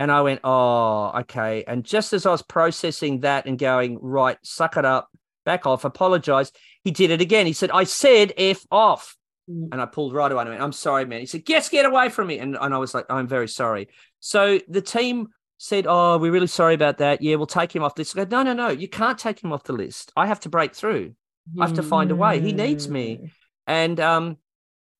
And 0.00 0.10
I 0.12 0.20
went, 0.22 0.40
Oh, 0.44 1.12
okay. 1.20 1.64
And 1.66 1.84
just 1.84 2.12
as 2.12 2.24
I 2.26 2.30
was 2.30 2.42
processing 2.42 3.20
that 3.20 3.46
and 3.46 3.58
going, 3.58 3.98
Right, 4.00 4.38
suck 4.42 4.76
it 4.76 4.84
up, 4.84 5.10
back 5.44 5.66
off, 5.66 5.84
apologize, 5.84 6.52
he 6.84 6.90
did 6.90 7.10
it 7.10 7.20
again. 7.20 7.46
He 7.46 7.52
said, 7.52 7.70
I 7.70 7.84
said 7.84 8.32
F 8.36 8.64
off. 8.70 9.16
Hmm. 9.50 9.66
And 9.72 9.80
I 9.80 9.86
pulled 9.86 10.14
right 10.14 10.30
away 10.30 10.42
and 10.42 10.48
I 10.48 10.52
went, 10.52 10.62
I'm 10.62 10.72
sorry, 10.72 11.04
man. 11.04 11.20
He 11.20 11.26
said, 11.26 11.42
Yes, 11.48 11.68
get 11.68 11.86
away 11.86 12.08
from 12.08 12.28
me. 12.28 12.38
And, 12.38 12.56
and 12.60 12.72
I 12.72 12.78
was 12.78 12.94
like, 12.94 13.06
I'm 13.10 13.26
very 13.26 13.48
sorry. 13.48 13.88
So 14.20 14.60
the 14.68 14.82
team 14.82 15.28
said, 15.58 15.86
Oh, 15.88 16.18
we're 16.18 16.32
really 16.32 16.46
sorry 16.46 16.74
about 16.74 16.98
that. 16.98 17.20
Yeah, 17.20 17.36
we'll 17.36 17.46
take 17.46 17.74
him 17.74 17.82
off 17.82 17.96
the 17.96 18.02
list. 18.02 18.16
I 18.16 18.24
go, 18.24 18.36
No, 18.36 18.42
no, 18.44 18.52
no. 18.52 18.68
You 18.68 18.88
can't 18.88 19.18
take 19.18 19.42
him 19.42 19.52
off 19.52 19.64
the 19.64 19.72
list. 19.72 20.12
I 20.16 20.26
have 20.26 20.40
to 20.40 20.48
break 20.48 20.74
through. 20.74 21.14
I 21.58 21.66
have 21.66 21.76
to 21.76 21.82
find 21.82 22.12
a 22.12 22.16
way. 22.16 22.40
He 22.40 22.52
needs 22.52 22.88
me. 22.88 23.16
Mm. 23.16 23.30
And 23.66 24.00
um, 24.00 24.36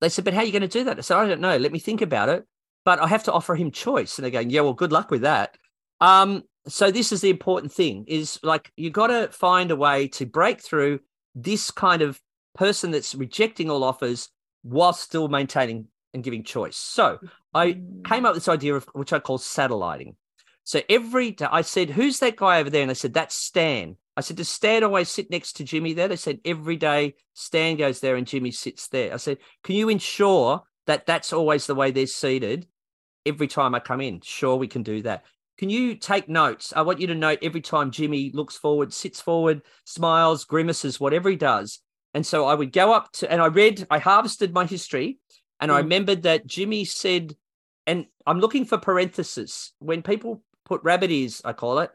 they 0.00 0.08
said, 0.08 0.24
but 0.24 0.34
how 0.34 0.40
are 0.40 0.44
you 0.44 0.52
going 0.52 0.62
to 0.62 0.68
do 0.68 0.84
that? 0.84 0.98
I 0.98 1.00
said, 1.02 1.16
I 1.16 1.28
don't 1.28 1.40
know. 1.40 1.56
Let 1.56 1.72
me 1.72 1.78
think 1.78 2.02
about 2.02 2.28
it. 2.28 2.44
But 2.84 2.98
I 2.98 3.06
have 3.06 3.24
to 3.24 3.32
offer 3.32 3.54
him 3.54 3.70
choice. 3.70 4.18
And 4.18 4.24
they're 4.24 4.32
going, 4.32 4.50
yeah, 4.50 4.62
well, 4.62 4.72
good 4.72 4.90
luck 4.90 5.10
with 5.10 5.22
that. 5.22 5.56
Um, 6.00 6.42
so 6.66 6.90
this 6.90 7.12
is 7.12 7.20
the 7.20 7.30
important 7.30 7.72
thing 7.72 8.04
is 8.08 8.38
like 8.42 8.72
you 8.76 8.90
got 8.90 9.08
to 9.08 9.28
find 9.28 9.70
a 9.70 9.76
way 9.76 10.08
to 10.08 10.26
break 10.26 10.60
through 10.60 11.00
this 11.34 11.70
kind 11.70 12.02
of 12.02 12.20
person 12.54 12.90
that's 12.90 13.14
rejecting 13.14 13.70
all 13.70 13.84
offers 13.84 14.28
while 14.62 14.92
still 14.92 15.28
maintaining 15.28 15.86
and 16.12 16.22
giving 16.24 16.42
choice. 16.44 16.76
So 16.76 17.18
I 17.54 17.72
Mm. 17.72 18.04
came 18.04 18.26
up 18.26 18.34
with 18.34 18.42
this 18.44 18.48
idea 18.48 18.74
of 18.74 18.84
which 18.92 19.12
I 19.12 19.18
call 19.18 19.38
satelliting. 19.38 20.16
So 20.64 20.82
every 20.88 21.32
day 21.32 21.46
I 21.50 21.62
said, 21.62 21.90
Who's 21.90 22.18
that 22.20 22.36
guy 22.36 22.60
over 22.60 22.70
there? 22.70 22.82
And 22.82 22.90
they 22.90 22.94
said, 22.94 23.14
That's 23.14 23.34
Stan. 23.34 23.96
I 24.16 24.20
said, 24.20 24.36
Does 24.36 24.48
Stan 24.48 24.84
always 24.84 25.08
sit 25.08 25.30
next 25.30 25.54
to 25.54 25.64
Jimmy 25.64 25.94
there? 25.94 26.08
They 26.08 26.16
said, 26.16 26.40
Every 26.44 26.76
day 26.76 27.14
Stan 27.34 27.76
goes 27.76 28.00
there 28.00 28.16
and 28.16 28.26
Jimmy 28.26 28.50
sits 28.50 28.88
there. 28.88 29.12
I 29.14 29.16
said, 29.16 29.38
Can 29.64 29.76
you 29.76 29.88
ensure 29.88 30.62
that 30.86 31.06
that's 31.06 31.32
always 31.32 31.66
the 31.66 31.74
way 31.74 31.90
they're 31.90 32.06
seated 32.06 32.66
every 33.24 33.46
time 33.48 33.74
I 33.74 33.80
come 33.80 34.00
in? 34.00 34.20
Sure, 34.20 34.56
we 34.56 34.68
can 34.68 34.82
do 34.82 35.02
that. 35.02 35.24
Can 35.58 35.70
you 35.70 35.94
take 35.94 36.28
notes? 36.28 36.72
I 36.74 36.82
want 36.82 37.00
you 37.00 37.06
to 37.08 37.14
note 37.14 37.38
every 37.42 37.60
time 37.60 37.90
Jimmy 37.90 38.30
looks 38.32 38.56
forward, 38.56 38.92
sits 38.92 39.20
forward, 39.20 39.62
smiles, 39.84 40.44
grimaces, 40.44 40.98
whatever 40.98 41.28
he 41.28 41.36
does. 41.36 41.80
And 42.14 42.26
so 42.26 42.46
I 42.46 42.54
would 42.54 42.72
go 42.72 42.92
up 42.92 43.12
to, 43.14 43.30
and 43.30 43.40
I 43.40 43.46
read, 43.46 43.86
I 43.90 43.98
harvested 43.98 44.52
my 44.52 44.66
history, 44.66 45.18
and 45.60 45.70
I 45.70 45.76
Mm. 45.80 45.82
remembered 45.84 46.22
that 46.22 46.46
Jimmy 46.46 46.84
said, 46.84 47.36
and 47.86 48.06
I'm 48.26 48.40
looking 48.40 48.64
for 48.64 48.78
parenthesis 48.78 49.72
when 49.78 50.02
people 50.02 50.42
put 50.64 50.82
rabbit 50.82 51.10
ears, 51.10 51.40
I 51.44 51.52
call 51.52 51.78
it, 51.80 51.90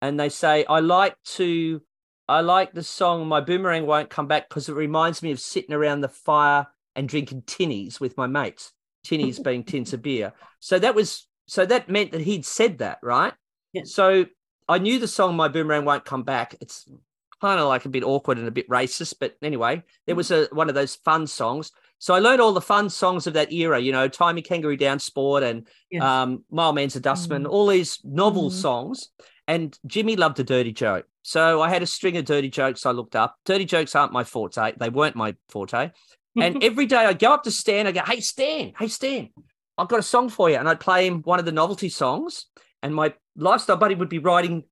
and 0.00 0.18
they 0.18 0.28
say, 0.28 0.64
I 0.66 0.80
like 0.80 1.16
to, 1.36 1.82
I 2.28 2.40
like 2.40 2.72
the 2.72 2.82
song 2.82 3.26
My 3.26 3.40
Boomerang 3.40 3.86
Won't 3.86 4.10
Come 4.10 4.26
Back 4.26 4.48
because 4.48 4.68
it 4.68 4.74
reminds 4.74 5.22
me 5.22 5.30
of 5.30 5.40
sitting 5.40 5.74
around 5.74 6.00
the 6.00 6.08
fire 6.08 6.66
and 6.94 7.08
drinking 7.08 7.42
tinnies 7.42 8.00
with 8.00 8.16
my 8.16 8.26
mates, 8.26 8.72
tinnies 9.04 9.42
being 9.42 9.64
tins 9.64 9.92
of 9.92 10.02
beer. 10.02 10.32
So 10.60 10.78
that 10.78 10.94
was, 10.94 11.28
so 11.46 11.66
that 11.66 11.88
meant 11.88 12.12
that 12.12 12.20
he'd 12.22 12.44
said 12.44 12.78
that, 12.78 12.98
right? 13.02 13.32
Yeah. 13.72 13.82
So 13.84 14.26
I 14.68 14.78
knew 14.78 14.98
the 14.98 15.08
song 15.08 15.36
My 15.36 15.48
Boomerang 15.48 15.84
Won't 15.84 16.04
Come 16.04 16.24
Back. 16.24 16.56
It's 16.60 16.88
kind 17.40 17.60
of 17.60 17.68
like 17.68 17.84
a 17.84 17.88
bit 17.90 18.02
awkward 18.04 18.38
and 18.38 18.48
a 18.48 18.52
bit 18.52 18.68
racist, 18.68 19.14
but 19.20 19.36
anyway, 19.42 19.82
there 20.06 20.16
was 20.16 20.30
a 20.30 20.48
one 20.52 20.68
of 20.68 20.74
those 20.74 20.94
fun 20.96 21.26
songs. 21.26 21.70
So 21.98 22.14
I 22.14 22.18
learned 22.18 22.40
all 22.42 22.52
the 22.52 22.60
fun 22.60 22.90
songs 22.90 23.26
of 23.26 23.34
that 23.34 23.52
era, 23.52 23.78
you 23.78 23.90
know, 23.92 24.06
Tie 24.08 24.32
Me 24.32 24.42
Kangaroo 24.42 24.76
Down 24.76 24.98
Sport 24.98 25.42
and 25.42 25.66
Yes. 25.90 26.02
um, 26.02 26.44
My 26.50 26.66
Old 26.66 26.74
Man's 26.74 26.96
a 26.96 27.00
Dustman, 27.00 27.44
Mm. 27.44 27.50
all 27.50 27.66
these 27.68 28.00
novel 28.04 28.50
Mm. 28.50 28.52
songs. 28.52 29.08
And 29.48 29.78
Jimmy 29.86 30.16
loved 30.16 30.38
a 30.40 30.44
dirty 30.44 30.72
joke. 30.72 31.06
So 31.22 31.60
I 31.62 31.68
had 31.68 31.82
a 31.82 31.86
string 31.86 32.16
of 32.16 32.24
dirty 32.24 32.48
jokes 32.50 32.84
I 32.84 32.90
looked 32.90 33.16
up. 33.16 33.36
Dirty 33.44 33.64
jokes 33.64 33.94
aren't 33.94 34.12
my 34.12 34.24
forte. 34.24 34.72
They 34.78 34.90
weren't 34.90 35.16
my 35.16 35.36
forte. 35.48 35.90
And 36.38 36.62
every 36.62 36.86
day 36.86 37.06
I'd 37.06 37.18
go 37.18 37.32
up 37.32 37.44
to 37.44 37.50
Stan, 37.50 37.86
I 37.86 37.92
go, 37.92 38.02
Hey, 38.04 38.20
Stan, 38.20 38.72
hey, 38.78 38.88
Stan, 38.88 39.30
I've 39.78 39.88
got 39.88 39.98
a 40.00 40.02
song 40.02 40.28
for 40.28 40.50
you. 40.50 40.56
And 40.56 40.68
I'd 40.68 40.80
play 40.80 41.06
him 41.06 41.22
one 41.22 41.38
of 41.38 41.44
the 41.44 41.52
novelty 41.52 41.88
songs. 41.88 42.46
And 42.82 42.94
my 42.94 43.14
lifestyle 43.36 43.76
buddy 43.76 43.94
would 43.94 44.08
be 44.10 44.18
writing 44.18 44.64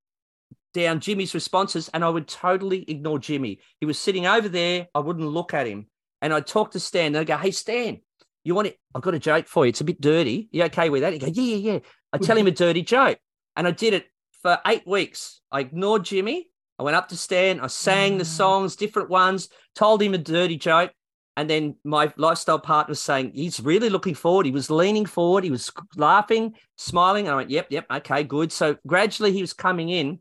down 0.74 1.00
Jimmy's 1.00 1.32
responses. 1.34 1.88
And 1.94 2.04
I 2.04 2.10
would 2.10 2.28
totally 2.28 2.84
ignore 2.88 3.18
Jimmy. 3.18 3.60
He 3.80 3.86
was 3.86 3.98
sitting 3.98 4.26
over 4.26 4.48
there. 4.48 4.88
I 4.94 4.98
wouldn't 4.98 5.26
look 5.26 5.54
at 5.54 5.66
him. 5.66 5.86
And 6.20 6.34
I'd 6.34 6.46
talk 6.46 6.72
to 6.72 6.80
Stan. 6.80 7.06
And 7.06 7.18
I'd 7.18 7.26
go, 7.26 7.36
Hey, 7.38 7.50
Stan, 7.52 8.00
you 8.44 8.54
want 8.54 8.68
it? 8.68 8.78
I've 8.94 9.02
got 9.02 9.14
a 9.14 9.18
joke 9.18 9.46
for 9.46 9.64
you. 9.64 9.70
It's 9.70 9.80
a 9.80 9.84
bit 9.84 10.00
dirty. 10.00 10.48
You 10.52 10.64
okay 10.64 10.90
with 10.90 11.00
that? 11.02 11.12
He'd 11.14 11.20
go, 11.20 11.28
Yeah, 11.28 11.56
yeah, 11.56 11.72
yeah. 11.72 11.78
I 12.12 12.18
tell 12.18 12.36
him 12.36 12.46
a 12.46 12.50
dirty 12.50 12.82
joke. 12.82 13.18
And 13.56 13.66
I 13.66 13.70
did 13.70 13.94
it 13.94 14.06
for 14.42 14.58
eight 14.66 14.86
weeks. 14.86 15.40
I 15.50 15.60
ignored 15.60 16.04
Jimmy. 16.04 16.48
I 16.78 16.82
went 16.82 16.96
up 16.96 17.08
to 17.08 17.16
Stan. 17.16 17.60
I 17.60 17.68
sang 17.68 18.18
the 18.18 18.24
Mm. 18.24 18.36
songs, 18.36 18.76
different 18.76 19.08
ones, 19.08 19.48
told 19.74 20.02
him 20.02 20.12
a 20.12 20.18
dirty 20.18 20.56
joke. 20.56 20.90
And 21.36 21.50
then 21.50 21.76
my 21.84 22.12
lifestyle 22.16 22.60
partner 22.60 22.92
was 22.92 23.00
saying, 23.00 23.32
he's 23.34 23.58
really 23.58 23.90
looking 23.90 24.14
forward. 24.14 24.46
He 24.46 24.52
was 24.52 24.70
leaning 24.70 25.04
forward. 25.06 25.42
He 25.44 25.50
was 25.50 25.72
laughing, 25.96 26.54
smiling. 26.78 27.26
And 27.26 27.32
I 27.32 27.36
went, 27.36 27.50
yep, 27.50 27.66
yep, 27.70 27.86
okay, 27.90 28.22
good. 28.22 28.52
So 28.52 28.76
gradually 28.86 29.32
he 29.32 29.40
was 29.40 29.52
coming 29.52 29.88
in. 29.88 30.20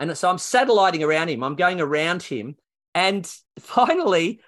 And 0.00 0.16
so 0.16 0.28
I'm 0.28 0.38
satelliting 0.38 1.02
around 1.02 1.28
him. 1.28 1.42
I'm 1.42 1.56
going 1.56 1.80
around 1.80 2.22
him. 2.22 2.56
And 2.94 3.30
finally, 3.58 4.40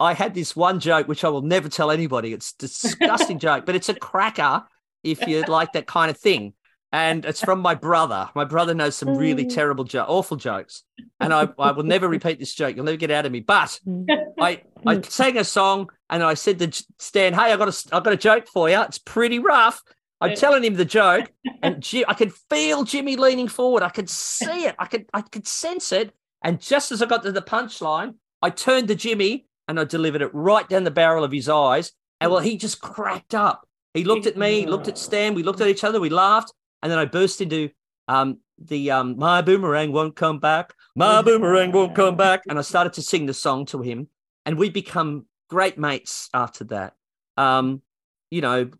I 0.00 0.14
had 0.14 0.34
this 0.34 0.54
one 0.56 0.80
joke, 0.80 1.08
which 1.08 1.24
I 1.24 1.28
will 1.28 1.42
never 1.42 1.68
tell 1.68 1.90
anybody. 1.90 2.32
It's 2.32 2.52
a 2.54 2.58
disgusting 2.58 3.38
joke, 3.46 3.66
but 3.66 3.74
it's 3.74 3.88
a 3.88 3.94
cracker 3.94 4.64
if 5.04 5.26
you 5.26 5.42
like 5.42 5.72
that 5.72 5.86
kind 5.86 6.10
of 6.10 6.16
thing. 6.18 6.54
And 6.94 7.24
it's 7.24 7.40
from 7.42 7.60
my 7.60 7.74
brother. 7.74 8.28
My 8.34 8.44
brother 8.44 8.74
knows 8.74 8.96
some 8.96 9.16
really 9.16 9.46
Mm. 9.46 9.54
terrible, 9.54 9.84
jo- 9.84 10.04
awful 10.06 10.36
jokes. 10.36 10.82
And 11.20 11.32
I, 11.32 11.48
I 11.58 11.70
will 11.72 11.84
never 11.84 12.06
repeat 12.06 12.38
this 12.38 12.52
joke. 12.54 12.76
You'll 12.76 12.84
never 12.84 12.98
get 12.98 13.10
out 13.10 13.24
of 13.24 13.32
me. 13.32 13.40
But 13.40 13.80
Mm. 13.88 14.06
I, 14.38 14.62
I 14.86 15.00
sang 15.00 15.38
a 15.38 15.44
song 15.44 15.88
and 16.10 16.22
I 16.22 16.34
said 16.34 16.58
to 16.58 16.84
Stan, 16.98 17.32
"Hey, 17.32 17.50
I 17.52 17.56
got 17.56 17.68
a, 17.68 17.96
I 17.96 18.00
got 18.00 18.12
a 18.12 18.16
joke 18.18 18.46
for 18.46 18.68
you. 18.68 18.78
It's 18.82 18.98
pretty 18.98 19.38
rough." 19.38 19.80
I'm 20.22 20.36
telling 20.36 20.64
him 20.64 20.74
the 20.74 20.84
joke, 20.84 21.32
and 21.62 21.86
I 22.06 22.14
could 22.14 22.32
feel 22.32 22.84
Jimmy 22.84 23.16
leaning 23.16 23.48
forward. 23.48 23.82
I 23.82 23.88
could 23.88 24.08
see 24.08 24.66
it. 24.66 24.76
I 24.78 24.86
could, 24.86 25.06
I 25.12 25.20
could 25.22 25.46
sense 25.46 25.92
it. 25.92 26.14
And 26.42 26.60
just 26.60 26.92
as 26.92 27.02
I 27.02 27.06
got 27.06 27.22
to 27.22 27.32
the 27.32 27.42
punchline, 27.42 28.14
I 28.40 28.50
turned 28.50 28.88
to 28.88 28.94
Jimmy 28.94 29.46
and 29.68 29.78
I 29.78 29.84
delivered 29.84 30.22
it 30.22 30.34
right 30.34 30.68
down 30.68 30.84
the 30.84 30.90
barrel 30.90 31.24
of 31.24 31.32
his 31.32 31.48
eyes. 31.48 31.92
And 32.20 32.30
well, 32.30 32.40
he 32.40 32.56
just 32.56 32.80
cracked 32.80 33.34
up. 33.34 33.66
He 33.94 34.04
looked 34.04 34.26
at 34.26 34.36
me, 34.36 34.66
looked 34.66 34.88
at 34.88 34.98
Stan. 34.98 35.34
We 35.34 35.42
looked 35.42 35.60
at 35.60 35.68
each 35.68 35.84
other. 35.84 36.00
We 36.00 36.08
laughed, 36.08 36.52
and 36.82 36.90
then 36.90 36.98
I 36.98 37.04
burst 37.04 37.40
into 37.40 37.70
um, 38.08 38.38
the 38.58 38.90
um, 38.90 39.18
"My 39.18 39.42
boomerang 39.42 39.92
won't 39.92 40.16
come 40.16 40.38
back." 40.38 40.74
My 40.94 41.20
boomerang 41.26 41.72
won't 41.72 41.94
come 41.94 42.16
back. 42.16 42.42
And 42.48 42.58
I 42.58 42.62
started 42.62 42.94
to 42.94 43.02
sing 43.02 43.26
the 43.26 43.34
song 43.34 43.66
to 43.66 43.82
him. 43.82 44.08
And 44.46 44.56
we 44.56 44.70
become 44.70 45.26
great 45.50 45.78
mates 45.78 46.28
after 46.32 46.64
that. 46.64 46.94
Um, 47.36 47.82
you 48.30 48.40
know, 48.40 48.70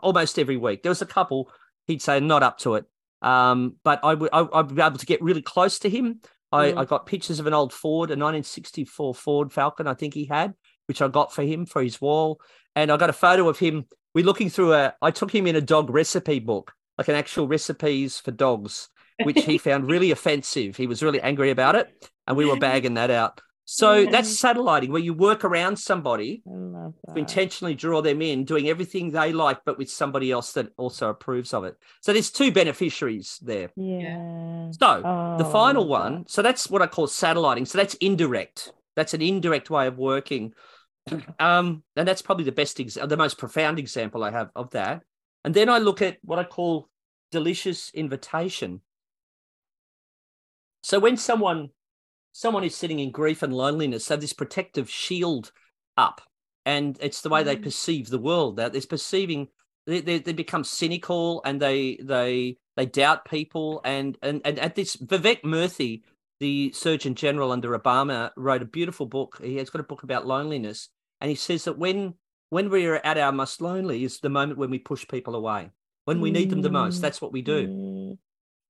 almost 0.00 0.38
every 0.38 0.56
week. 0.56 0.82
There 0.82 0.90
was 0.90 1.02
a 1.02 1.06
couple, 1.06 1.50
he'd 1.86 2.02
say, 2.02 2.20
not 2.20 2.42
up 2.42 2.58
to 2.58 2.74
it. 2.74 2.84
Um, 3.20 3.76
but 3.82 4.00
I 4.04 4.14
would 4.14 4.30
I, 4.32 4.46
I'd 4.52 4.74
be 4.74 4.82
able 4.82 4.98
to 4.98 5.06
get 5.06 5.22
really 5.22 5.42
close 5.42 5.78
to 5.80 5.90
him. 5.90 6.20
I, 6.52 6.72
Mm. 6.72 6.78
I 6.78 6.84
got 6.84 7.06
pictures 7.06 7.40
of 7.40 7.46
an 7.46 7.54
old 7.54 7.72
Ford, 7.72 8.10
a 8.10 8.12
1964 8.12 9.14
Ford 9.14 9.52
Falcon, 9.52 9.86
I 9.86 9.94
think 9.94 10.14
he 10.14 10.24
had, 10.24 10.54
which 10.86 11.02
I 11.02 11.08
got 11.08 11.32
for 11.32 11.42
him 11.42 11.66
for 11.66 11.82
his 11.82 12.00
wall. 12.00 12.40
And 12.74 12.90
I 12.90 12.96
got 12.96 13.10
a 13.10 13.14
photo 13.14 13.48
of 13.48 13.58
him. 13.58 13.84
We're 14.14 14.24
looking 14.24 14.48
through 14.48 14.72
a, 14.74 14.94
I 15.02 15.10
took 15.10 15.34
him 15.34 15.46
in 15.46 15.56
a 15.56 15.60
dog 15.60 15.90
recipe 15.90 16.38
book, 16.38 16.72
like 16.96 17.08
an 17.08 17.16
actual 17.16 17.48
recipes 17.48 18.18
for 18.18 18.30
dogs, 18.30 18.88
which 19.24 19.44
he 19.44 19.58
found 19.68 19.90
really 19.90 20.10
offensive. 20.10 20.76
He 20.76 20.86
was 20.86 21.02
really 21.02 21.20
angry 21.20 21.50
about 21.50 21.74
it. 21.74 22.10
And 22.26 22.36
we 22.36 22.46
were 22.46 22.56
bagging 22.58 22.94
that 22.94 23.10
out. 23.10 23.40
So 23.70 24.06
that's 24.06 24.38
satelliting, 24.38 24.90
where 24.90 25.02
you 25.02 25.12
work 25.12 25.44
around 25.44 25.76
somebody 25.78 26.42
to 26.46 26.94
intentionally 27.14 27.74
draw 27.74 28.00
them 28.00 28.22
in, 28.22 28.46
doing 28.46 28.66
everything 28.66 29.10
they 29.10 29.34
like, 29.34 29.58
but 29.66 29.76
with 29.76 29.90
somebody 29.90 30.30
else 30.30 30.52
that 30.52 30.68
also 30.78 31.10
approves 31.10 31.52
of 31.52 31.64
it. 31.64 31.76
So 32.00 32.14
there's 32.14 32.30
two 32.30 32.50
beneficiaries 32.50 33.38
there. 33.42 33.70
Yeah. 33.76 34.70
So 34.70 35.02
the 35.02 35.44
Oh, 35.44 35.48
I 35.48 35.52
final 35.52 35.82
love 35.82 36.02
one, 36.02 36.24
so 36.28 36.40
that's 36.40 36.70
what 36.70 36.80
I 36.80 36.86
call 36.86 37.08
satelliting. 37.08 37.66
So 37.66 37.76
that's 37.76 37.92
indirect. 37.96 38.72
That's 38.96 39.12
an 39.12 39.20
indirect 39.20 39.68
way 39.68 39.86
of 39.86 39.98
working. 39.98 40.54
Um, 41.38 41.82
and 41.94 42.08
that's 42.08 42.22
probably 42.22 42.44
the 42.44 42.52
best, 42.52 42.80
ex- 42.80 42.94
the 42.94 43.16
most 43.16 43.36
profound 43.36 43.78
example 43.78 44.24
I 44.24 44.30
have 44.30 44.48
of 44.56 44.70
that. 44.70 45.02
And 45.44 45.52
then 45.52 45.68
I 45.68 45.76
look 45.78 46.00
at 46.00 46.16
what 46.22 46.38
I 46.38 46.44
call 46.44 46.88
delicious 47.30 47.90
invitation. 47.94 48.80
So 50.82 50.98
when 50.98 51.16
someone 51.18 51.68
someone 52.38 52.62
who's 52.62 52.76
sitting 52.76 53.00
in 53.00 53.10
grief 53.10 53.42
and 53.42 53.52
loneliness 53.52 54.08
have 54.08 54.20
this 54.20 54.32
protective 54.32 54.88
shield 54.88 55.50
up, 55.96 56.20
and 56.64 56.96
it's 57.00 57.20
the 57.22 57.28
way 57.28 57.42
they 57.42 57.56
Mm. 57.56 57.64
perceive 57.64 58.08
the 58.08 58.24
world. 58.30 58.56
That 58.56 58.72
they're 58.72 58.82
perceiving 58.96 59.48
they, 59.86 60.00
they, 60.00 60.18
they 60.18 60.34
become 60.34 60.62
cynical 60.64 61.40
and 61.44 61.60
they 61.60 61.98
they 62.02 62.58
they 62.76 62.86
doubt 62.86 63.24
people 63.24 63.80
and 63.84 64.16
and 64.22 64.40
and 64.44 64.58
at 64.60 64.76
this 64.76 64.94
Vivek 64.96 65.42
Murthy, 65.42 66.02
the 66.38 66.70
Surgeon 66.72 67.14
General 67.16 67.50
under 67.50 67.76
Obama, 67.76 68.30
wrote 68.36 68.62
a 68.62 68.66
beautiful 68.78 69.06
book. 69.06 69.40
He 69.42 69.56
has 69.56 69.70
got 69.70 69.80
a 69.80 69.90
book 69.90 70.04
about 70.04 70.26
loneliness, 70.26 70.90
and 71.20 71.28
he 71.28 71.34
says 71.36 71.64
that 71.64 71.78
when 71.78 72.14
when 72.50 72.70
we 72.70 72.86
are 72.86 73.00
at 73.04 73.18
our 73.18 73.32
most 73.32 73.60
lonely 73.60 74.04
is 74.04 74.20
the 74.20 74.28
moment 74.30 74.58
when 74.60 74.70
we 74.70 74.78
push 74.78 75.08
people 75.08 75.34
away. 75.34 75.70
When 76.04 76.20
we 76.20 76.30
need 76.30 76.48
them 76.50 76.62
the 76.62 76.70
most, 76.70 76.98
Mm. 76.98 77.02
that's 77.02 77.20
what 77.20 77.32
we 77.32 77.42
do. 77.42 77.66
Mm. 77.68 78.18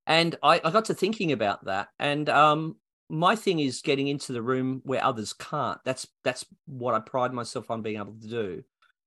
And 0.06 0.36
I, 0.42 0.54
I 0.64 0.70
got 0.70 0.86
to 0.86 0.94
thinking 0.94 1.30
about 1.32 1.66
that. 1.66 1.88
And 1.98 2.28
um, 2.28 2.76
my 3.08 3.36
thing 3.36 3.58
is 3.58 3.80
getting 3.80 4.08
into 4.08 4.32
the 4.32 4.42
room 4.42 4.80
where 4.84 5.02
others 5.02 5.32
can't. 5.32 5.78
That's 5.84 6.06
that's 6.24 6.44
what 6.66 6.94
I 6.94 7.00
pride 7.00 7.32
myself 7.32 7.70
on 7.70 7.82
being 7.82 7.96
able 7.96 8.14
to 8.20 8.28
do. 8.28 8.62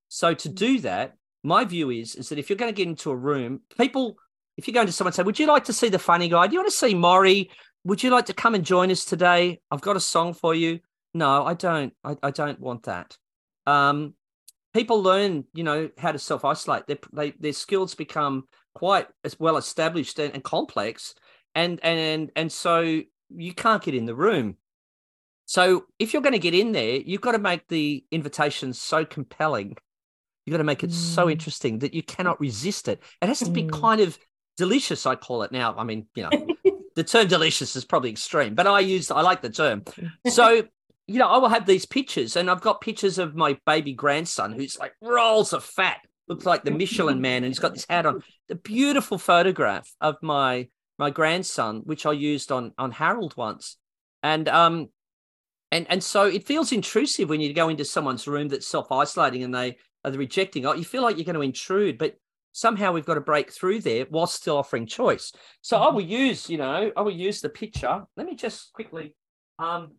So 0.10 0.34
to 0.34 0.50
do 0.50 0.80
that, 0.80 1.16
my 1.44 1.66
view 1.66 1.90
is 1.90 2.16
is 2.16 2.30
that 2.30 2.40
if 2.40 2.50
you're 2.50 2.58
going 2.58 2.74
to 2.74 2.76
get 2.76 2.88
into 2.88 3.12
a 3.12 3.16
room, 3.16 3.62
people, 3.78 4.18
if 4.58 4.68
you're 4.68 4.74
going 4.74 4.88
to 4.88 4.94
someone 4.94 5.10
and 5.10 5.16
say, 5.16 5.24
"Would 5.24 5.40
you 5.40 5.48
like 5.48 5.66
to 5.66 5.74
see 5.74 5.90
the 5.90 6.00
funny 6.00 6.28
guy? 6.28 6.48
Do 6.48 6.54
you 6.54 6.60
want 6.60 6.72
to 6.72 6.78
see 6.78 6.94
Maurie? 6.94 7.50
Would 7.84 8.04
you 8.04 8.10
like 8.10 8.28
to 8.28 8.34
come 8.34 8.56
and 8.56 8.66
join 8.66 8.92
us 8.92 9.06
today? 9.06 9.60
I've 9.70 9.82
got 9.82 9.96
a 9.96 10.02
song 10.02 10.34
for 10.34 10.56
you." 10.56 10.80
No, 11.14 11.46
I 11.46 11.54
don't. 11.54 11.94
I, 12.04 12.16
I 12.24 12.32
don't 12.32 12.60
want 12.60 12.84
that. 12.84 13.18
Um, 13.68 14.16
people 14.74 15.04
learn, 15.04 15.46
you 15.54 15.64
know, 15.64 15.90
how 15.98 16.12
to 16.12 16.20
self 16.20 16.46
isolate. 16.46 16.88
Their 16.88 17.00
they, 17.14 17.32
their 17.32 17.54
skills 17.54 17.96
become 17.96 18.48
quite 18.74 19.08
as 19.24 19.40
well 19.40 19.58
established 19.58 20.20
and, 20.20 20.34
and 20.34 20.44
complex, 20.44 21.16
and 21.56 21.80
and 21.84 22.32
and 22.36 22.52
so 22.52 23.02
you 23.36 23.54
can't 23.54 23.84
get 23.84 23.96
in 23.96 24.06
the 24.06 24.16
room. 24.16 24.58
So 25.46 25.86
if 26.00 26.14
you're 26.14 26.22
going 26.22 26.34
to 26.34 26.40
get 26.40 26.54
in 26.54 26.72
there, 26.72 26.96
you've 26.96 27.22
got 27.22 27.34
to 27.34 27.40
make 27.40 27.68
the 27.68 28.04
invitation 28.12 28.74
so 28.74 29.04
compelling. 29.06 29.76
You've 30.46 30.54
got 30.54 30.60
to 30.60 30.64
make 30.64 30.84
it 30.84 30.92
so 30.92 31.28
Mm. 31.28 31.32
interesting 31.34 31.80
that 31.80 31.94
you 31.94 32.04
cannot 32.04 32.40
resist 32.40 32.88
it. 32.88 33.02
It 33.22 33.28
has 33.28 33.40
to 33.40 33.52
be 33.52 33.64
Mm. 33.64 33.72
kind 33.82 34.02
of 34.02 34.18
delicious. 34.58 35.06
I 35.06 35.16
call 35.16 35.44
it 35.44 35.52
now. 35.52 35.76
I 35.78 35.84
mean, 35.84 36.08
you 36.16 36.24
know, 36.24 36.30
the 36.96 37.04
term 37.04 37.28
delicious 37.28 37.76
is 37.76 37.86
probably 37.86 38.12
extreme, 38.12 38.56
but 38.56 38.68
I 38.68 38.80
use 38.80 39.12
I 39.12 39.22
like 39.22 39.42
the 39.42 39.50
term. 39.50 39.84
So 40.28 40.64
you 41.08 41.18
know, 41.18 41.28
I 41.28 41.40
will 41.40 41.50
have 41.50 41.66
these 41.66 41.86
pictures, 41.86 42.38
and 42.38 42.50
I've 42.50 42.62
got 42.62 42.80
pictures 42.80 43.18
of 43.18 43.36
my 43.36 43.58
baby 43.66 43.92
grandson 43.92 44.54
who's 44.54 44.80
like 44.80 44.94
rolls 45.02 45.52
of 45.52 45.64
fat, 45.64 45.98
looks 46.30 46.46
like 46.46 46.64
the 46.64 46.72
Michelin 46.72 47.20
man, 47.20 47.44
and 47.44 47.48
he's 47.48 47.60
got 47.60 47.74
this 47.74 47.86
hat 47.90 48.06
on. 48.06 48.24
The 48.48 48.56
beautiful 48.56 49.18
photograph 49.18 49.92
of 50.00 50.16
my 50.22 50.70
my 51.02 51.10
grandson, 51.10 51.82
which 51.84 52.06
I 52.06 52.12
used 52.12 52.52
on 52.52 52.74
on 52.78 52.92
Harold 52.92 53.36
once, 53.36 53.78
and 54.22 54.48
um, 54.48 54.90
and 55.72 55.88
and 55.90 56.04
so 56.04 56.26
it 56.26 56.46
feels 56.46 56.72
intrusive 56.72 57.28
when 57.28 57.42
you 57.42 57.54
go 57.54 57.70
into 57.70 57.84
someone's 57.84 58.28
room 58.28 58.50
that's 58.50 58.68
self 58.68 58.92
isolating 58.92 59.44
and 59.44 59.54
they 59.54 59.78
are 60.06 60.12
rejecting. 60.12 60.68
Oh, 60.68 60.74
you 60.74 60.86
feel 60.86 61.02
like 61.02 61.18
you're 61.18 61.26
going 61.26 61.34
to 61.34 61.42
intrude, 61.42 61.98
but 61.98 62.18
somehow 62.52 62.92
we've 62.92 63.06
got 63.06 63.16
to 63.16 63.22
break 63.22 63.52
through 63.52 63.82
there 63.82 64.06
while 64.10 64.28
still 64.28 64.58
offering 64.58 64.86
choice. 64.86 65.32
So 65.62 65.78
I 65.78 65.92
will 65.92 66.02
use, 66.02 66.52
you 66.52 66.60
know, 66.60 66.92
I 66.96 67.02
will 67.02 67.12
use 67.12 67.42
the 67.42 67.50
picture. 67.50 68.04
Let 68.16 68.28
me 68.28 68.36
just 68.36 68.72
quickly 68.72 69.16
um 69.58 69.94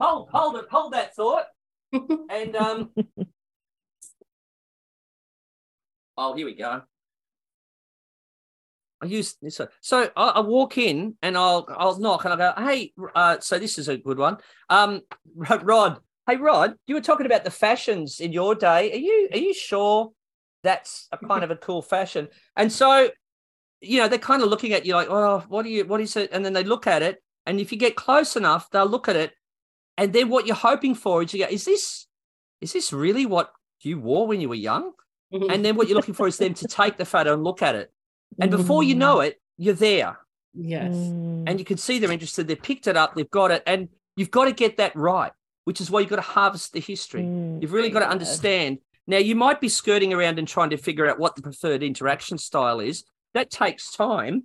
hold 0.00 0.30
hold 0.30 0.56
it, 0.56 0.64
hold 0.70 0.94
that 0.94 1.14
thought. 1.14 1.44
And 2.30 2.56
um 2.56 2.90
Oh, 6.16 6.34
here 6.34 6.46
we 6.46 6.54
go. 6.54 6.82
I 9.04 9.06
use 9.06 9.36
this. 9.42 9.60
So 9.80 10.10
I, 10.16 10.28
I 10.28 10.40
walk 10.40 10.78
in 10.78 11.16
and 11.22 11.36
I'll 11.36 11.68
I'll 11.76 11.98
knock 12.00 12.24
and 12.24 12.32
I'll 12.32 12.54
go, 12.54 12.62
hey, 12.66 12.92
uh, 13.14 13.38
so 13.40 13.58
this 13.58 13.78
is 13.78 13.88
a 13.88 13.98
good 13.98 14.18
one. 14.18 14.38
Um, 14.70 15.02
Rod, 15.36 16.00
hey 16.26 16.36
Rod, 16.36 16.76
you 16.86 16.94
were 16.94 17.00
talking 17.02 17.26
about 17.26 17.44
the 17.44 17.50
fashions 17.50 18.20
in 18.20 18.32
your 18.32 18.54
day. 18.54 18.92
Are 18.92 18.96
you 18.96 19.28
are 19.32 19.38
you 19.38 19.54
sure 19.54 20.12
that's 20.62 21.08
a 21.12 21.18
kind 21.18 21.44
of 21.44 21.50
a 21.50 21.56
cool 21.56 21.82
fashion? 21.82 22.28
And 22.56 22.72
so, 22.72 23.10
you 23.80 23.98
know, 23.98 24.08
they're 24.08 24.18
kind 24.18 24.42
of 24.42 24.48
looking 24.48 24.72
at 24.72 24.86
you 24.86 24.94
like, 24.94 25.08
oh, 25.10 25.44
what 25.48 25.64
do 25.64 25.68
you 25.68 25.84
what 25.84 26.00
is 26.00 26.16
it? 26.16 26.30
And 26.32 26.44
then 26.44 26.54
they 26.54 26.64
look 26.64 26.86
at 26.86 27.02
it, 27.02 27.22
and 27.44 27.60
if 27.60 27.70
you 27.70 27.78
get 27.78 27.96
close 27.96 28.36
enough, 28.36 28.70
they'll 28.70 28.86
look 28.86 29.08
at 29.08 29.16
it, 29.16 29.32
and 29.98 30.12
then 30.12 30.30
what 30.30 30.46
you're 30.46 30.56
hoping 30.56 30.94
for 30.94 31.22
is 31.22 31.34
you 31.34 31.44
go, 31.44 31.50
is 31.50 31.64
this 31.64 32.06
is 32.60 32.72
this 32.72 32.92
really 32.92 33.26
what 33.26 33.52
you 33.82 34.00
wore 34.00 34.26
when 34.26 34.40
you 34.40 34.48
were 34.48 34.54
young? 34.54 34.92
And 35.50 35.64
then 35.64 35.76
what 35.76 35.88
you're 35.88 35.96
looking 35.96 36.14
for 36.14 36.26
is 36.26 36.38
them 36.38 36.54
to 36.54 36.68
take 36.68 36.96
the 36.96 37.04
photo 37.04 37.34
and 37.34 37.44
look 37.44 37.60
at 37.60 37.74
it. 37.74 37.92
And 38.40 38.50
before 38.50 38.82
you 38.82 38.94
know 38.94 39.20
it, 39.20 39.40
you're 39.56 39.74
there. 39.74 40.18
yes. 40.54 40.94
Mm. 40.94 41.44
And 41.46 41.58
you 41.58 41.64
can 41.64 41.76
see 41.78 41.98
they're 41.98 42.10
interested. 42.12 42.48
They've 42.48 42.60
picked 42.60 42.86
it 42.86 42.96
up, 42.96 43.14
they've 43.14 43.30
got 43.30 43.50
it. 43.50 43.62
And 43.66 43.88
you've 44.16 44.30
got 44.30 44.44
to 44.46 44.52
get 44.52 44.76
that 44.78 44.94
right, 44.96 45.32
which 45.64 45.80
is 45.80 45.90
why 45.90 46.00
you've 46.00 46.10
got 46.10 46.16
to 46.16 46.22
harvest 46.22 46.72
the 46.72 46.80
history. 46.80 47.22
Mm. 47.22 47.60
You've 47.62 47.72
really 47.72 47.90
got 47.90 48.00
to 48.00 48.06
God. 48.06 48.12
understand. 48.12 48.78
Now, 49.06 49.18
you 49.18 49.34
might 49.34 49.60
be 49.60 49.68
skirting 49.68 50.12
around 50.14 50.38
and 50.38 50.48
trying 50.48 50.70
to 50.70 50.76
figure 50.76 51.06
out 51.08 51.18
what 51.18 51.36
the 51.36 51.42
preferred 51.42 51.82
interaction 51.82 52.38
style 52.38 52.80
is. 52.80 53.04
That 53.34 53.50
takes 53.50 53.92
time. 53.92 54.44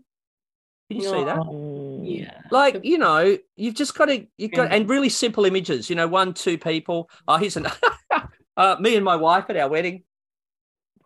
Can 0.89 0.97
you 0.99 1.03
see 1.03 1.23
that? 1.23 1.37
Mm. 1.37 2.01
Yeah. 2.19 2.41
Like, 2.51 2.81
you 2.83 2.97
know, 2.97 3.37
you've 3.55 3.75
just 3.75 3.95
got 3.95 4.05
to, 4.05 4.25
you've 4.37 4.51
got, 4.51 4.69
Yeah. 4.69 4.75
and 4.77 4.89
really 4.89 5.09
simple 5.09 5.45
images, 5.45 5.89
you 5.89 5.95
know, 5.95 6.07
one, 6.07 6.33
two 6.33 6.57
people. 6.57 7.09
Oh, 7.27 7.37
here's 7.37 7.55
an, 7.57 7.67
uh, 8.57 8.75
me 8.79 8.95
and 8.95 9.05
my 9.05 9.15
wife 9.15 9.45
at 9.49 9.57
our 9.57 9.69
wedding. 9.69 10.03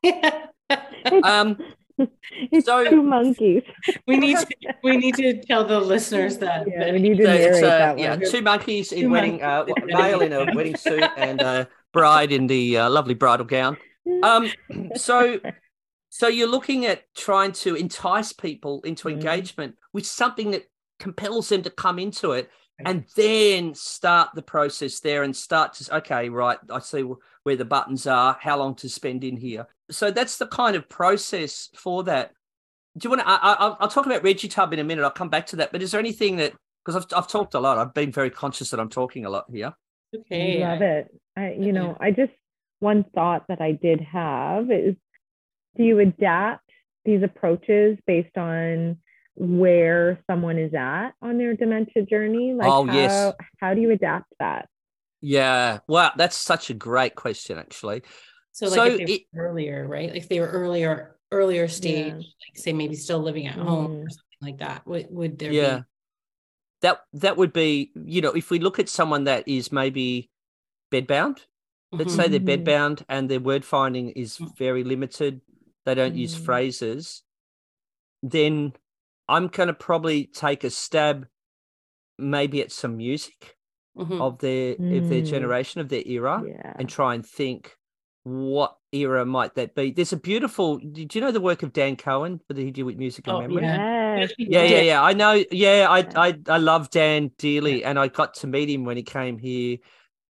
Um, 1.24 1.58
it's 2.52 2.66
so- 2.66 2.90
two 2.90 3.04
monkeys. 3.04 3.64
we 4.08 4.18
need 4.18 4.38
to 4.38 4.48
we 4.84 4.98
need 4.98 5.16
to 5.16 5.42
tell 5.44 5.66
the 5.66 5.80
listeners 5.80 6.38
that. 6.40 6.68
Yeah, 6.68 6.92
we 6.92 7.00
need 7.00 7.18
to 7.18 7.24
it's, 7.24 7.58
uh, 7.58 7.62
that 7.62 8.00
yeah, 8.00 8.16
one. 8.16 8.30
two 8.30 8.42
monkeys 8.42 8.92
in 8.92 9.04
Two 9.04 9.10
wedding, 9.10 9.42
uh, 9.44 9.66
male 9.86 10.22
in 10.22 10.34
a 10.34 10.46
wedding 10.56 10.76
suit 10.76 11.04
and 11.18 11.42
a 11.42 11.68
bride 11.92 12.32
in 12.32 12.48
the 12.48 12.78
uh, 12.78 12.90
lovely 12.90 13.14
bridal 13.14 13.46
gown. 13.46 13.78
Um, 14.24 14.52
so, 14.96 15.40
so 16.10 16.28
you're 16.28 16.48
looking 16.50 16.86
at 16.86 17.04
trying 17.16 17.52
to 17.54 17.76
entice 17.76 18.34
people 18.34 18.82
into 18.82 19.08
Mhm. 19.08 19.14
engagement 19.14 19.76
with 19.94 20.06
something 20.06 20.52
that 20.52 20.64
compels 21.00 21.50
them 21.50 21.62
to 21.64 21.70
come 21.70 22.00
into 22.00 22.32
it, 22.32 22.50
and 22.86 23.06
then 23.16 23.74
start 23.76 24.30
the 24.34 24.42
process 24.42 25.00
there 25.00 25.24
and 25.24 25.36
start 25.36 25.74
to 25.74 25.98
okay, 25.98 26.30
right, 26.30 26.58
I 26.70 26.80
see 26.80 27.06
where 27.44 27.56
the 27.56 27.66
buttons 27.66 28.08
are, 28.08 28.38
how 28.42 28.58
long 28.58 28.76
to 28.76 28.90
spend 28.90 29.24
in 29.24 29.38
here. 29.38 29.68
So 29.92 30.12
that's 30.12 30.38
the 30.38 30.48
kind 30.48 30.76
of 30.76 30.88
process 30.90 31.70
for 31.76 32.04
that. 32.06 32.32
Do 32.98 33.06
you 33.06 33.10
want 33.10 33.22
to? 33.22 33.28
I, 33.30 33.36
I, 33.36 33.54
I'll- 33.54 33.78
I'll 33.82 33.88
talk 33.90 34.06
about 34.06 34.24
Reggie 34.24 34.48
Tub 34.48 34.72
in 34.74 34.80
a 34.80 34.84
minute. 34.84 35.04
I'll 35.04 35.12
come 35.12 35.30
back 35.30 35.48
to 35.48 35.56
that. 35.58 35.72
But 35.72 35.82
is 35.82 35.92
there 35.92 36.00
anything 36.00 36.38
that 36.38 36.54
because 36.86 37.04
I've 37.04 37.18
I've 37.18 37.28
talked 37.28 37.54
a 37.54 37.60
lot. 37.60 37.78
I've 37.78 37.94
been 37.94 38.12
very 38.12 38.30
conscious 38.30 38.70
that 38.72 38.80
I'm 38.80 38.90
talking 38.90 39.26
a 39.26 39.30
lot 39.30 39.46
here. 39.52 39.74
Okay. 40.16 40.60
love 40.60 40.82
it. 40.82 41.08
I, 41.36 41.54
you 41.54 41.72
know, 41.74 41.98
I 42.00 42.12
just 42.12 42.32
one 42.80 43.04
thought 43.16 43.46
that 43.48 43.62
I 43.62 43.72
did 43.72 44.02
have 44.02 44.70
is, 44.70 44.96
do 45.78 45.84
you 45.84 46.00
adapt 46.00 46.70
these 47.06 47.24
approaches 47.24 47.98
based 48.06 48.38
on 48.38 48.98
where 49.36 50.20
someone 50.30 50.60
is 50.60 50.74
at 50.76 51.12
on 51.22 51.38
their 51.38 51.56
dementia 51.56 52.04
journey? 52.06 52.54
Like, 52.54 52.68
Oh, 52.68 52.86
how, 52.86 52.94
yes. 52.94 53.34
how 53.60 53.74
do 53.74 53.82
you 53.82 53.92
adapt 53.92 54.32
that? 54.40 54.68
Yeah. 55.22 55.80
Wow, 55.88 56.12
that's 56.16 56.36
such 56.36 56.70
a 56.70 56.74
great 56.74 57.16
question, 57.16 57.58
actually. 57.58 58.04
So 58.54 58.68
like 58.68 58.76
So 58.76 58.86
if 58.86 59.08
they 59.08 59.14
it- 59.14 59.28
earlier, 59.36 59.88
right? 59.88 60.10
Like 60.10 60.18
if 60.18 60.30
they 60.30 60.40
were 60.40 60.48
earlier, 60.48 61.18
earlier 61.32 61.68
stage, 61.68 62.08
Yeah. 62.08 62.14
like 62.16 62.56
say 62.56 62.72
maybe 62.74 62.96
still 62.96 63.20
living 63.20 63.48
at 63.48 63.56
home 63.56 63.92
Mm. 63.92 64.06
or 64.06 64.10
something 64.10 64.42
like 64.42 64.58
that. 64.60 64.86
Would 64.88 65.08
would 65.10 65.38
there 65.40 65.52
yeah. 65.52 65.78
be 65.80 65.86
That 66.82 67.00
that 67.14 67.38
would 67.38 67.54
be, 67.54 67.92
you 67.96 68.22
know, 68.22 68.32
if 68.32 68.50
we 68.52 68.60
look 68.60 68.78
at 68.80 68.90
someone 68.90 69.24
that 69.26 69.48
is 69.48 69.72
maybe 69.72 70.30
bedbound, 70.92 71.40
let's 71.92 72.14
Mhm. 72.14 72.16
say 72.18 72.28
they're 72.28 72.40
Mhm. 72.42 72.64
bedbound 72.66 73.04
and 73.10 73.30
their 73.30 73.40
word 73.40 73.64
finding 73.66 74.10
is 74.12 74.38
Mm. 74.38 74.58
very 74.58 74.84
limited, 74.84 75.42
they 75.86 75.96
don't 75.96 76.16
use 76.16 76.36
Mm. 76.36 76.46
phrases, 76.46 77.24
then 78.22 78.74
I'm 79.30 79.48
going 79.48 79.68
to 79.68 79.74
probably 79.74 80.28
take 80.28 80.64
a 80.66 80.70
stab 80.70 81.28
maybe 82.20 82.62
at 82.62 82.72
some 82.72 82.98
music 82.98 83.58
Mhm. 83.98 84.20
of 84.22 84.40
their 84.40 84.74
of 84.74 85.10
their 85.10 85.22
Mm. 85.24 85.26
generation 85.26 85.82
of 85.82 85.88
their 85.90 86.04
era 86.06 86.44
Yeah. 86.46 86.76
and 86.78 86.90
try 86.90 87.16
and 87.16 87.26
think 87.26 87.78
what 88.24 88.78
era 88.94 89.26
might 89.26 89.54
that 89.56 89.76
be 89.76 89.92
there's 89.92 90.14
a 90.14 90.18
beautiful 90.18 90.78
did 90.78 91.14
you 91.14 91.20
know 91.20 91.32
the 91.32 91.42
work 91.42 91.62
of 91.62 91.74
dan 91.74 91.96
cohen 91.96 92.40
that 92.48 92.58
he 92.58 92.72
did 92.72 92.84
with 92.84 92.98
music 92.98 93.28
and 93.28 93.36
Oh, 93.36 93.40
memory 93.42 93.64
yeah. 93.64 94.18
Yes. 94.18 94.32
yeah 94.38 94.64
yeah 94.64 94.82
yeah 94.82 95.02
i 95.04 95.12
know 95.14 95.44
yeah 95.52 95.88
i 95.90 96.08
i, 96.16 96.34
I 96.48 96.58
love 96.58 96.90
dan 96.90 97.32
dearly 97.38 97.84
and 97.84 98.00
i 98.00 98.08
got 98.08 98.36
to 98.36 98.48
meet 98.48 98.70
him 98.70 98.86
when 98.86 98.96
he 98.96 99.04
came 99.04 99.38
here 99.38 99.78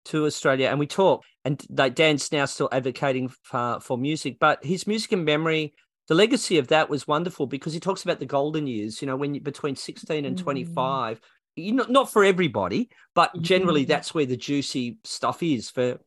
to 0.07 0.27
australia 0.27 0.69
and 0.69 0.79
we 0.79 0.87
talked 0.87 1.27
and 1.45 1.63
like 1.71 1.95
dan's 1.95 2.33
now 2.33 2.45
still 2.45 2.69
advocating 2.73 3.29
for, 3.43 3.79
for 3.81 3.97
music 3.99 4.39
but 4.41 4.65
his 4.65 4.87
music 4.87 5.13
and 5.13 5.25
memory 5.25 5.75
the 6.09 6.15
legacy 6.15 6.59
of 6.59 6.69
that 6.69 6.89
was 6.89 7.07
wonderful 7.07 7.47
because 7.47 7.73
he 7.73 7.81
talks 7.81 8.03
about 8.05 8.19
the 8.19 8.27
golden 8.27 8.67
years 8.67 9.01
you 9.03 9.07
know 9.07 9.17
when 9.17 9.35
you 9.35 9.41
between 9.41 9.77
16 9.77 10.25
and 10.25 10.37
Mm. 10.37 10.43
25 10.43 11.21
you 11.57 11.73
know, 11.73 11.87
not 11.89 12.11
for 12.13 12.23
everybody 12.25 12.89
but 13.15 13.31
generally 13.43 13.85
Mhm. 13.85 13.89
that's 13.89 14.15
where 14.15 14.27
the 14.27 14.37
juicy 14.37 14.99
stuff 15.05 15.43
is 15.43 15.71
for, 15.71 15.95
for 15.95 16.01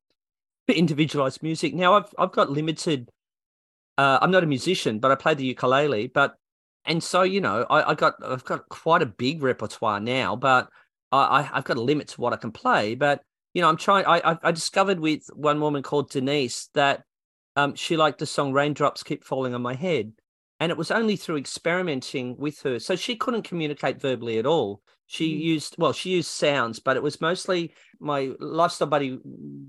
individualized 0.78 1.42
music 1.44 1.74
now 1.74 1.94
i've 1.94 2.14
i've 2.18 2.32
got 2.32 2.50
limited 2.50 3.10
uh, 3.98 4.20
i'm 4.22 4.32
not 4.32 4.44
a 4.44 4.48
musician 4.48 5.00
but 5.00 5.12
i 5.12 5.16
play 5.16 5.34
the 5.34 5.46
ukulele 5.46 6.08
but 6.08 6.36
and 6.86 7.04
so 7.04 7.22
you 7.24 7.42
know 7.42 7.66
I, 7.70 7.92
I 7.92 7.96
got 7.96 8.16
i've 8.24 8.46
got 8.46 8.68
quite 8.70 9.02
a 9.02 9.06
big 9.06 9.44
repertoire 9.44 10.00
now 10.00 10.36
but 10.36 10.70
I, 11.12 11.50
I've 11.52 11.64
got 11.64 11.78
a 11.78 11.82
limit 11.82 12.10
to 12.10 12.22
what 12.22 12.34
I 12.34 12.38
can 12.38 12.52
play. 12.52 12.96
But 12.96 13.22
you 13.54 13.62
know, 13.62 13.70
I'm 13.70 13.78
trying. 13.78 14.06
I 14.06 14.38
I 14.44 14.52
discovered 14.52 15.00
with 15.00 15.28
one 15.34 15.60
woman 15.60 15.84
called 15.84 16.12
Denise 16.12 16.70
that 16.74 17.04
um, 17.56 17.76
she 17.76 17.98
liked 17.98 18.20
the 18.20 18.26
song 18.26 18.54
"Raindrops 18.54 19.04
Keep 19.04 19.24
Falling 19.24 19.54
on 19.54 19.62
My 19.62 19.74
Head," 19.74 20.14
and 20.60 20.72
it 20.72 20.78
was 20.78 20.92
only 20.92 21.16
through 21.16 21.38
experimenting 21.38 22.38
with 22.38 22.62
her. 22.62 22.80
So 22.80 22.96
she 22.96 23.16
couldn't 23.16 23.44
communicate 23.44 24.02
verbally 24.02 24.38
at 24.38 24.46
all. 24.46 24.82
She 25.08 25.34
mm. 25.34 25.42
used 25.42 25.76
well, 25.80 25.94
she 25.94 26.12
used 26.12 26.30
sounds, 26.30 26.80
but 26.80 26.96
it 26.96 27.04
was 27.04 27.22
mostly 27.22 27.74
my 28.00 28.32
lifestyle 28.40 28.88
buddy 28.88 29.20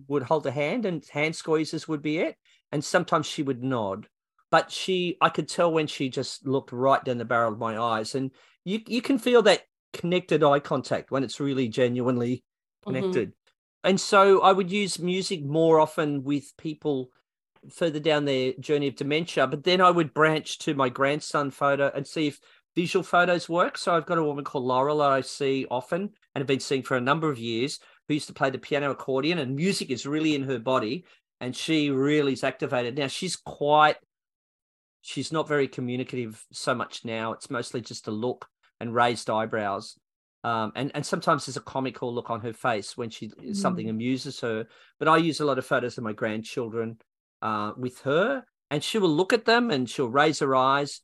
would 0.08 0.22
hold 0.22 0.46
a 0.46 0.50
hand, 0.50 0.86
and 0.86 1.04
hand 1.06 1.34
squeezes 1.36 1.88
would 1.88 2.02
be 2.02 2.18
it. 2.18 2.36
And 2.72 2.84
sometimes 2.84 3.26
she 3.26 3.42
would 3.42 3.62
nod, 3.62 4.08
but 4.50 4.70
she, 4.70 5.16
I 5.20 5.28
could 5.28 5.48
tell 5.48 5.72
when 5.72 5.86
she 5.86 6.08
just 6.08 6.46
looked 6.46 6.72
right 6.72 7.04
down 7.04 7.18
the 7.18 7.24
barrel 7.24 7.52
of 7.52 7.58
my 7.58 7.78
eyes, 7.78 8.14
and 8.14 8.30
you 8.64 8.80
you 8.86 9.02
can 9.02 9.18
feel 9.18 9.42
that 9.42 9.62
connected 9.92 10.44
eye 10.44 10.60
contact 10.60 11.10
when 11.10 11.24
it's 11.24 11.40
really 11.40 11.68
genuinely 11.68 12.36
mm-hmm. 12.36 12.94
connected. 12.94 13.28
Mm-hmm. 13.30 13.88
And 13.88 14.00
so 14.00 14.42
I 14.42 14.52
would 14.52 14.70
use 14.70 14.98
music 14.98 15.42
more 15.42 15.80
often 15.80 16.22
with 16.22 16.56
people 16.58 17.10
further 17.72 18.00
down 18.00 18.24
their 18.24 18.52
journey 18.60 18.88
of 18.88 18.96
dementia, 18.96 19.46
but 19.46 19.64
then 19.64 19.80
I 19.80 19.90
would 19.90 20.14
branch 20.14 20.58
to 20.60 20.74
my 20.74 20.88
grandson 20.88 21.50
photo 21.50 21.90
and 21.94 22.06
see 22.06 22.28
if 22.28 22.40
visual 22.76 23.02
photos 23.02 23.48
work. 23.48 23.76
So 23.76 23.94
I've 23.94 24.06
got 24.06 24.18
a 24.18 24.24
woman 24.24 24.44
called 24.44 24.64
Laurel 24.64 24.98
that 24.98 25.10
I 25.10 25.20
see 25.22 25.66
often 25.70 26.10
and 26.34 26.40
have 26.40 26.46
been 26.46 26.60
seeing 26.60 26.82
for 26.82 26.96
a 26.96 27.00
number 27.00 27.30
of 27.30 27.38
years 27.38 27.80
who 28.11 28.14
used 28.14 28.27
to 28.27 28.35
play 28.35 28.51
the 28.51 28.59
piano 28.59 28.90
accordion 28.90 29.38
and 29.38 29.55
music 29.55 29.88
is 29.88 30.05
really 30.05 30.35
in 30.35 30.42
her 30.42 30.59
body 30.59 31.05
and 31.40 31.55
she 31.55 31.90
really 31.90 32.33
is 32.33 32.42
activated. 32.42 32.99
Now 32.99 33.07
she's 33.07 33.37
quite 33.37 33.99
she's 35.01 35.31
not 35.31 35.46
very 35.46 35.68
communicative 35.68 36.44
so 36.51 36.75
much 36.75 37.05
now. 37.05 37.33
It's 37.33 37.51
mostly 37.51 37.81
just 37.81 38.09
a 38.09 38.11
look 38.11 38.49
and 38.81 38.92
raised 38.92 39.31
eyebrows. 39.31 39.96
Um, 40.42 40.73
and 40.75 40.90
and 40.92 41.07
sometimes 41.07 41.46
there's 41.46 41.57
a 41.57 41.61
comical 41.61 42.12
look 42.12 42.31
on 42.31 42.40
her 42.40 42.53
face 42.53 42.96
when 42.96 43.11
she 43.11 43.29
mm. 43.29 43.55
something 43.55 43.88
amuses 43.88 44.40
her. 44.40 44.66
But 44.99 45.07
I 45.07 45.18
use 45.18 45.38
a 45.38 45.44
lot 45.44 45.59
of 45.59 45.64
photos 45.64 45.96
of 45.96 46.03
my 46.03 46.12
grandchildren 46.12 46.99
uh, 47.42 47.75
with 47.77 48.01
her, 48.01 48.42
and 48.73 48.83
she 48.83 48.99
will 48.99 49.14
look 49.14 49.33
at 49.33 49.44
them 49.44 49.70
and 49.70 49.88
she'll 49.88 50.09
raise 50.09 50.40
her 50.40 50.57
eyes. 50.57 51.01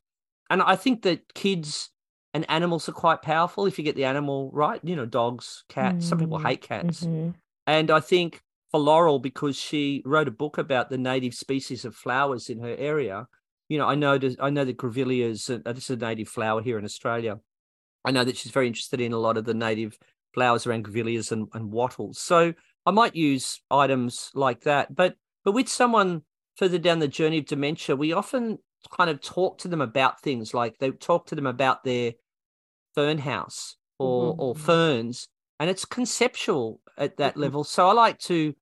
And 0.50 0.60
I 0.60 0.74
think 0.74 1.02
that 1.02 1.34
kids 1.34 1.88
and 2.36 2.44
animals 2.50 2.86
are 2.86 2.92
quite 2.92 3.22
powerful 3.22 3.64
if 3.64 3.78
you 3.78 3.84
get 3.84 3.96
the 3.96 4.04
animal 4.04 4.50
right. 4.52 4.78
You 4.84 4.94
know, 4.94 5.06
dogs, 5.06 5.64
cats. 5.70 6.04
Mm. 6.04 6.08
Some 6.08 6.18
people 6.18 6.38
hate 6.38 6.60
cats, 6.60 7.00
mm-hmm. 7.00 7.30
and 7.66 7.90
I 7.90 8.00
think 8.00 8.42
for 8.70 8.78
Laurel 8.78 9.18
because 9.18 9.56
she 9.56 10.02
wrote 10.04 10.28
a 10.28 10.32
book 10.32 10.58
about 10.58 10.90
the 10.90 10.98
native 10.98 11.32
species 11.32 11.86
of 11.86 11.96
flowers 11.96 12.50
in 12.50 12.60
her 12.60 12.76
area. 12.76 13.26
You 13.70 13.78
know, 13.78 13.86
I 13.86 13.94
know 13.94 14.18
I 14.38 14.50
know 14.50 14.66
that 14.66 14.76
grevilleas. 14.76 15.48
Uh, 15.48 15.72
this 15.72 15.84
is 15.84 15.96
a 15.96 15.96
native 15.96 16.28
flower 16.28 16.60
here 16.60 16.78
in 16.78 16.84
Australia. 16.84 17.40
I 18.04 18.10
know 18.10 18.22
that 18.22 18.36
she's 18.36 18.52
very 18.52 18.66
interested 18.66 19.00
in 19.00 19.14
a 19.14 19.18
lot 19.18 19.38
of 19.38 19.46
the 19.46 19.54
native 19.54 19.98
flowers 20.34 20.66
around 20.66 20.84
grevilleas 20.84 21.32
and, 21.32 21.48
and 21.54 21.72
wattles. 21.72 22.18
So 22.18 22.52
I 22.84 22.90
might 22.90 23.16
use 23.16 23.62
items 23.70 24.30
like 24.34 24.64
that. 24.64 24.94
But 24.94 25.16
but 25.42 25.52
with 25.52 25.68
someone 25.68 26.20
further 26.56 26.76
down 26.76 26.98
the 26.98 27.08
journey 27.08 27.38
of 27.38 27.46
dementia, 27.46 27.96
we 27.96 28.12
often 28.12 28.58
kind 28.90 29.08
of 29.08 29.22
talk 29.22 29.56
to 29.58 29.68
them 29.68 29.80
about 29.80 30.20
things 30.20 30.52
like 30.52 30.76
they 30.78 30.90
talk 30.90 31.26
to 31.28 31.34
them 31.34 31.46
about 31.46 31.82
their 31.82 32.12
fern 32.96 33.18
house 33.18 33.76
or 33.98 34.32
mm-hmm. 34.32 34.40
or 34.40 34.54
ferns, 34.56 35.28
and 35.60 35.70
it's 35.70 35.84
conceptual 35.84 36.80
at 36.98 37.18
that 37.18 37.32
mm-hmm. 37.32 37.42
level. 37.42 37.64
So 37.64 37.88
I 37.88 37.92
like 37.92 38.18
to 38.20 38.54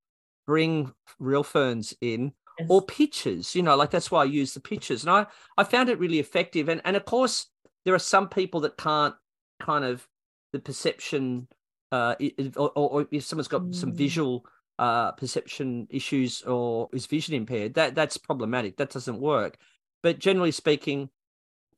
bring 0.46 0.92
real 1.18 1.42
ferns 1.42 1.94
in 2.00 2.32
yes. 2.58 2.68
or 2.68 2.82
pictures. 2.82 3.54
You 3.54 3.62
know, 3.62 3.76
like 3.76 3.90
that's 3.90 4.10
why 4.10 4.22
I 4.22 4.26
use 4.26 4.52
the 4.52 4.60
pictures, 4.60 5.04
and 5.04 5.10
I 5.10 5.26
I 5.56 5.64
found 5.64 5.88
it 5.88 5.98
really 5.98 6.18
effective. 6.18 6.68
And 6.68 6.82
and 6.84 6.96
of 6.96 7.04
course, 7.04 7.46
there 7.84 7.94
are 7.94 7.98
some 7.98 8.28
people 8.28 8.60
that 8.60 8.76
can't 8.76 9.14
kind 9.60 9.84
of 9.84 10.06
the 10.52 10.58
perception, 10.58 11.48
uh, 11.92 12.14
or, 12.56 12.70
or 12.76 13.06
if 13.10 13.24
someone's 13.24 13.48
got 13.48 13.62
mm. 13.62 13.74
some 13.74 13.92
visual 13.92 14.44
uh, 14.78 15.12
perception 15.12 15.86
issues 15.90 16.42
or 16.42 16.88
is 16.92 17.06
vision 17.06 17.34
impaired, 17.34 17.74
that 17.74 17.94
that's 17.94 18.16
problematic. 18.16 18.76
That 18.76 18.90
doesn't 18.90 19.20
work. 19.20 19.58
But 20.02 20.18
generally 20.18 20.52
speaking, 20.52 21.08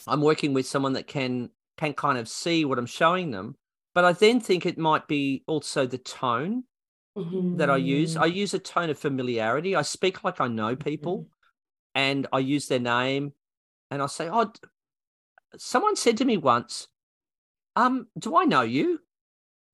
I'm 0.07 0.21
working 0.21 0.53
with 0.53 0.67
someone 0.67 0.95
that 0.95 1.07
can 1.07 1.51
can 1.77 1.95
kind 1.95 2.19
of 2.19 2.29
see 2.29 2.65
what 2.65 2.79
I'm 2.79 2.87
showing 2.87 3.31
them. 3.31 3.57
But 3.95 4.05
I 4.05 4.13
then 4.13 4.41
think 4.41 4.67
it 4.67 4.79
might 4.79 5.09
be 5.09 5.43
also 5.47 5.87
the 5.87 5.99
tone 5.99 6.65
mm-hmm. 7.17 7.57
that 7.57 7.71
I 7.71 7.77
use. 7.77 8.17
I 8.17 8.27
use 8.27 8.55
a 8.55 8.59
tone 8.59 8.91
of 8.91 8.99
familiarity. 8.99 9.75
I 9.75 9.83
speak 9.83 10.25
like 10.25 10.41
I 10.41 10.49
know 10.49 10.77
people, 10.77 11.19
mm-hmm. 11.19 11.29
and 11.95 12.27
I 12.33 12.41
use 12.41 12.69
their 12.69 12.79
name, 12.79 13.33
and 13.91 14.03
I 14.03 14.07
say, 14.07 14.29
"Oh, 14.31 14.53
someone 15.57 15.97
said 15.97 16.19
to 16.19 16.25
me 16.25 16.37
once, 16.37 16.89
um, 17.75 18.09
do 18.19 18.37
I 18.37 18.45
know 18.45 18.63
you?" 18.63 19.01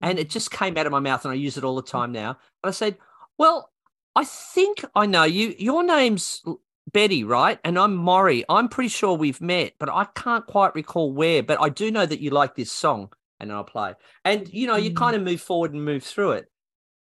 And 0.01 0.19
it 0.19 0.31
just 0.31 0.51
came 0.51 0.77
out 0.77 0.87
of 0.87 0.93
my 0.93 1.01
mouth, 1.01 1.25
and 1.25 1.33
I 1.33 1.37
use 1.37 1.57
it 1.57 1.65
all 1.65 1.77
the 1.77 1.83
time 1.83 2.12
now. 2.12 2.31
And 2.31 2.69
I 2.69 2.71
said, 2.73 2.99
well, 3.38 3.73
I 4.15 4.25
think 4.25 4.85
I 4.95 5.07
know 5.07 5.25
you. 5.25 5.55
Your 5.59 5.83
name's 5.83 6.45
Betty, 6.90 7.25
right? 7.25 7.59
And 7.64 7.79
I'm 7.79 7.95
Maurie. 7.95 8.45
I'm 8.49 8.68
pretty 8.68 8.88
sure 8.88 9.14
we've 9.14 9.40
met, 9.40 9.75
but 9.79 9.88
I 9.88 10.07
can't 10.14 10.47
quite 10.47 10.75
recall 10.75 11.12
where. 11.12 11.42
But 11.42 11.61
I 11.61 11.68
do 11.68 11.90
know 11.90 12.05
that 12.05 12.21
you 12.21 12.31
like 12.31 12.55
this 12.55 12.73
song, 12.73 13.12
and 13.38 13.53
I'll 13.53 13.64
play. 13.64 13.95
And 14.25 14.53
you 14.53 14.66
know, 14.66 14.77
you 14.77 14.90
mm. 14.90 14.97
kind 14.97 15.14
of 15.14 15.23
move 15.23 15.40
forward 15.40 15.73
and 15.73 15.85
move 15.85 16.03
through 16.03 16.33
it. 16.33 16.47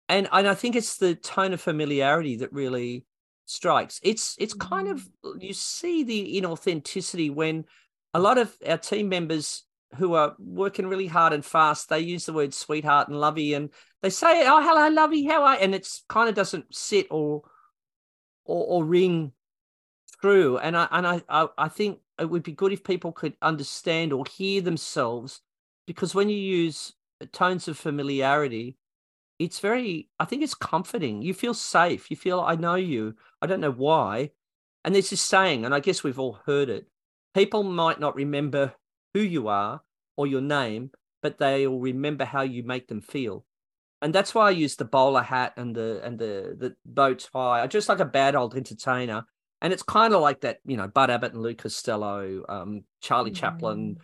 And 0.08 0.30
and 0.32 0.48
I 0.48 0.54
think 0.54 0.76
it's 0.76 0.98
the 0.98 1.16
tone 1.16 1.54
of 1.54 1.62
familiarity 1.62 2.38
that 2.38 2.54
really 2.54 3.06
strikes. 3.46 4.00
It's 4.04 4.36
it's 4.40 4.54
kind 4.54 4.88
of 4.88 5.08
mm. 5.24 5.42
you 5.42 5.54
see 5.54 6.04
the 6.04 6.40
inauthenticity 6.40 7.34
when 7.34 7.66
a 8.14 8.20
lot 8.20 8.38
of 8.38 8.56
our 8.68 8.78
team 8.78 9.10
members 9.10 9.64
who 9.96 10.14
are 10.14 10.36
working 10.40 10.88
really 10.88 11.08
hard 11.08 11.34
and 11.34 11.44
fast, 11.44 11.90
they 11.90 12.00
use 12.00 12.26
the 12.26 12.34
word 12.34 12.54
sweetheart 12.54 13.08
and 13.08 13.20
lovey, 13.20 13.54
and 13.54 13.70
they 14.02 14.10
say, 14.10 14.48
"Oh, 14.48 14.62
hello, 14.62 14.90
lovey, 14.90 15.26
how 15.26 15.44
are?" 15.44 15.58
And 15.60 15.74
it's 15.74 16.04
kind 16.08 16.30
of 16.30 16.36
doesn't 16.36 16.74
sit 16.74 17.08
or 17.10 17.44
or, 18.46 18.66
or 18.66 18.86
ring 18.86 19.32
through. 20.22 20.58
And 20.60 20.78
I 20.78 20.88
and 20.92 21.08
I, 21.08 21.22
I 21.30 21.48
I 21.58 21.68
think 21.68 22.00
it 22.20 22.30
would 22.30 22.44
be 22.44 22.52
good 22.52 22.72
if 22.72 22.84
people 22.84 23.12
could 23.12 23.36
understand 23.42 24.14
or 24.14 24.24
hear 24.26 24.62
themselves, 24.62 25.42
because 25.86 26.16
when 26.16 26.30
you 26.30 26.38
use 26.38 26.94
tones 27.32 27.68
of 27.68 27.78
familiarity, 27.78 28.78
it's 29.40 29.60
very. 29.60 30.10
I 30.20 30.26
think 30.26 30.44
it's 30.44 30.56
comforting. 30.56 31.22
You 31.22 31.34
feel 31.34 31.54
safe. 31.54 32.10
You 32.10 32.18
feel 32.18 32.40
I 32.40 32.56
know 32.56 32.76
you. 32.76 33.16
I 33.42 33.48
don't 33.48 33.62
know 33.62 33.72
why. 33.72 34.32
And 34.84 34.94
there's 34.94 35.10
this 35.10 35.22
saying, 35.22 35.66
and 35.66 35.74
I 35.74 35.80
guess 35.80 36.04
we've 36.04 36.20
all 36.20 36.40
heard 36.46 36.70
it. 36.70 36.86
People 37.34 37.64
might 37.64 38.00
not 38.00 38.16
remember 38.16 38.74
who 39.14 39.22
you 39.22 39.48
are 39.48 39.82
or 40.16 40.28
your 40.28 40.42
name, 40.42 40.92
but 41.22 41.38
they'll 41.38 41.80
remember 41.80 42.24
how 42.24 42.42
you 42.44 42.64
make 42.64 42.88
them 42.88 43.02
feel. 43.02 43.46
And 44.02 44.14
that's 44.14 44.36
why 44.36 44.48
I 44.48 44.52
use 44.52 44.76
the 44.76 44.86
bowler 44.86 45.24
hat 45.24 45.54
and 45.58 45.76
the 45.76 46.02
and 46.04 46.20
the 46.20 46.56
the 46.58 46.76
bow 46.86 47.16
tie. 47.16 47.64
I 47.64 47.68
just 47.68 47.90
like 47.90 48.00
a 48.00 48.06
bad 48.06 48.36
old 48.36 48.56
entertainer. 48.56 49.26
And 49.62 49.74
it's 49.74 49.84
kind 49.84 50.14
of 50.14 50.22
like 50.22 50.42
that, 50.42 50.60
you 50.66 50.78
know, 50.78 50.88
Bud 50.88 51.10
Abbott 51.10 51.34
and 51.34 51.42
Lou 51.42 51.56
Costello, 51.56 52.44
um, 52.48 52.84
Charlie 53.02 53.32
mm. 53.32 53.36
Chaplin 53.36 53.98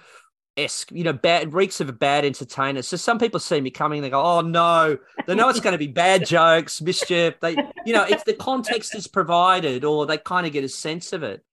esque, 0.58 0.92
you 0.92 1.04
know, 1.04 1.14
bad 1.14 1.54
reeks 1.54 1.80
of 1.82 1.90
a 1.90 1.94
bad 1.94 2.26
entertainer. 2.26 2.82
So 2.82 2.98
some 2.98 3.20
people 3.20 3.40
see 3.40 3.62
me 3.62 3.70
coming, 3.70 4.02
they 4.02 4.10
go, 4.10 4.22
"Oh 4.22 4.42
no!" 4.42 4.98
They 5.26 5.36
know 5.36 5.50
it's 5.50 5.60
going 5.60 5.74
to 5.74 5.78
be 5.78 5.88
bad 5.88 6.26
jokes, 6.28 6.82
mischief. 6.82 7.40
They, 7.40 7.56
you 7.86 7.94
know, 7.94 8.04
if 8.04 8.26
the 8.26 8.34
context 8.34 8.96
is 8.96 9.08
provided, 9.08 9.84
or 9.84 10.06
they 10.06 10.18
kind 10.18 10.46
of 10.46 10.54
get 10.54 10.64
a 10.64 10.70
sense 10.70 11.14
of 11.14 11.24
it. 11.24 11.44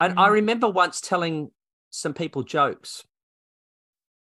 And 0.00 0.16
mm. 0.16 0.20
I 0.20 0.28
remember 0.28 0.68
once 0.68 1.00
telling 1.00 1.50
some 1.90 2.14
people 2.14 2.42
jokes 2.42 3.04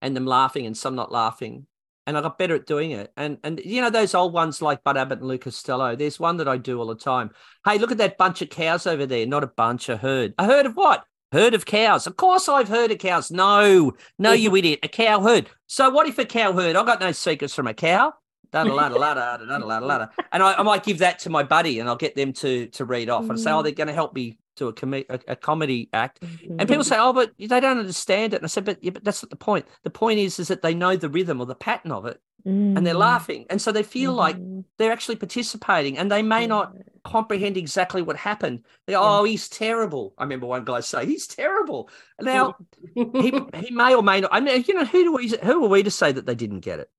and 0.02 0.16
them 0.16 0.26
laughing 0.26 0.66
and 0.66 0.78
some 0.78 0.96
not 0.96 1.12
laughing. 1.12 1.68
And 2.08 2.18
I 2.18 2.22
got 2.22 2.40
better 2.40 2.56
at 2.56 2.66
doing 2.66 2.92
it. 2.92 3.12
And 3.18 3.38
and 3.44 3.62
you 3.64 3.82
know, 3.82 3.92
those 3.92 4.16
old 4.16 4.34
ones 4.34 4.62
like 4.62 4.84
Bud 4.84 4.98
Abbott 4.98 5.20
and 5.20 5.28
Lou 5.28 5.38
Costello, 5.38 5.96
there's 5.96 6.20
one 6.20 6.38
that 6.38 6.48
I 6.48 6.58
do 6.58 6.80
all 6.80 6.88
the 6.88 6.96
time. 6.96 7.30
Hey, 7.66 7.78
look 7.78 7.92
at 7.92 8.00
that 8.00 8.18
bunch 8.18 8.42
of 8.42 8.50
cows 8.50 8.88
over 8.88 9.06
there. 9.06 9.28
Not 9.28 9.44
a 9.44 9.48
bunch, 9.48 9.90
a 9.90 9.98
herd. 9.98 10.34
A 10.40 10.46
herd 10.46 10.66
of 10.66 10.74
what? 10.74 11.04
Herd 11.34 11.54
of 11.54 11.66
cows. 11.66 12.08
Of 12.08 12.16
course 12.16 12.48
I've 12.48 12.70
heard 12.70 12.92
of 12.92 12.98
cows. 12.98 13.30
No, 13.30 13.92
no, 14.18 14.32
you 14.32 14.56
idiot. 14.56 14.80
A 14.82 14.88
cow 14.88 15.22
herd. 15.22 15.50
So 15.68 15.90
what 15.90 16.08
if 16.08 16.18
a 16.18 16.26
cow 16.26 16.54
herd? 16.54 16.76
I 16.76 16.86
got 16.86 17.02
no 17.02 17.12
secrets 17.12 17.54
from 17.54 17.68
a 17.68 17.74
cow. 17.74 18.14
Da 18.52 18.64
da 18.64 18.74
da 18.74 18.90
da 18.90 19.14
da 19.14 19.38
da 19.38 19.58
da 19.60 19.80
da 19.80 19.98
da. 19.98 20.08
And 20.32 20.42
I, 20.42 20.54
I 20.54 20.64
might 20.64 20.86
give 20.86 21.00
that 21.00 21.20
to 21.20 21.30
my 21.30 21.44
buddy 21.44 21.80
and 21.80 21.90
I'll 21.90 21.98
get 21.98 22.16
them 22.16 22.32
to 22.34 22.68
to 22.68 22.86
read 22.86 23.10
off 23.10 23.30
and 23.30 23.38
say, 23.38 23.52
oh, 23.52 23.60
mm. 23.60 23.64
they're 23.64 23.74
going 23.74 23.88
to 23.88 23.94
help 23.94 24.14
me 24.14 24.38
to 24.58 24.68
a, 24.68 24.74
com- 24.74 24.94
a, 24.94 25.20
a 25.28 25.36
comedy 25.36 25.90
act, 25.94 26.22
mm-hmm. 26.22 26.60
and 26.60 26.70
people 26.70 26.84
say, 26.84 26.98
"Oh, 27.00 27.14
but 27.14 27.32
they 27.40 27.48
don't 27.48 27.80
understand 27.80 28.34
it." 28.34 28.38
And 28.38 28.46
I 28.46 28.48
said, 28.48 28.66
"But 28.66 28.84
yeah, 28.84 28.92
but 28.92 29.04
that's 29.04 29.24
not 29.24 29.30
the 29.30 29.36
point. 29.36 29.66
The 29.84 29.90
point 29.90 30.20
is, 30.20 30.40
is 30.40 30.48
that 30.50 30.62
they 30.62 30.74
know 30.74 30.96
the 30.96 31.10
rhythm 31.10 31.40
or 31.40 31.46
the 31.46 31.56
pattern 31.56 31.92
of 31.92 32.06
it, 32.06 32.20
mm-hmm. 32.46 32.78
and 32.78 32.86
they're 32.86 32.94
mm. 32.94 33.00
laughing, 33.00 33.46
and 33.50 33.62
so 33.62 33.72
they 33.72 33.84
feel 33.84 34.12
mm-hmm. 34.12 34.20
like 34.20 34.66
they're 34.78 34.92
actually 34.92 35.16
participating, 35.16 35.98
and 35.98 36.12
they 36.12 36.22
may 36.22 36.42
yeah. 36.42 36.48
not 36.48 36.76
comprehend 37.04 37.58
exactly 37.58 38.02
what 38.02 38.18
happened. 38.18 38.64
They 38.86 38.94
go, 38.94 39.02
"Oh, 39.02 39.24
he's 39.24 39.50
terrible." 39.50 40.14
I 40.18 40.24
remember 40.24 40.48
one 40.48 40.66
guy 40.66 40.82
say, 40.82 41.06
"He's 41.06 41.28
terrible." 41.28 41.90
Now, 42.22 42.56
he 42.94 43.34
he 43.62 43.72
may 43.72 43.96
or 43.96 44.04
may 44.04 44.22
not. 44.22 44.32
I 44.34 44.40
mean, 44.40 44.64
you 44.68 44.74
know, 44.74 44.86
who 44.86 45.04
do 45.04 45.14
we 45.14 45.30
who 45.30 45.66
are 45.66 45.70
we 45.70 45.84
to 45.84 45.92
say 45.92 46.12
that 46.12 46.26
they 46.26 46.36
didn't 46.36 46.62
get 46.62 46.80
it? 46.80 46.90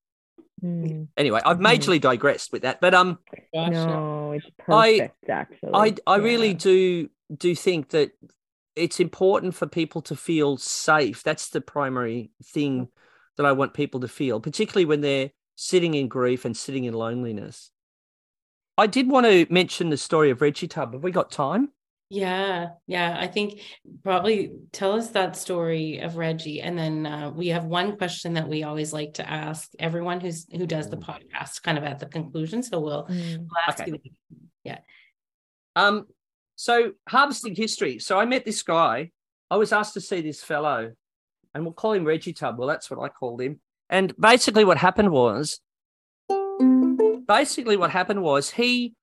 Mm. 0.62 1.08
Anyway, 1.16 1.40
I've 1.44 1.58
majorly 1.58 2.00
digressed 2.00 2.52
with 2.52 2.62
that, 2.62 2.80
but 2.80 2.94
um, 2.94 3.18
no, 3.54 4.32
it's 4.32 4.46
perfect. 4.58 4.68
I, 5.28 5.32
actually, 5.32 5.70
I 5.72 5.94
I 6.06 6.16
yeah. 6.16 6.22
really 6.22 6.54
do 6.54 7.08
do 7.34 7.54
think 7.54 7.90
that 7.90 8.12
it's 8.76 9.00
important 9.00 9.54
for 9.54 9.66
people 9.66 10.02
to 10.02 10.16
feel 10.16 10.56
safe. 10.56 11.22
That's 11.22 11.50
the 11.50 11.60
primary 11.60 12.30
thing 12.44 12.88
that 13.36 13.46
I 13.46 13.52
want 13.52 13.74
people 13.74 14.00
to 14.00 14.08
feel, 14.08 14.40
particularly 14.40 14.84
when 14.84 15.00
they're 15.00 15.30
sitting 15.56 15.94
in 15.94 16.08
grief 16.08 16.44
and 16.44 16.56
sitting 16.56 16.84
in 16.84 16.94
loneliness. 16.94 17.70
I 18.76 18.86
did 18.86 19.08
want 19.08 19.26
to 19.26 19.46
mention 19.50 19.90
the 19.90 19.96
story 19.96 20.30
of 20.30 20.40
Reggie 20.40 20.68
Tub. 20.68 20.92
Have 20.92 21.02
we 21.02 21.10
got 21.10 21.32
time? 21.32 21.70
Yeah, 22.10 22.68
yeah. 22.86 23.16
I 23.18 23.26
think 23.26 23.60
probably 24.02 24.52
tell 24.72 24.92
us 24.92 25.10
that 25.10 25.36
story 25.36 25.98
of 25.98 26.16
Reggie, 26.16 26.62
and 26.62 26.78
then 26.78 27.04
uh, 27.04 27.30
we 27.30 27.48
have 27.48 27.66
one 27.66 27.98
question 27.98 28.34
that 28.34 28.48
we 28.48 28.62
always 28.62 28.94
like 28.94 29.14
to 29.14 29.28
ask 29.28 29.70
everyone 29.78 30.20
who's 30.20 30.46
who 30.50 30.66
does 30.66 30.88
the 30.88 30.96
mm. 30.96 31.04
podcast, 31.04 31.62
kind 31.62 31.76
of 31.76 31.84
at 31.84 31.98
the 31.98 32.06
conclusion. 32.06 32.62
So 32.62 32.80
we'll, 32.80 33.06
mm. 33.06 33.38
we'll 33.38 33.48
ask 33.66 33.80
okay. 33.80 34.00
you. 34.02 34.10
Yeah. 34.64 34.78
Um. 35.76 36.06
So 36.58 36.94
harvesting 37.08 37.54
history. 37.54 38.00
So 38.00 38.18
I 38.18 38.24
met 38.24 38.44
this 38.44 38.64
guy. 38.64 39.12
I 39.48 39.56
was 39.56 39.72
asked 39.72 39.94
to 39.94 40.00
see 40.00 40.22
this 40.22 40.42
fellow, 40.42 40.90
and 41.54 41.64
we'll 41.64 41.72
call 41.72 41.92
him 41.92 42.04
Reggie 42.04 42.32
Tub. 42.32 42.58
Well, 42.58 42.66
that's 42.66 42.90
what 42.90 42.98
I 42.98 43.08
called 43.08 43.40
him. 43.40 43.60
And 43.88 44.12
basically, 44.18 44.64
what 44.64 44.76
happened 44.76 45.12
was, 45.12 45.60
basically, 47.28 47.76
what 47.76 47.92
happened 47.92 48.22
was 48.24 48.50
he 48.50 48.96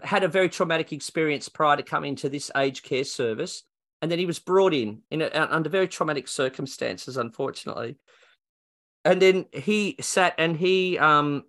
had 0.00 0.24
a 0.24 0.28
very 0.28 0.48
traumatic 0.48 0.90
experience 0.90 1.50
prior 1.50 1.76
to 1.76 1.82
coming 1.82 2.16
to 2.16 2.30
this 2.30 2.50
aged 2.56 2.82
care 2.82 3.04
service. 3.04 3.62
And 4.00 4.10
then 4.10 4.18
he 4.18 4.24
was 4.24 4.38
brought 4.38 4.72
in, 4.72 5.02
in 5.10 5.20
a, 5.20 5.28
under 5.50 5.68
very 5.68 5.88
traumatic 5.88 6.28
circumstances, 6.28 7.18
unfortunately. 7.18 7.98
And 9.04 9.20
then 9.20 9.44
he 9.52 9.96
sat 10.00 10.34
and 10.38 10.56
he 10.56 10.98
um 10.98 11.44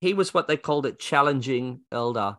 he 0.00 0.14
was 0.14 0.32
what 0.32 0.46
they 0.46 0.56
called 0.56 0.86
it 0.86 1.00
challenging 1.00 1.80
elder, 1.90 2.36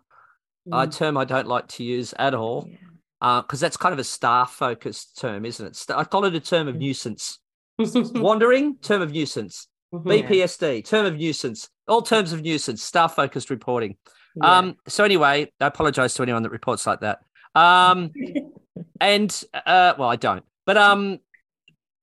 mm. 0.67 0.83
a 0.83 0.91
term 0.91 1.17
I 1.17 1.25
don't 1.25 1.47
like 1.47 1.67
to 1.69 1.83
use 1.83 2.13
at 2.17 2.33
all, 2.33 2.61
because 2.61 2.73
yeah. 3.21 3.39
uh, 3.39 3.57
that's 3.57 3.77
kind 3.77 3.93
of 3.93 3.99
a 3.99 4.03
staff 4.03 4.51
focused 4.51 5.17
term, 5.19 5.45
isn't 5.45 5.65
it? 5.65 5.95
I 5.95 6.03
call 6.03 6.25
it 6.25 6.35
a 6.35 6.39
term 6.39 6.67
of 6.67 6.75
nuisance. 6.75 7.39
Wandering, 7.77 8.77
term 8.77 9.01
of 9.01 9.11
nuisance. 9.11 9.67
Mm-hmm. 9.93 10.09
BPSD, 10.09 10.85
term 10.85 11.05
of 11.05 11.17
nuisance. 11.17 11.69
All 11.87 12.01
terms 12.01 12.33
of 12.33 12.41
nuisance, 12.41 12.81
staff 12.81 13.15
focused 13.15 13.49
reporting. 13.49 13.97
Yeah. 14.35 14.57
Um, 14.57 14.77
so 14.87 15.03
anyway, 15.03 15.51
I 15.59 15.67
apologize 15.67 16.13
to 16.15 16.23
anyone 16.23 16.43
that 16.43 16.49
reports 16.49 16.85
like 16.85 17.01
that. 17.01 17.19
Um, 17.53 18.11
and 18.99 19.43
uh, 19.53 19.93
well, 19.97 20.09
I 20.09 20.15
don't. 20.15 20.43
But 20.65 20.77
um, 20.77 21.19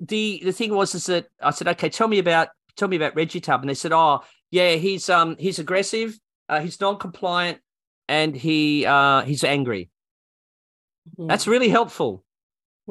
the 0.00 0.40
the 0.44 0.52
thing 0.52 0.74
was 0.74 0.94
is 0.94 1.06
that 1.06 1.26
I 1.40 1.50
said, 1.50 1.68
okay, 1.68 1.88
tell 1.88 2.08
me 2.08 2.18
about 2.18 2.48
tell 2.76 2.88
me 2.88 2.96
about 2.96 3.16
Reggie 3.16 3.40
Tub, 3.40 3.60
and 3.60 3.68
they 3.68 3.74
said, 3.74 3.92
oh 3.92 4.22
yeah, 4.50 4.74
he's 4.74 5.10
um 5.10 5.36
he's 5.38 5.58
aggressive, 5.58 6.18
uh, 6.48 6.60
he's 6.60 6.80
non-compliant, 6.80 7.58
and 8.08 8.34
he 8.34 8.86
uh 8.86 9.22
he's 9.22 9.44
angry. 9.44 9.90
Mm-hmm. 11.10 11.28
That's 11.28 11.46
really 11.46 11.68
helpful. 11.68 12.24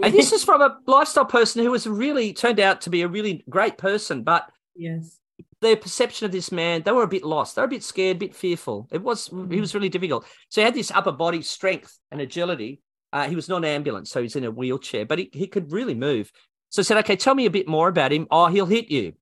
and 0.01 0.13
this 0.13 0.31
is 0.31 0.43
from 0.43 0.61
a 0.61 0.77
lifestyle 0.87 1.25
person 1.25 1.63
who 1.63 1.71
was 1.71 1.85
really 1.87 2.33
turned 2.33 2.59
out 2.59 2.81
to 2.81 2.89
be 2.89 3.01
a 3.01 3.07
really 3.07 3.43
great 3.49 3.77
person, 3.77 4.23
but 4.23 4.49
yes, 4.75 5.19
their 5.61 5.75
perception 5.75 6.25
of 6.25 6.31
this 6.31 6.51
man, 6.51 6.81
they 6.83 6.91
were 6.91 7.03
a 7.03 7.07
bit 7.07 7.23
lost. 7.23 7.55
They 7.55 7.61
were 7.61 7.67
a 7.67 7.69
bit 7.69 7.83
scared, 7.83 8.17
a 8.17 8.19
bit 8.19 8.35
fearful. 8.35 8.87
It 8.91 9.01
was 9.01 9.29
mm-hmm. 9.29 9.51
he 9.51 9.59
was 9.59 9.73
really 9.75 9.89
difficult. 9.89 10.25
So 10.49 10.61
he 10.61 10.65
had 10.65 10.73
this 10.73 10.91
upper 10.91 11.11
body 11.11 11.41
strength 11.41 11.97
and 12.11 12.21
agility. 12.21 12.81
Uh, 13.13 13.27
he 13.27 13.35
was 13.35 13.49
non-ambulance, 13.49 14.09
so 14.09 14.21
he's 14.21 14.37
in 14.37 14.45
a 14.45 14.51
wheelchair, 14.51 15.05
but 15.05 15.19
he, 15.19 15.29
he 15.33 15.45
could 15.45 15.73
really 15.73 15.93
move. 15.93 16.31
So 16.69 16.81
I 16.81 16.83
said, 16.83 16.97
okay, 16.99 17.17
tell 17.17 17.35
me 17.35 17.45
a 17.45 17.51
bit 17.51 17.67
more 17.67 17.89
about 17.89 18.13
him. 18.13 18.25
Oh, 18.31 18.47
he'll 18.47 18.65
hit 18.65 18.89
you. 18.89 19.13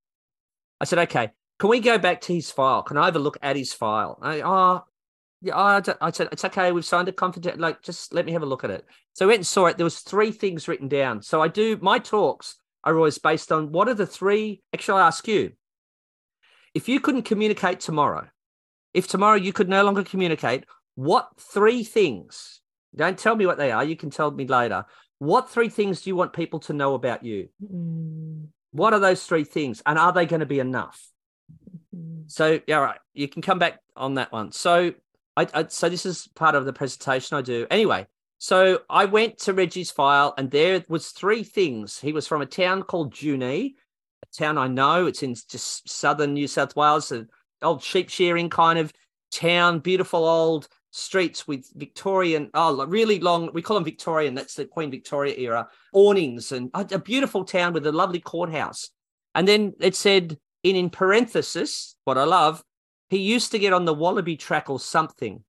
I 0.80 0.86
said, 0.86 1.00
okay, 1.00 1.32
can 1.58 1.70
we 1.70 1.80
go 1.80 1.98
back 1.98 2.22
to 2.22 2.34
his 2.34 2.52
file? 2.52 2.84
Can 2.84 2.98
I 2.98 3.06
have 3.06 3.16
a 3.16 3.20
look 3.20 3.38
at 3.42 3.56
his 3.56 3.74
file? 3.74 4.20
I, 4.22 4.42
oh, 4.42 4.84
yeah, 5.42 5.56
I, 5.56 5.82
I 6.02 6.12
said, 6.12 6.30
it's 6.32 6.46
okay. 6.46 6.72
We've 6.72 6.86
signed 6.86 7.08
a 7.08 7.12
confidential, 7.12 7.62
like, 7.62 7.82
just 7.82 8.14
let 8.14 8.26
me 8.26 8.32
have 8.34 8.44
a 8.44 8.48
look 8.48 8.64
at 8.64 8.72
it. 8.72 8.86
So 9.14 9.26
I 9.26 9.28
went 9.28 9.40
and 9.40 9.48
saw 9.48 9.68
it. 9.68 9.78
There 9.78 9.84
was 9.84 10.00
three 10.00 10.32
things 10.32 10.68
written 10.68 10.88
down. 10.88 11.22
So 11.22 11.42
I 11.42 11.48
do, 11.48 11.78
my 11.82 12.00
talks 12.00 12.56
are 12.84 12.96
always 12.96 13.18
based 13.18 13.52
on 13.52 13.72
what 13.72 13.88
are 13.88 13.94
the 13.94 14.06
three, 14.06 14.62
actually, 14.74 15.02
I 15.02 15.08
ask 15.08 15.28
you, 15.28 15.54
if 16.74 16.88
you 16.88 17.00
couldn't 17.00 17.24
communicate 17.24 17.80
tomorrow, 17.80 18.28
if 18.94 19.08
tomorrow 19.08 19.36
you 19.36 19.54
could 19.54 19.70
no 19.70 19.84
longer 19.84 20.04
communicate, 20.04 20.66
what 20.96 21.30
three 21.40 21.84
things? 21.84 22.62
Don't 22.96 23.18
tell 23.18 23.36
me 23.36 23.46
what 23.46 23.58
they 23.58 23.72
are. 23.72 23.84
You 23.84 23.96
can 23.96 24.10
tell 24.10 24.32
me 24.32 24.46
later. 24.48 24.86
What 25.20 25.50
three 25.50 25.70
things 25.70 26.02
do 26.02 26.10
you 26.10 26.16
want 26.16 26.34
people 26.34 26.60
to 26.62 26.74
know 26.74 26.94
about 26.94 27.24
you? 27.24 27.50
Mm. 27.64 28.48
What 28.72 28.94
are 28.94 29.00
those 29.00 29.24
three 29.24 29.44
things? 29.44 29.82
And 29.86 29.98
are 29.98 30.14
they 30.14 30.26
going 30.26 30.40
to 30.40 30.46
be 30.46 30.60
enough? 30.60 31.08
Mm-hmm. 31.96 32.24
So, 32.28 32.60
yeah, 32.68 32.78
right. 32.78 33.00
You 33.14 33.28
can 33.28 33.42
come 33.42 33.60
back 33.60 33.80
on 33.96 34.16
that 34.16 34.32
one. 34.32 34.52
So, 34.52 34.94
I, 35.40 35.48
I, 35.54 35.66
so 35.68 35.88
this 35.88 36.06
is 36.06 36.28
part 36.36 36.56
of 36.56 36.66
the 36.66 36.74
presentation 36.74 37.38
I 37.38 37.42
do. 37.42 37.66
Anyway, 37.72 38.08
so 38.40 38.82
I 38.90 39.06
went 39.06 39.38
to 39.40 39.54
Reggie's 39.54 39.92
file, 39.92 40.34
and 40.38 40.52
there 40.52 40.84
was 40.90 41.10
three 41.10 41.44
things. 41.44 42.00
He 42.00 42.14
was 42.14 42.28
from 42.28 42.42
a 42.42 42.46
town 42.46 42.84
called 42.84 43.14
Junee, 43.14 43.76
a 44.22 44.38
town 44.38 44.58
I 44.58 44.68
know. 44.68 45.06
It's 45.06 45.24
in 45.24 45.36
just 45.36 45.90
southern 45.90 46.34
New 46.34 46.48
South 46.48 46.76
Wales, 46.76 47.12
an 47.12 47.30
old 47.62 47.82
sheep 47.82 48.10
shearing 48.10 48.50
kind 48.50 48.80
of 48.80 48.92
town, 49.32 49.80
beautiful 49.80 50.26
old 50.26 50.68
streets 50.92 51.48
with 51.48 51.70
Victorian, 51.76 52.50
oh, 52.54 52.86
really 52.86 53.20
long, 53.20 53.50
we 53.54 53.62
call 53.62 53.76
them 53.76 53.84
Victorian, 53.84 54.34
that's 54.34 54.56
the 54.56 54.66
Queen 54.66 54.90
Victoria 54.90 55.36
era, 55.38 55.68
awnings 55.94 56.52
and 56.52 56.72
a, 56.74 56.86
a 56.92 57.00
beautiful 57.00 57.46
town 57.46 57.74
with 57.74 57.86
a 57.86 57.92
lovely 57.92 58.20
courthouse. 58.20 58.90
And 59.36 59.48
then 59.48 59.74
it 59.80 59.96
said, 59.96 60.38
in, 60.64 60.76
in 60.76 60.90
parenthesis, 60.90 61.96
what 62.06 62.18
I 62.18 62.24
love, 62.24 62.64
he 63.10 63.18
used 63.18 63.52
to 63.52 63.60
get 63.60 63.74
on 63.74 63.86
the 63.86 63.94
wallaby 63.94 64.36
track 64.36 64.70
or 64.70 64.80
something, 64.80 65.44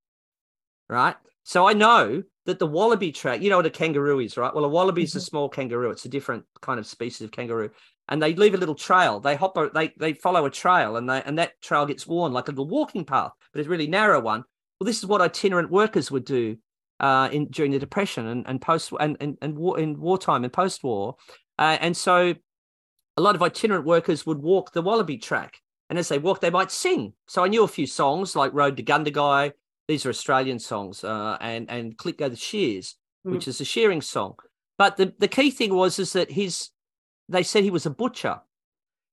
right? 0.88 1.16
So 1.42 1.66
I 1.66 1.72
know 1.72 2.22
that 2.46 2.58
the 2.58 2.66
wallaby 2.66 3.12
track, 3.12 3.42
you 3.42 3.50
know 3.50 3.56
what 3.56 3.66
a 3.66 3.70
kangaroo 3.70 4.20
is, 4.20 4.36
right? 4.36 4.54
Well, 4.54 4.64
a 4.64 4.68
wallaby 4.68 5.02
is 5.02 5.10
mm-hmm. 5.10 5.18
a 5.18 5.22
small 5.22 5.48
kangaroo. 5.48 5.90
It's 5.90 6.04
a 6.04 6.08
different 6.08 6.44
kind 6.60 6.78
of 6.78 6.86
species 6.86 7.22
of 7.22 7.32
kangaroo 7.32 7.70
and 8.10 8.20
they 8.20 8.34
leave 8.34 8.54
a 8.54 8.58
little 8.58 8.74
trail. 8.74 9.20
They 9.20 9.36
hop, 9.36 9.56
they 9.72 9.92
they 9.96 10.12
follow 10.12 10.44
a 10.44 10.50
trail, 10.50 10.96
and 10.96 11.08
they 11.08 11.22
and 11.22 11.38
that 11.38 11.60
trail 11.62 11.86
gets 11.86 12.06
worn 12.06 12.32
like 12.32 12.48
a 12.48 12.50
little 12.50 12.68
walking 12.68 13.04
path, 13.04 13.32
but 13.52 13.60
it's 13.60 13.68
a 13.68 13.70
really 13.70 13.86
narrow 13.86 14.20
one. 14.20 14.44
Well, 14.78 14.86
this 14.86 14.98
is 14.98 15.06
what 15.06 15.22
itinerant 15.22 15.70
workers 15.70 16.10
would 16.10 16.24
do 16.24 16.56
uh, 16.98 17.28
in 17.32 17.46
during 17.46 17.70
the 17.70 17.78
depression 17.78 18.26
and, 18.26 18.44
and 18.46 18.60
post 18.60 18.92
and 18.98 19.16
and, 19.20 19.38
and 19.40 19.56
war, 19.56 19.78
in 19.78 19.98
wartime 19.98 20.44
and 20.44 20.52
post 20.52 20.82
war, 20.82 21.16
uh, 21.58 21.78
and 21.80 21.96
so 21.96 22.34
a 23.16 23.22
lot 23.22 23.36
of 23.36 23.42
itinerant 23.42 23.86
workers 23.86 24.26
would 24.26 24.38
walk 24.38 24.72
the 24.72 24.82
wallaby 24.82 25.16
track, 25.16 25.58
and 25.90 25.98
as 25.98 26.08
they 26.08 26.18
walk, 26.18 26.40
they 26.40 26.50
might 26.50 26.70
sing. 26.70 27.12
So 27.26 27.44
I 27.44 27.48
knew 27.48 27.64
a 27.64 27.68
few 27.68 27.86
songs 27.86 28.36
like 28.36 28.54
"Road 28.54 28.76
to 28.78 28.82
Gundagai." 28.82 29.52
These 29.88 30.06
are 30.06 30.10
Australian 30.10 30.60
songs, 30.60 31.04
uh, 31.04 31.36
and 31.40 31.68
and 31.68 31.98
"Click 31.98 32.18
Go 32.18 32.28
the 32.28 32.36
Shears," 32.36 32.94
mm. 33.26 33.32
which 33.32 33.48
is 33.48 33.60
a 33.60 33.64
shearing 33.64 34.00
song. 34.00 34.36
But 34.78 34.96
the, 34.96 35.12
the 35.18 35.28
key 35.28 35.50
thing 35.50 35.74
was 35.74 35.98
is 35.98 36.14
that 36.14 36.30
his 36.30 36.70
they 37.28 37.42
said 37.42 37.64
he 37.64 37.70
was 37.70 37.86
a 37.86 37.90
butcher. 37.90 38.40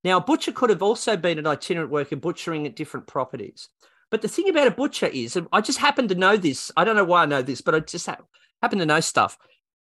Now, 0.03 0.17
a 0.17 0.21
butcher 0.21 0.51
could 0.51 0.69
have 0.69 0.83
also 0.83 1.17
been 1.17 1.39
an 1.39 1.47
itinerant 1.47 1.91
worker 1.91 2.15
butchering 2.15 2.65
at 2.65 2.75
different 2.75 3.07
properties. 3.07 3.69
But 4.09 4.21
the 4.21 4.27
thing 4.27 4.47
about 4.47 4.67
a 4.67 4.71
butcher 4.71 5.07
is, 5.07 5.35
and 5.35 5.47
I 5.51 5.59
just 5.61 5.79
happen 5.79 6.07
to 6.07 6.15
know 6.15 6.37
this. 6.37 6.71
I 6.77 6.83
don't 6.83 6.95
know 6.95 7.03
why 7.03 7.23
I 7.23 7.25
know 7.25 7.41
this, 7.41 7.59
but 7.59 7.75
I 7.75 7.79
just 7.81 8.05
ha- 8.05 8.19
happen 8.61 8.79
to 8.79 8.85
know 8.85 9.01
stuff. 9.01 9.37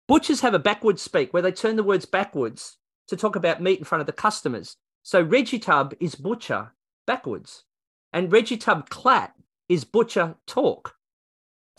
Butchers 0.07 0.41
have 0.41 0.53
a 0.53 0.59
backwards 0.59 1.01
speak 1.01 1.33
where 1.33 1.43
they 1.43 1.51
turn 1.51 1.75
the 1.75 1.83
words 1.83 2.05
backwards 2.05 2.77
to 3.09 3.17
talk 3.17 3.35
about 3.35 3.61
meat 3.61 3.77
in 3.79 3.85
front 3.85 3.99
of 3.99 4.07
the 4.07 4.13
customers. 4.13 4.77
So 5.03 5.21
Reggie 5.21 5.59
Tub 5.59 5.93
is 5.99 6.15
butcher 6.15 6.73
backwards, 7.07 7.63
and 8.13 8.31
Reggie 8.31 8.57
Tub 8.57 8.89
clat 8.89 9.33
is 9.67 9.83
butcher 9.83 10.35
talk. 10.45 10.95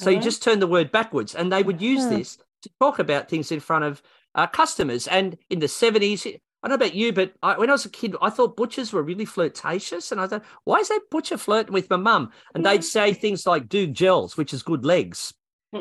So 0.01 0.11
you 0.11 0.21
just 0.21 0.43
turn 0.45 0.61
the 0.61 0.67
word 0.67 0.93
backwards, 0.93 1.35
and 1.35 1.53
they 1.53 1.63
would 1.63 1.81
use 1.81 2.07
this 2.07 2.39
to 2.63 2.71
talk 2.81 2.99
about 2.99 3.29
things 3.29 3.51
in 3.51 3.61
front 3.61 3.85
of 3.85 4.03
uh, 4.35 4.47
customers. 4.47 5.09
And 5.09 5.37
in 5.51 5.59
the 5.59 5.67
70s, 5.67 6.27
I 6.27 6.69
don't 6.69 6.79
know 6.79 6.87
about 6.87 6.95
you, 6.95 7.13
but 7.13 7.35
I, 7.43 7.59
when 7.59 7.69
I 7.69 7.73
was 7.73 7.85
a 7.85 7.91
kid, 7.91 8.17
I 8.21 8.31
thought 8.31 8.57
butchers 8.57 8.93
were 8.93 9.03
really 9.03 9.25
flirtatious. 9.25 10.11
And 10.13 10.21
I 10.21 10.27
thought, 10.27 10.45
why 10.65 10.79
is 10.79 10.89
that 10.89 11.11
butcher 11.11 11.37
flirting 11.37 11.73
with 11.73 11.91
my 11.91 11.97
mum? 11.97 12.33
And 12.55 12.65
they'd 12.65 12.85
say 12.85 13.13
things 13.13 13.47
like 13.47 13.69
"dude 13.69 13.95
gels, 13.95 14.37
which 14.37 14.53
is 14.53 14.63
good 14.63 14.85
legs. 14.85 15.35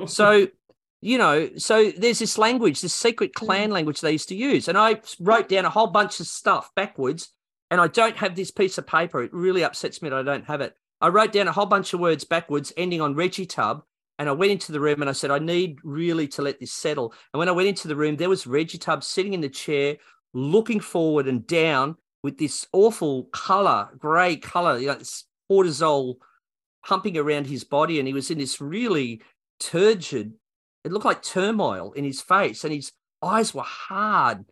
so, 0.05 0.47
you 1.01 1.17
know, 1.17 1.49
so 1.57 1.91
there's 1.91 2.19
this 2.19 2.37
language, 2.37 2.81
this 2.81 2.93
secret 2.93 3.33
clan 3.33 3.71
language 3.71 4.01
they 4.01 4.11
used 4.11 4.29
to 4.29 4.35
use. 4.35 4.67
And 4.67 4.77
I 4.77 5.01
wrote 5.19 5.49
down 5.49 5.65
a 5.65 5.69
whole 5.69 5.87
bunch 5.87 6.19
of 6.19 6.27
stuff 6.27 6.69
backwards. 6.75 7.29
And 7.69 7.81
I 7.81 7.87
don't 7.87 8.17
have 8.17 8.35
this 8.35 8.51
piece 8.51 8.77
of 8.77 8.87
paper. 8.87 9.21
It 9.23 9.33
really 9.33 9.63
upsets 9.63 10.01
me 10.01 10.09
that 10.09 10.19
I 10.19 10.23
don't 10.23 10.45
have 10.45 10.61
it. 10.61 10.75
I 11.01 11.09
wrote 11.09 11.31
down 11.31 11.47
a 11.47 11.51
whole 11.51 11.65
bunch 11.65 11.93
of 11.93 11.99
words 11.99 12.23
backwards, 12.23 12.73
ending 12.77 13.01
on 13.01 13.15
Reggie 13.15 13.45
Tub. 13.45 13.83
And 14.19 14.27
I 14.27 14.31
went 14.31 14.51
into 14.51 14.71
the 14.71 14.79
room 14.79 15.01
and 15.01 15.09
I 15.09 15.13
said, 15.13 15.29
I 15.29 15.37
need 15.37 15.77
really 15.83 16.27
to 16.29 16.41
let 16.41 16.59
this 16.59 16.71
settle. 16.71 17.13
And 17.33 17.39
when 17.39 17.49
I 17.49 17.51
went 17.51 17.67
into 17.67 17.87
the 17.87 17.95
room, 17.95 18.15
there 18.15 18.29
was 18.29 18.47
Reggie 18.47 18.79
Tub 18.79 19.03
sitting 19.03 19.33
in 19.33 19.41
the 19.41 19.49
chair, 19.49 19.97
looking 20.33 20.79
forward 20.79 21.27
and 21.27 21.45
down 21.45 21.97
with 22.23 22.39
this 22.39 22.65
awful 22.73 23.25
color, 23.25 23.89
gray 23.97 24.35
color, 24.35 24.79
you 24.79 24.87
know, 24.87 24.95
this 24.95 25.25
cortisol 25.51 26.15
pumping 26.83 27.15
around 27.15 27.45
his 27.45 27.63
body. 27.63 27.99
And 27.99 28.07
he 28.07 28.13
was 28.13 28.31
in 28.31 28.39
this 28.39 28.59
really 28.59 29.21
turgid, 29.59 30.33
it 30.83 30.91
looked 30.91 31.05
like 31.05 31.21
turmoil 31.21 31.91
in 31.91 32.03
his 32.03 32.21
face. 32.21 32.63
And 32.63 32.73
his 32.73 32.91
eyes 33.21 33.53
were 33.53 33.61
hard. 33.61 34.45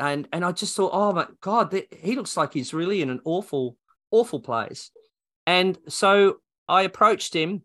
And, 0.00 0.26
and 0.32 0.44
I 0.44 0.52
just 0.52 0.74
thought, 0.74 0.92
oh 0.92 1.12
my 1.12 1.26
God, 1.42 1.78
he 1.90 2.16
looks 2.16 2.36
like 2.36 2.54
he's 2.54 2.72
really 2.72 3.02
in 3.02 3.10
an 3.10 3.20
awful, 3.24 3.76
awful 4.10 4.40
place. 4.40 4.90
And 5.46 5.78
so 5.88 6.38
I 6.68 6.82
approached 6.82 7.34
him 7.34 7.62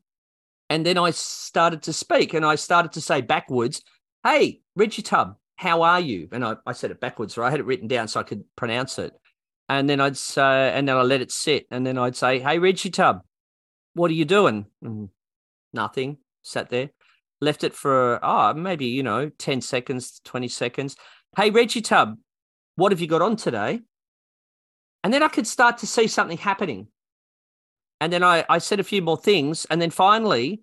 and 0.69 0.85
then 0.85 0.97
I 0.97 1.11
started 1.11 1.83
to 1.83 1.93
speak 1.93 2.33
and 2.33 2.45
I 2.45 2.55
started 2.55 2.91
to 2.93 3.01
say 3.01 3.21
backwards, 3.21 3.81
Hey, 4.23 4.61
Reggie 4.75 5.01
Tub, 5.01 5.35
how 5.55 5.83
are 5.83 5.99
you? 5.99 6.27
And 6.31 6.43
I, 6.43 6.55
I 6.65 6.73
said 6.73 6.91
it 6.91 6.99
backwards, 6.99 7.37
or 7.37 7.43
I 7.43 7.51
had 7.51 7.59
it 7.59 7.65
written 7.65 7.87
down 7.87 8.07
so 8.07 8.19
I 8.19 8.23
could 8.23 8.43
pronounce 8.55 8.99
it. 8.99 9.13
And 9.69 9.89
then 9.89 10.01
I'd 10.01 10.17
say, 10.17 10.71
and 10.73 10.87
then 10.87 10.97
I 10.97 11.03
let 11.03 11.21
it 11.21 11.31
sit. 11.31 11.67
And 11.71 11.85
then 11.85 11.97
I'd 11.97 12.15
say, 12.15 12.39
Hey, 12.39 12.59
Reggie 12.59 12.89
Tub, 12.89 13.21
what 13.93 14.11
are 14.11 14.15
you 14.15 14.25
doing? 14.25 14.65
And 14.81 15.09
nothing. 15.73 16.17
Sat 16.41 16.69
there, 16.69 16.89
left 17.41 17.63
it 17.63 17.73
for, 17.73 18.19
oh, 18.21 18.53
maybe, 18.53 18.85
you 18.85 19.03
know, 19.03 19.29
10 19.29 19.61
seconds, 19.61 20.21
20 20.25 20.47
seconds. 20.47 20.95
Hey, 21.35 21.49
Reggie 21.49 21.81
Tub, 21.81 22.17
what 22.75 22.91
have 22.91 23.01
you 23.01 23.07
got 23.07 23.21
on 23.21 23.35
today? 23.35 23.81
And 25.03 25.13
then 25.13 25.23
I 25.23 25.27
could 25.27 25.47
start 25.47 25.79
to 25.79 25.87
see 25.87 26.07
something 26.07 26.37
happening. 26.37 26.87
And 28.01 28.11
then 28.11 28.23
I, 28.23 28.43
I 28.49 28.57
said 28.57 28.79
a 28.79 28.83
few 28.83 29.01
more 29.01 29.17
things. 29.17 29.65
And 29.69 29.81
then 29.81 29.91
finally, 29.91 30.61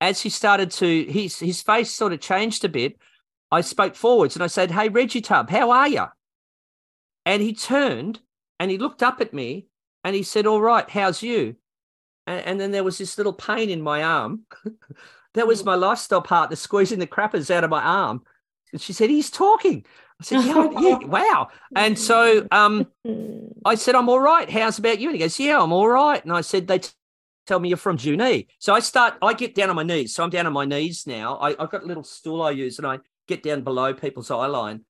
as 0.00 0.20
he 0.20 0.30
started 0.30 0.70
to, 0.72 1.04
his, 1.04 1.38
his 1.38 1.62
face 1.62 1.92
sort 1.92 2.12
of 2.12 2.20
changed 2.20 2.64
a 2.64 2.68
bit. 2.68 2.98
I 3.52 3.60
spoke 3.60 3.94
forwards 3.94 4.34
and 4.34 4.42
I 4.42 4.46
said, 4.46 4.70
Hey, 4.70 4.88
Reggie 4.88 5.20
Tub, 5.20 5.50
how 5.50 5.70
are 5.70 5.88
you? 5.88 6.06
And 7.26 7.42
he 7.42 7.54
turned 7.54 8.18
and 8.58 8.70
he 8.70 8.78
looked 8.78 9.02
up 9.02 9.20
at 9.20 9.34
me 9.34 9.66
and 10.02 10.16
he 10.16 10.22
said, 10.22 10.46
All 10.46 10.60
right, 10.60 10.88
how's 10.88 11.22
you? 11.22 11.56
And, 12.26 12.46
and 12.46 12.60
then 12.60 12.70
there 12.70 12.84
was 12.84 12.98
this 12.98 13.16
little 13.18 13.32
pain 13.32 13.70
in 13.70 13.82
my 13.82 14.02
arm. 14.02 14.42
that 15.34 15.46
was 15.46 15.62
mm. 15.62 15.66
my 15.66 15.74
lifestyle 15.74 16.22
partner 16.22 16.56
squeezing 16.56 16.98
the 16.98 17.06
crappers 17.06 17.50
out 17.50 17.64
of 17.64 17.70
my 17.70 17.82
arm. 17.82 18.22
And 18.72 18.80
she 18.80 18.92
said, 18.92 19.10
He's 19.10 19.30
talking. 19.30 19.84
I 20.22 20.24
said, 20.24 20.44
yeah, 20.44 20.68
yeah, 20.80 20.98
wow. 21.06 21.48
And 21.74 21.98
so 21.98 22.46
um, 22.52 22.86
I 23.64 23.74
said, 23.74 23.94
I'm 23.94 24.08
all 24.08 24.20
right. 24.20 24.48
How's 24.48 24.78
about 24.78 25.00
you? 25.00 25.08
And 25.08 25.16
he 25.16 25.20
goes, 25.20 25.38
Yeah, 25.38 25.60
I'm 25.60 25.72
all 25.72 25.88
right. 25.88 26.22
And 26.22 26.32
I 26.32 26.42
said, 26.42 26.68
They 26.68 26.78
t- 26.78 26.90
tell 27.46 27.58
me 27.58 27.68
you're 27.68 27.78
from 27.78 27.98
Junee. 27.98 28.46
So 28.58 28.72
I 28.72 28.80
start, 28.80 29.14
I 29.20 29.34
get 29.34 29.54
down 29.54 29.70
on 29.70 29.76
my 29.76 29.82
knees. 29.82 30.14
So 30.14 30.22
I'm 30.22 30.30
down 30.30 30.46
on 30.46 30.52
my 30.52 30.64
knees 30.64 31.06
now. 31.06 31.38
I, 31.38 31.50
have 31.58 31.70
got 31.70 31.82
a 31.82 31.86
little 31.86 32.04
stool 32.04 32.42
I 32.42 32.52
use 32.52 32.78
and 32.78 32.86
I 32.86 33.00
get 33.26 33.42
down 33.42 33.62
below 33.62 33.92
people's 33.94 34.30
eye 34.30 34.46
line. 34.46 34.84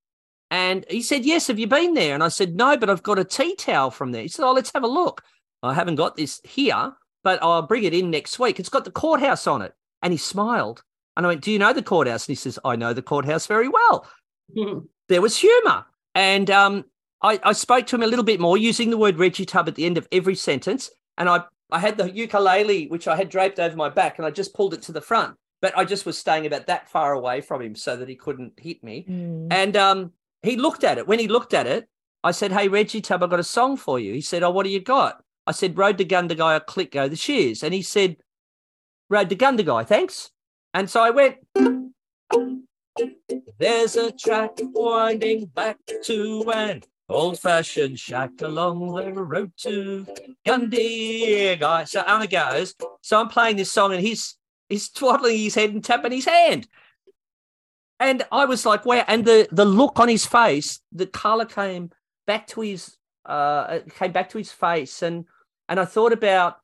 And 0.51 0.85
he 0.91 1.01
said, 1.01 1.25
Yes, 1.25 1.47
have 1.47 1.59
you 1.59 1.67
been 1.67 1.95
there? 1.95 2.15
And 2.15 2.23
I 2.23 2.29
said, 2.29 2.55
No, 2.55 2.77
but 2.77 2.91
I've 2.91 3.03
got 3.03 3.19
a 3.19 3.25
tea 3.25 3.57
towel 3.57 3.91
from 3.91 4.13
there. 4.13 4.23
He 4.23 4.29
said, 4.29 4.45
Oh, 4.45 4.53
let's 4.53 4.73
have 4.75 4.85
a 4.85 4.89
look. 4.89 5.23
I 5.63 5.73
haven't 5.73 5.95
got 5.95 6.17
this 6.17 6.41
here, 6.45 6.93
but 7.25 7.43
I'll 7.43 7.63
bring 7.63 7.85
it 7.85 7.95
in 7.95 8.11
next 8.11 8.39
week. 8.39 8.61
It's 8.61 8.69
got 8.69 8.85
the 8.85 8.91
courthouse 8.91 9.47
on 9.47 9.63
it. 9.63 9.73
And 10.03 10.13
he 10.13 10.19
smiled. 10.19 10.83
And 11.17 11.25
I 11.25 11.31
went, 11.31 11.41
Do 11.41 11.53
you 11.53 11.59
know 11.59 11.73
the 11.73 11.83
courthouse? 11.83 12.27
And 12.27 12.33
he 12.33 12.37
says, 12.37 12.59
I 12.65 12.77
know 12.77 12.93
the 12.93 13.03
courthouse 13.03 13.47
very 13.47 13.69
well. 13.69 14.07
there 15.13 15.23
was 15.23 15.37
humor. 15.37 15.85
And 16.15 16.51
um, 16.51 16.85
I, 17.23 17.39
I, 17.43 17.53
spoke 17.53 17.87
to 17.87 17.97
him 17.97 18.03
a 18.03 18.07
little 18.07 18.25
bit 18.25 18.41
more 18.41 18.59
using 18.59 18.91
the 18.91 18.99
word 18.99 19.19
Reggie 19.19 19.47
Tub 19.47 19.69
at 19.69 19.75
the 19.75 19.87
end 19.87 19.99
of 19.99 20.09
every 20.11 20.35
sentence. 20.35 20.91
And 21.19 21.29
I, 21.29 21.43
I 21.71 21.79
had 21.79 21.97
the 21.97 22.11
ukulele, 22.11 22.89
which 22.89 23.07
I 23.07 23.17
had 23.17 23.29
draped 23.29 23.61
over 23.61 23.77
my 23.77 23.89
back, 23.89 24.19
and 24.19 24.27
I 24.27 24.31
just 24.31 24.55
pulled 24.55 24.75
it 24.75 24.83
to 24.83 24.93
the 24.93 25.01
front. 25.01 25.37
But 25.61 25.77
I 25.79 25.85
just 25.85 26.07
was 26.07 26.19
staying 26.19 26.47
about 26.47 26.67
that 26.67 26.91
far 26.91 27.13
away 27.13 27.41
from 27.41 27.63
him 27.63 27.77
so 27.77 27.97
that 27.97 28.09
he 28.09 28.17
couldn't 28.17 28.59
hit 28.59 28.83
me. 28.83 29.07
Mm. 29.09 29.49
And 29.51 29.77
um, 29.77 30.13
he 30.43 30.57
looked 30.57 30.83
at 30.83 30.99
it. 30.99 31.07
When 31.07 31.21
he 31.21 31.29
looked 31.29 31.55
at 31.55 31.67
it, 31.67 31.89
I 32.25 32.33
said, 32.33 32.53
Hey, 32.53 32.69
Reggie 32.69 33.01
Tub, 33.01 33.23
I've 33.23 33.31
got 33.31 33.39
a 33.39 33.45
song 33.45 33.77
for 33.77 34.01
you. 34.01 34.13
He 34.13 34.21
said, 34.21 34.43
Oh, 34.43 34.51
what 34.51 34.65
do 34.65 34.71
you 34.71 34.81
got? 34.81 35.23
I 35.47 35.53
said, 35.53 35.79
Road 35.79 35.99
to 35.99 36.05
Gundagai, 36.05 36.57
a 36.57 36.61
click 36.61 36.91
go 36.91 37.09
the 37.09 37.17
shears. 37.17 37.63
And 37.63 37.73
he 37.73 37.83
said, 37.83 38.17
Road 39.09 39.29
to 39.29 39.37
Gundagai, 39.37 39.87
thanks. 39.87 40.31
And 40.75 40.91
so 40.91 41.01
I 41.01 41.11
went, 41.11 41.37
There's 43.59 43.97
a 43.97 44.13
track 44.13 44.53
winding 44.61 45.47
back 45.47 45.79
to 46.05 46.51
an 46.53 46.83
old 47.09 47.39
fashioned 47.39 47.99
shack 47.99 48.31
along 48.41 48.95
the 48.95 49.13
road 49.13 49.53
to 49.59 50.07
Gundagai. 50.47 51.89
So 51.89 52.03
on 52.03 52.23
it 52.23 52.31
goes. 52.31 52.75
So 53.03 53.21
I'm 53.21 53.29
playing 53.29 53.57
this 53.57 53.71
song 53.71 53.93
and 53.93 54.01
he's 54.01 54.37
he's 54.69 54.91
twaddling 54.91 55.39
his 55.39 55.55
head 55.55 55.71
and 55.71 55.85
tapping 55.85 56.13
his 56.13 56.25
hand. 56.25 56.67
And 58.01 58.25
I 58.33 58.47
was 58.47 58.67
like, 58.67 58.85
wow. 58.85 59.05
And 59.07 59.25
the 59.25 59.49
the 59.53 59.65
look 59.65 60.01
on 60.01 60.09
his 60.09 60.27
face, 60.27 60.81
the 60.91 61.07
color 61.07 61.45
came 61.45 61.91
back 62.27 62.47
to 62.49 62.61
his 62.61 62.97
uh 63.25 63.81
came 63.97 64.13
back 64.13 64.31
to 64.31 64.39
his 64.39 64.53
face. 64.53 65.03
And 65.03 65.27
and 65.69 65.79
I 65.79 65.85
thought 65.85 66.13
about 66.13 66.57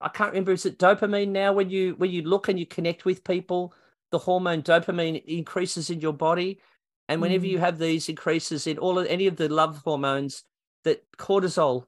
I 0.00 0.08
can't 0.08 0.30
remember, 0.30 0.52
is 0.52 0.64
it 0.64 0.78
dopamine 0.78 1.28
now 1.28 1.52
when 1.52 1.70
you 1.70 1.94
when 1.98 2.10
you 2.10 2.22
look 2.22 2.48
and 2.48 2.58
you 2.58 2.66
connect 2.66 3.04
with 3.04 3.24
people, 3.24 3.74
the 4.10 4.18
hormone 4.18 4.62
dopamine 4.62 5.22
increases 5.24 5.90
in 5.90 6.00
your 6.00 6.12
body. 6.12 6.60
And 7.08 7.22
whenever 7.22 7.44
mm. 7.44 7.50
you 7.50 7.58
have 7.58 7.78
these 7.78 8.08
increases 8.08 8.66
in 8.66 8.78
all 8.78 8.98
of 8.98 9.06
any 9.06 9.26
of 9.26 9.36
the 9.36 9.48
love 9.48 9.80
hormones, 9.84 10.44
that 10.84 11.02
cortisol 11.16 11.84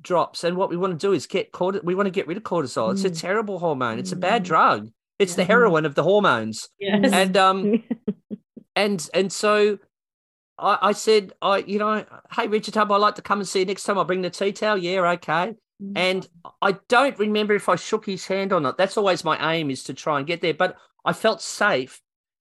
drops. 0.00 0.44
And 0.44 0.56
what 0.56 0.70
we 0.70 0.76
want 0.76 0.98
to 0.98 1.06
do 1.06 1.12
is 1.12 1.26
get 1.26 1.52
cortisol. 1.52 1.84
We 1.84 1.94
want 1.94 2.06
to 2.06 2.10
get 2.10 2.26
rid 2.26 2.36
of 2.36 2.42
cortisol. 2.42 2.88
Mm. 2.88 2.92
It's 2.92 3.04
a 3.04 3.10
mm. 3.10 3.20
terrible 3.20 3.58
hormone. 3.58 3.98
It's 3.98 4.12
a 4.12 4.16
bad 4.16 4.42
mm. 4.42 4.46
drug. 4.46 4.90
It's 5.18 5.32
yeah. 5.32 5.36
the 5.36 5.44
heroin 5.44 5.86
of 5.86 5.94
the 5.94 6.02
hormones. 6.02 6.68
Yes. 6.78 7.10
And 7.12 7.36
um 7.36 7.82
and 8.76 9.08
and 9.14 9.32
so 9.32 9.78
I, 10.58 10.78
I 10.82 10.92
said, 10.92 11.32
I 11.42 11.58
you 11.58 11.78
know, 11.78 12.04
hey 12.32 12.48
Richard 12.48 12.74
Tub, 12.74 12.90
I'd 12.90 12.96
like 12.96 13.16
to 13.16 13.22
come 13.22 13.40
and 13.40 13.48
see 13.48 13.60
you 13.60 13.66
next 13.66 13.84
time. 13.84 13.98
I'll 13.98 14.04
bring 14.04 14.22
the 14.22 14.30
tea 14.30 14.52
towel. 14.52 14.78
Yeah, 14.78 15.00
okay. 15.12 15.54
Mm. 15.82 15.92
And 15.96 16.28
I 16.60 16.72
don't 16.88 17.18
remember 17.18 17.54
if 17.54 17.68
I 17.68 17.76
shook 17.76 18.06
his 18.06 18.26
hand 18.26 18.52
or 18.52 18.60
not. 18.60 18.78
That's 18.78 18.96
always 18.96 19.24
my 19.24 19.54
aim 19.54 19.70
is 19.70 19.84
to 19.84 19.94
try 19.94 20.18
and 20.18 20.26
get 20.26 20.40
there. 20.40 20.54
But 20.54 20.76
I 21.04 21.12
felt 21.12 21.42
safe. 21.42 22.00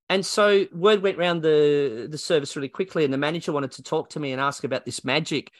And 0.09 0.25
so 0.25 0.65
word 0.73 1.01
went 1.01 1.17
around 1.17 1.41
the, 1.41 2.07
the 2.09 2.17
service 2.17 2.55
really 2.55 2.67
quickly, 2.67 3.05
and 3.05 3.13
the 3.13 3.17
manager 3.17 3.53
wanted 3.53 3.71
to 3.71 3.83
talk 3.83 4.09
to 4.09 4.19
me 4.19 4.33
and 4.33 4.41
ask 4.41 4.63
about 4.63 4.85
this 4.85 5.05
magic. 5.05 5.51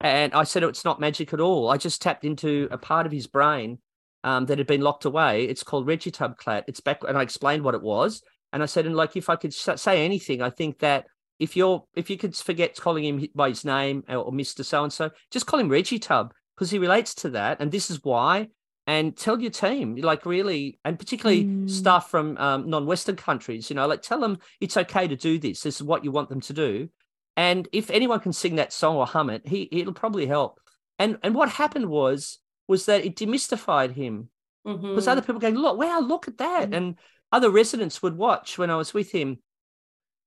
And 0.00 0.32
I 0.34 0.44
said, 0.44 0.64
oh, 0.64 0.68
it's 0.68 0.84
not 0.84 0.98
magic 0.98 1.32
at 1.32 1.40
all. 1.40 1.68
I 1.68 1.76
just 1.76 2.02
tapped 2.02 2.24
into 2.24 2.68
a 2.70 2.78
part 2.78 3.06
of 3.06 3.12
his 3.12 3.26
brain 3.26 3.78
um, 4.24 4.46
that 4.46 4.58
had 4.58 4.66
been 4.66 4.80
locked 4.80 5.04
away. 5.04 5.44
It's 5.44 5.62
called 5.62 5.86
Regitubclat. 5.86 6.64
It's 6.66 6.80
back, 6.80 7.04
and 7.06 7.16
I 7.16 7.22
explained 7.22 7.62
what 7.62 7.74
it 7.74 7.82
was. 7.82 8.22
And 8.52 8.62
I 8.62 8.66
said, 8.66 8.84
and 8.84 8.96
like, 8.96 9.16
if 9.16 9.28
I 9.28 9.36
could 9.36 9.54
say 9.54 10.04
anything, 10.04 10.42
I 10.42 10.50
think 10.50 10.80
that 10.80 11.06
if 11.38 11.56
you're, 11.56 11.84
if 11.94 12.10
you 12.10 12.18
could 12.18 12.34
forget 12.34 12.76
calling 12.76 13.04
him 13.04 13.28
by 13.34 13.50
his 13.50 13.64
name 13.64 14.02
or 14.08 14.32
Mister 14.32 14.64
So 14.64 14.82
and 14.82 14.92
So, 14.92 15.10
just 15.30 15.46
call 15.46 15.60
him 15.60 15.68
Reggie 15.68 16.00
Tub 16.00 16.34
because 16.56 16.70
he 16.70 16.78
relates 16.78 17.14
to 17.14 17.30
that, 17.30 17.60
and 17.60 17.70
this 17.70 17.90
is 17.90 18.02
why. 18.02 18.48
And 18.90 19.16
tell 19.16 19.40
your 19.40 19.52
team, 19.52 19.94
like 19.94 20.26
really, 20.26 20.80
and 20.84 20.98
particularly 20.98 21.44
mm. 21.44 21.70
staff 21.70 22.10
from 22.10 22.36
um, 22.38 22.68
non-Western 22.68 23.14
countries, 23.14 23.70
you 23.70 23.76
know, 23.76 23.86
like 23.86 24.02
tell 24.02 24.18
them 24.18 24.38
it's 24.60 24.76
okay 24.76 25.06
to 25.06 25.14
do 25.14 25.38
this. 25.38 25.60
This 25.60 25.76
is 25.76 25.84
what 25.84 26.02
you 26.02 26.10
want 26.10 26.28
them 26.28 26.40
to 26.40 26.52
do. 26.52 26.88
And 27.36 27.68
if 27.72 27.90
anyone 27.90 28.18
can 28.18 28.32
sing 28.32 28.56
that 28.56 28.72
song 28.72 28.96
or 28.96 29.06
hum 29.06 29.30
it, 29.30 29.46
he 29.46 29.68
it'll 29.70 29.92
probably 30.02 30.26
help. 30.26 30.58
And 30.98 31.18
and 31.22 31.36
what 31.36 31.50
happened 31.50 31.88
was 31.88 32.40
was 32.66 32.86
that 32.86 33.04
it 33.04 33.14
demystified 33.14 33.92
him 33.92 34.28
because 34.64 34.80
mm-hmm. 34.80 35.08
other 35.08 35.22
people 35.22 35.38
going, 35.38 35.54
look, 35.54 35.78
wow, 35.78 36.00
look 36.00 36.26
at 36.26 36.38
that, 36.38 36.64
mm-hmm. 36.64 36.74
and 36.74 36.94
other 37.30 37.50
residents 37.50 38.02
would 38.02 38.16
watch 38.16 38.58
when 38.58 38.70
I 38.70 38.76
was 38.76 38.92
with 38.92 39.12
him, 39.12 39.38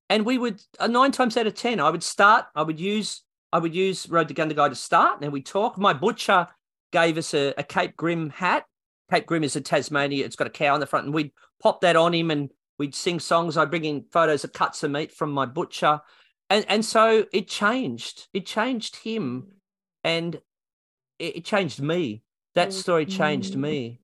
and 0.08 0.24
we 0.24 0.38
would 0.38 0.58
uh, 0.80 0.86
nine 0.86 1.12
times 1.12 1.36
out 1.36 1.46
of 1.46 1.54
ten, 1.54 1.80
I 1.80 1.90
would 1.90 2.02
start, 2.02 2.46
I 2.54 2.62
would 2.62 2.80
use, 2.80 3.24
I 3.52 3.58
would 3.58 3.74
use 3.74 4.08
Road 4.08 4.28
to 4.28 4.34
Gundagai 4.34 4.70
to 4.70 4.74
start, 4.74 5.20
and 5.20 5.32
we 5.34 5.42
talk. 5.42 5.76
My 5.76 5.92
butcher 5.92 6.48
gave 6.94 7.18
us 7.18 7.34
a, 7.34 7.52
a 7.58 7.64
Cape 7.64 7.96
Grim 7.96 8.30
hat. 8.30 8.64
Cape 9.10 9.26
Grim 9.26 9.44
is 9.44 9.56
a 9.56 9.60
Tasmania; 9.60 10.24
it's 10.24 10.36
got 10.36 10.46
a 10.46 10.50
cow 10.50 10.72
on 10.72 10.80
the 10.80 10.86
front, 10.86 11.06
and 11.06 11.14
we'd 11.14 11.32
pop 11.60 11.80
that 11.80 11.96
on 11.96 12.14
him, 12.14 12.30
and 12.30 12.50
we'd 12.78 12.94
sing 12.94 13.20
songs. 13.20 13.56
I'd 13.56 13.70
bring 13.70 13.84
in 13.84 14.06
photos 14.12 14.44
of 14.44 14.52
cuts 14.52 14.82
of 14.82 14.92
meat 14.92 15.12
from 15.12 15.32
my 15.32 15.44
butcher, 15.44 16.00
and 16.48 16.64
and 16.68 16.84
so 16.84 17.26
it 17.32 17.48
changed. 17.48 18.28
It 18.32 18.46
changed 18.46 18.96
him, 18.96 19.48
and 20.04 20.36
it, 21.18 21.36
it 21.36 21.44
changed 21.44 21.82
me. 21.82 22.22
That 22.54 22.68
mm. 22.68 22.72
story 22.72 23.06
changed 23.06 23.56
me. 23.56 24.00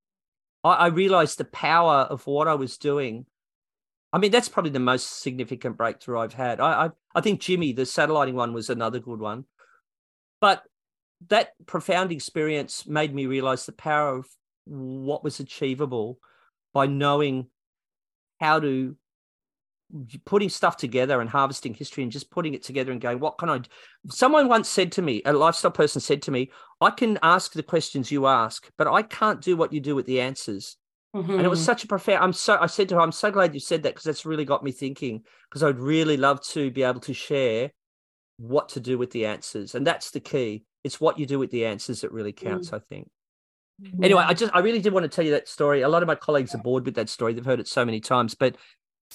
I, 0.64 0.72
I 0.72 0.86
realized 0.88 1.38
the 1.38 1.44
power 1.44 2.00
of 2.10 2.26
what 2.26 2.48
I 2.48 2.54
was 2.54 2.76
doing. 2.76 3.24
I 4.12 4.18
mean, 4.18 4.32
that's 4.32 4.48
probably 4.48 4.72
the 4.72 4.80
most 4.80 5.22
significant 5.22 5.76
breakthrough 5.76 6.18
I've 6.18 6.34
had. 6.34 6.60
I, 6.60 6.86
I, 6.86 6.90
I 7.14 7.20
think 7.20 7.40
Jimmy, 7.40 7.72
the 7.72 7.86
satelliting 7.86 8.34
one, 8.34 8.52
was 8.52 8.68
another 8.68 8.98
good 8.98 9.20
one. 9.20 9.44
But 10.40 10.64
that 11.28 11.50
profound 11.66 12.12
experience 12.12 12.86
made 12.86 13.14
me 13.14 13.26
realize 13.26 13.66
the 13.66 13.72
power 13.72 14.16
of 14.16 14.26
what 14.64 15.22
was 15.24 15.40
achievable 15.40 16.18
by 16.72 16.86
knowing 16.86 17.46
how 18.40 18.60
to 18.60 18.96
putting 20.24 20.48
stuff 20.48 20.76
together 20.76 21.20
and 21.20 21.28
harvesting 21.28 21.74
history 21.74 22.02
and 22.02 22.12
just 22.12 22.30
putting 22.30 22.54
it 22.54 22.62
together 22.62 22.92
and 22.92 23.00
going, 23.00 23.18
what 23.18 23.38
can 23.38 23.48
I 23.48 23.58
do? 23.58 23.68
Someone 24.08 24.48
once 24.48 24.68
said 24.68 24.92
to 24.92 25.02
me, 25.02 25.20
a 25.24 25.32
lifestyle 25.32 25.72
person 25.72 26.00
said 26.00 26.22
to 26.22 26.30
me, 26.30 26.50
I 26.80 26.90
can 26.90 27.18
ask 27.22 27.52
the 27.52 27.62
questions 27.62 28.10
you 28.10 28.26
ask, 28.26 28.70
but 28.78 28.86
I 28.86 29.02
can't 29.02 29.40
do 29.40 29.56
what 29.56 29.72
you 29.72 29.80
do 29.80 29.94
with 29.94 30.06
the 30.06 30.20
answers. 30.20 30.76
Mm-hmm. 31.14 31.32
And 31.32 31.42
it 31.42 31.48
was 31.48 31.58
mm-hmm. 31.58 31.66
such 31.66 31.84
a 31.84 31.88
profound. 31.88 32.22
I'm 32.22 32.32
so. 32.32 32.56
I 32.60 32.66
said 32.66 32.88
to 32.90 32.94
her, 32.94 33.00
"I'm 33.00 33.10
so 33.10 33.32
glad 33.32 33.52
you 33.52 33.58
said 33.58 33.82
that 33.82 33.94
because 33.94 34.04
that's 34.04 34.24
really 34.24 34.44
got 34.44 34.62
me 34.62 34.70
thinking. 34.70 35.24
Because 35.48 35.64
I'd 35.64 35.80
really 35.80 36.16
love 36.16 36.40
to 36.50 36.70
be 36.70 36.84
able 36.84 37.00
to 37.00 37.12
share 37.12 37.72
what 38.36 38.68
to 38.70 38.80
do 38.80 38.96
with 38.96 39.10
the 39.10 39.26
answers, 39.26 39.74
and 39.74 39.84
that's 39.84 40.12
the 40.12 40.20
key. 40.20 40.64
It's 40.84 41.00
what 41.00 41.18
you 41.18 41.26
do 41.26 41.38
with 41.38 41.50
the 41.50 41.66
answers 41.66 42.00
that 42.00 42.12
really 42.12 42.32
counts. 42.32 42.68
Mm-hmm. 42.68 42.76
I 42.76 42.78
think. 42.88 43.10
Anyway, 44.02 44.22
I 44.26 44.34
just 44.34 44.54
I 44.54 44.60
really 44.60 44.80
did 44.80 44.92
want 44.92 45.04
to 45.04 45.08
tell 45.08 45.24
you 45.24 45.30
that 45.32 45.48
story. 45.48 45.82
A 45.82 45.88
lot 45.88 46.02
of 46.02 46.06
my 46.06 46.14
colleagues 46.14 46.54
are 46.54 46.58
bored 46.58 46.84
with 46.84 46.94
that 46.96 47.08
story. 47.08 47.32
They've 47.32 47.44
heard 47.44 47.60
it 47.60 47.68
so 47.68 47.84
many 47.84 48.00
times, 48.00 48.34
but 48.34 48.56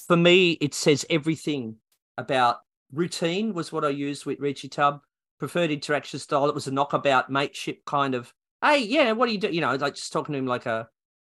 for 0.07 0.17
me, 0.17 0.53
it 0.53 0.73
says 0.73 1.05
everything 1.09 1.75
about 2.17 2.57
routine 2.91 3.53
was 3.53 3.71
what 3.71 3.85
I 3.85 3.89
used 3.89 4.25
with 4.25 4.39
Reggie 4.39 4.69
Tub. 4.69 5.01
Preferred 5.37 5.69
interaction 5.69 6.17
style. 6.17 6.47
It 6.47 6.55
was 6.55 6.67
a 6.67 6.71
knockabout 6.71 7.29
mateship 7.29 7.83
kind 7.85 8.15
of. 8.15 8.33
Hey, 8.63 8.79
yeah, 8.79 9.11
what 9.11 9.27
do 9.27 9.33
you 9.33 9.37
do? 9.37 9.49
You 9.49 9.61
know, 9.61 9.75
like 9.75 9.95
just 9.95 10.13
talking 10.13 10.33
to 10.33 10.39
him 10.39 10.47
like 10.47 10.65
a 10.65 10.87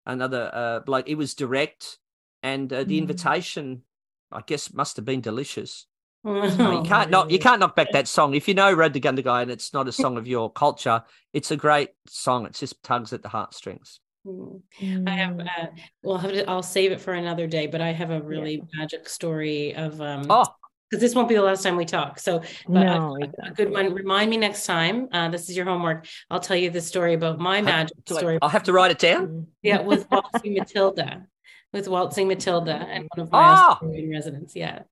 another 0.05 0.51
uh 0.53 0.79
bloke. 0.81 1.09
It 1.09 1.15
was 1.15 1.33
direct, 1.33 1.97
and 2.43 2.71
uh, 2.71 2.83
the 2.83 2.97
mm. 2.97 3.01
invitation, 3.01 3.83
I 4.31 4.41
guess, 4.45 4.73
must 4.73 4.97
have 4.97 5.05
been 5.05 5.21
delicious. 5.21 5.87
No, 6.23 6.81
you 6.81 6.83
can't 6.83 7.09
knock 7.09 7.31
you 7.31 7.39
can't 7.39 7.59
knock 7.59 7.75
back 7.75 7.91
that 7.91 8.07
song. 8.07 8.33
If 8.33 8.47
you 8.47 8.53
know 8.53 8.71
Road 8.71 8.93
to 8.93 9.01
Gundagai 9.01 9.41
and 9.41 9.51
it's 9.51 9.73
not 9.73 9.87
a 9.87 9.91
song 9.91 10.17
of 10.17 10.25
your 10.25 10.49
culture, 10.49 11.03
it's 11.33 11.51
a 11.51 11.57
great 11.57 11.89
song. 12.07 12.45
It 12.45 12.53
just 12.53 12.81
tugs 12.81 13.11
at 13.11 13.21
the 13.21 13.29
heartstrings. 13.29 13.99
Mm. 14.25 14.61
I 15.05 15.11
have 15.11 15.39
uh, 15.39 15.67
well 16.01 16.19
to, 16.21 16.49
I'll 16.49 16.63
save 16.63 16.93
it 16.93 17.01
for 17.01 17.13
another 17.13 17.45
day, 17.45 17.67
but 17.67 17.81
I 17.81 17.91
have 17.91 18.09
a 18.09 18.21
really 18.21 18.55
yeah. 18.55 18.79
magic 18.79 19.09
story 19.09 19.75
of 19.75 19.99
um 19.99 20.27
oh 20.29 20.45
because 20.89 21.01
this 21.01 21.15
won't 21.15 21.27
be 21.27 21.35
the 21.35 21.41
last 21.41 21.63
time 21.63 21.75
we 21.75 21.85
talk. 21.85 22.19
So 22.19 22.41
no, 22.69 23.15
a, 23.15 23.17
exactly. 23.17 23.49
a, 23.49 23.51
good 23.51 23.71
one. 23.71 23.93
Remind 23.93 24.29
me 24.29 24.37
next 24.37 24.65
time. 24.65 25.09
Uh, 25.11 25.27
this 25.27 25.49
is 25.49 25.57
your 25.57 25.65
homework. 25.65 26.05
I'll 26.29 26.39
tell 26.39 26.55
you 26.55 26.69
the 26.69 26.81
story 26.81 27.15
about 27.15 27.39
my 27.39 27.61
magic 27.61 27.97
story. 28.05 28.37
I'll 28.41 28.49
have 28.49 28.63
to 28.63 28.73
write 28.73 28.91
it 28.91 28.99
down. 28.99 29.47
Yeah, 29.63 29.81
with 29.81 30.09
Waltzing 30.11 30.53
Matilda. 30.53 31.25
With 31.73 31.87
Waltzing 31.87 32.27
Matilda 32.27 32.75
and 32.75 33.09
one 33.15 33.25
of 33.25 33.31
my 33.31 33.75
oh. 33.81 34.07
residents. 34.07 34.55
Yeah 34.55 34.83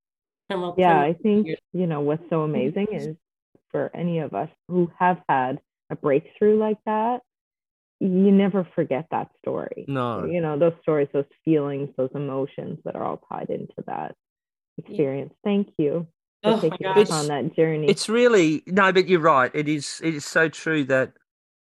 yeah, 0.78 1.00
I 1.00 1.14
think, 1.14 1.48
you 1.74 1.88
know, 1.88 2.02
what's 2.02 2.24
so 2.30 2.42
amazing 2.52 2.88
is 2.92 3.16
for 3.72 3.92
any 3.96 4.20
of 4.20 4.34
us 4.34 4.50
who 4.68 4.92
have 5.00 5.22
had 5.28 5.60
a 5.90 5.96
breakthrough 5.96 6.58
like 6.58 6.78
that, 6.86 7.22
you 8.00 8.32
never 8.32 8.68
forget 8.76 9.08
that 9.12 9.30
story. 9.42 9.86
No. 9.88 10.26
You 10.26 10.42
know, 10.42 10.58
those 10.58 10.74
stories, 10.82 11.08
those 11.14 11.26
feelings, 11.46 11.90
those 11.98 12.10
emotions 12.16 12.80
that 12.84 12.96
are 12.96 13.04
all 13.04 13.22
tied 13.30 13.50
into 13.50 13.76
that 13.86 14.16
experience. 14.78 15.34
Yeah. 15.34 15.50
Thank 15.50 15.68
you 15.78 16.08
for 16.44 16.54
oh 16.54 16.60
taking 16.60 16.88
us 16.88 17.12
on 17.12 17.28
that 17.28 17.56
journey. 17.56 17.88
It's 17.88 18.10
really 18.10 18.64
no, 18.66 18.92
but 18.92 19.08
you're 19.08 19.20
right. 19.20 19.52
It 19.54 19.68
is 19.68 20.02
it 20.04 20.16
is 20.16 20.26
so 20.26 20.50
true 20.50 20.84
that 20.86 21.14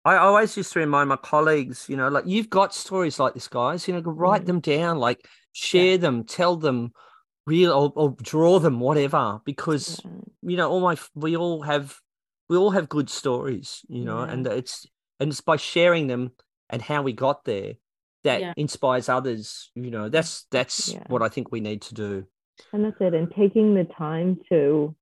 I 0.04 0.16
always 0.18 0.56
used 0.56 0.72
to 0.74 0.78
remind 0.78 1.08
my 1.08 1.16
colleagues, 1.16 1.86
you 1.88 1.96
know, 1.96 2.08
like 2.08 2.24
you've 2.26 2.50
got 2.50 2.74
stories 2.74 3.18
like 3.18 3.34
this, 3.34 3.48
guys, 3.48 3.88
you 3.88 3.94
know, 3.94 4.00
write 4.00 4.42
mm 4.42 4.46
them 4.46 4.60
down, 4.60 4.98
like 4.98 5.26
share 5.52 5.92
yeah. 5.92 5.96
them, 5.96 6.24
tell 6.24 6.56
them 6.56 6.92
real 7.46 7.72
or, 7.72 7.92
or 7.94 8.16
draw 8.22 8.58
them 8.58 8.80
whatever 8.80 9.40
because 9.44 10.00
yeah. 10.04 10.10
you 10.42 10.56
know 10.56 10.68
all 10.68 10.80
my 10.80 10.96
we 11.14 11.36
all 11.36 11.62
have 11.62 11.96
we 12.48 12.56
all 12.56 12.70
have 12.70 12.88
good 12.88 13.08
stories 13.08 13.82
you 13.88 14.04
know 14.04 14.24
yeah. 14.24 14.32
and 14.32 14.46
it's 14.46 14.86
and 15.20 15.30
it's 15.30 15.40
by 15.40 15.56
sharing 15.56 16.08
them 16.08 16.32
and 16.68 16.82
how 16.82 17.02
we 17.02 17.12
got 17.12 17.44
there 17.44 17.74
that 18.24 18.40
yeah. 18.40 18.52
inspires 18.56 19.08
others 19.08 19.70
you 19.74 19.90
know 19.90 20.08
that's 20.08 20.46
that's 20.50 20.94
what 21.08 21.22
i 21.22 21.28
think 21.28 21.52
we 21.52 21.60
need 21.60 21.80
to 21.80 21.94
do 21.94 22.26
and 22.72 22.84
that's 22.84 22.96
it 23.00 23.14
and 23.14 23.32
taking 23.38 23.74
the 23.74 23.84
time 23.96 24.38
to 24.48 24.94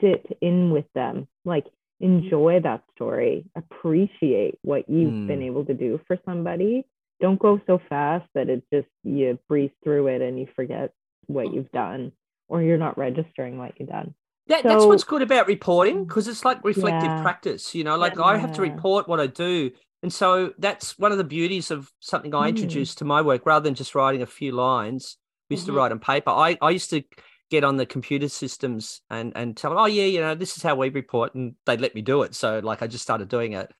sit 0.00 0.26
in 0.42 0.70
with 0.70 0.86
them 0.94 1.26
like 1.44 1.66
enjoy 2.00 2.60
that 2.60 2.82
story 2.94 3.46
appreciate 3.56 4.58
what 4.62 4.88
you've 4.88 5.12
mm. 5.12 5.26
been 5.26 5.40
able 5.40 5.64
to 5.64 5.72
do 5.72 5.98
for 6.06 6.18
somebody 6.26 6.84
don't 7.20 7.38
go 7.38 7.60
so 7.66 7.80
fast 7.88 8.28
that 8.34 8.50
it 8.50 8.64
just 8.72 8.88
you 9.04 9.38
breeze 9.48 9.70
through 9.84 10.08
it 10.08 10.20
and 10.20 10.38
you 10.38 10.46
forget 10.56 10.92
what 11.26 11.52
you've 11.52 11.70
done 11.72 12.12
or 12.48 12.62
you're 12.62 12.78
not 12.78 12.98
registering 12.98 13.58
what 13.58 13.72
you've 13.78 13.88
done. 13.88 14.14
That, 14.48 14.62
so, 14.62 14.68
that's 14.68 14.84
what's 14.84 15.04
good 15.04 15.22
about 15.22 15.46
reporting 15.46 16.04
because 16.04 16.28
it's 16.28 16.44
like 16.44 16.62
reflective 16.64 17.10
yeah. 17.10 17.22
practice. 17.22 17.74
You 17.74 17.84
know, 17.84 17.96
like 17.96 18.16
yeah. 18.16 18.24
I 18.24 18.36
have 18.36 18.52
to 18.54 18.62
report 18.62 19.08
what 19.08 19.20
I 19.20 19.26
do. 19.26 19.70
And 20.02 20.12
so 20.12 20.52
that's 20.58 20.98
one 20.98 21.12
of 21.12 21.18
the 21.18 21.24
beauties 21.24 21.70
of 21.70 21.90
something 22.00 22.34
I 22.34 22.46
mm. 22.46 22.48
introduced 22.50 22.98
to 22.98 23.04
my 23.04 23.22
work 23.22 23.46
rather 23.46 23.64
than 23.64 23.74
just 23.74 23.94
writing 23.94 24.22
a 24.22 24.26
few 24.26 24.52
lines. 24.52 25.16
We 25.48 25.54
used 25.54 25.66
mm-hmm. 25.66 25.74
to 25.74 25.78
write 25.78 25.92
on 25.92 26.00
paper. 26.00 26.30
I, 26.30 26.58
I 26.60 26.70
used 26.70 26.90
to 26.90 27.04
get 27.50 27.62
on 27.62 27.76
the 27.76 27.86
computer 27.86 28.28
systems 28.28 29.00
and, 29.10 29.32
and 29.36 29.56
tell 29.56 29.70
them, 29.70 29.78
oh, 29.78 29.86
yeah, 29.86 30.06
you 30.06 30.20
know, 30.20 30.34
this 30.34 30.56
is 30.56 30.62
how 30.62 30.74
we 30.74 30.88
report. 30.88 31.34
And 31.34 31.54
they'd 31.66 31.80
let 31.80 31.94
me 31.94 32.02
do 32.02 32.22
it. 32.22 32.34
So, 32.34 32.58
like, 32.58 32.82
I 32.82 32.88
just 32.88 33.04
started 33.04 33.28
doing 33.28 33.52
it 33.52 33.70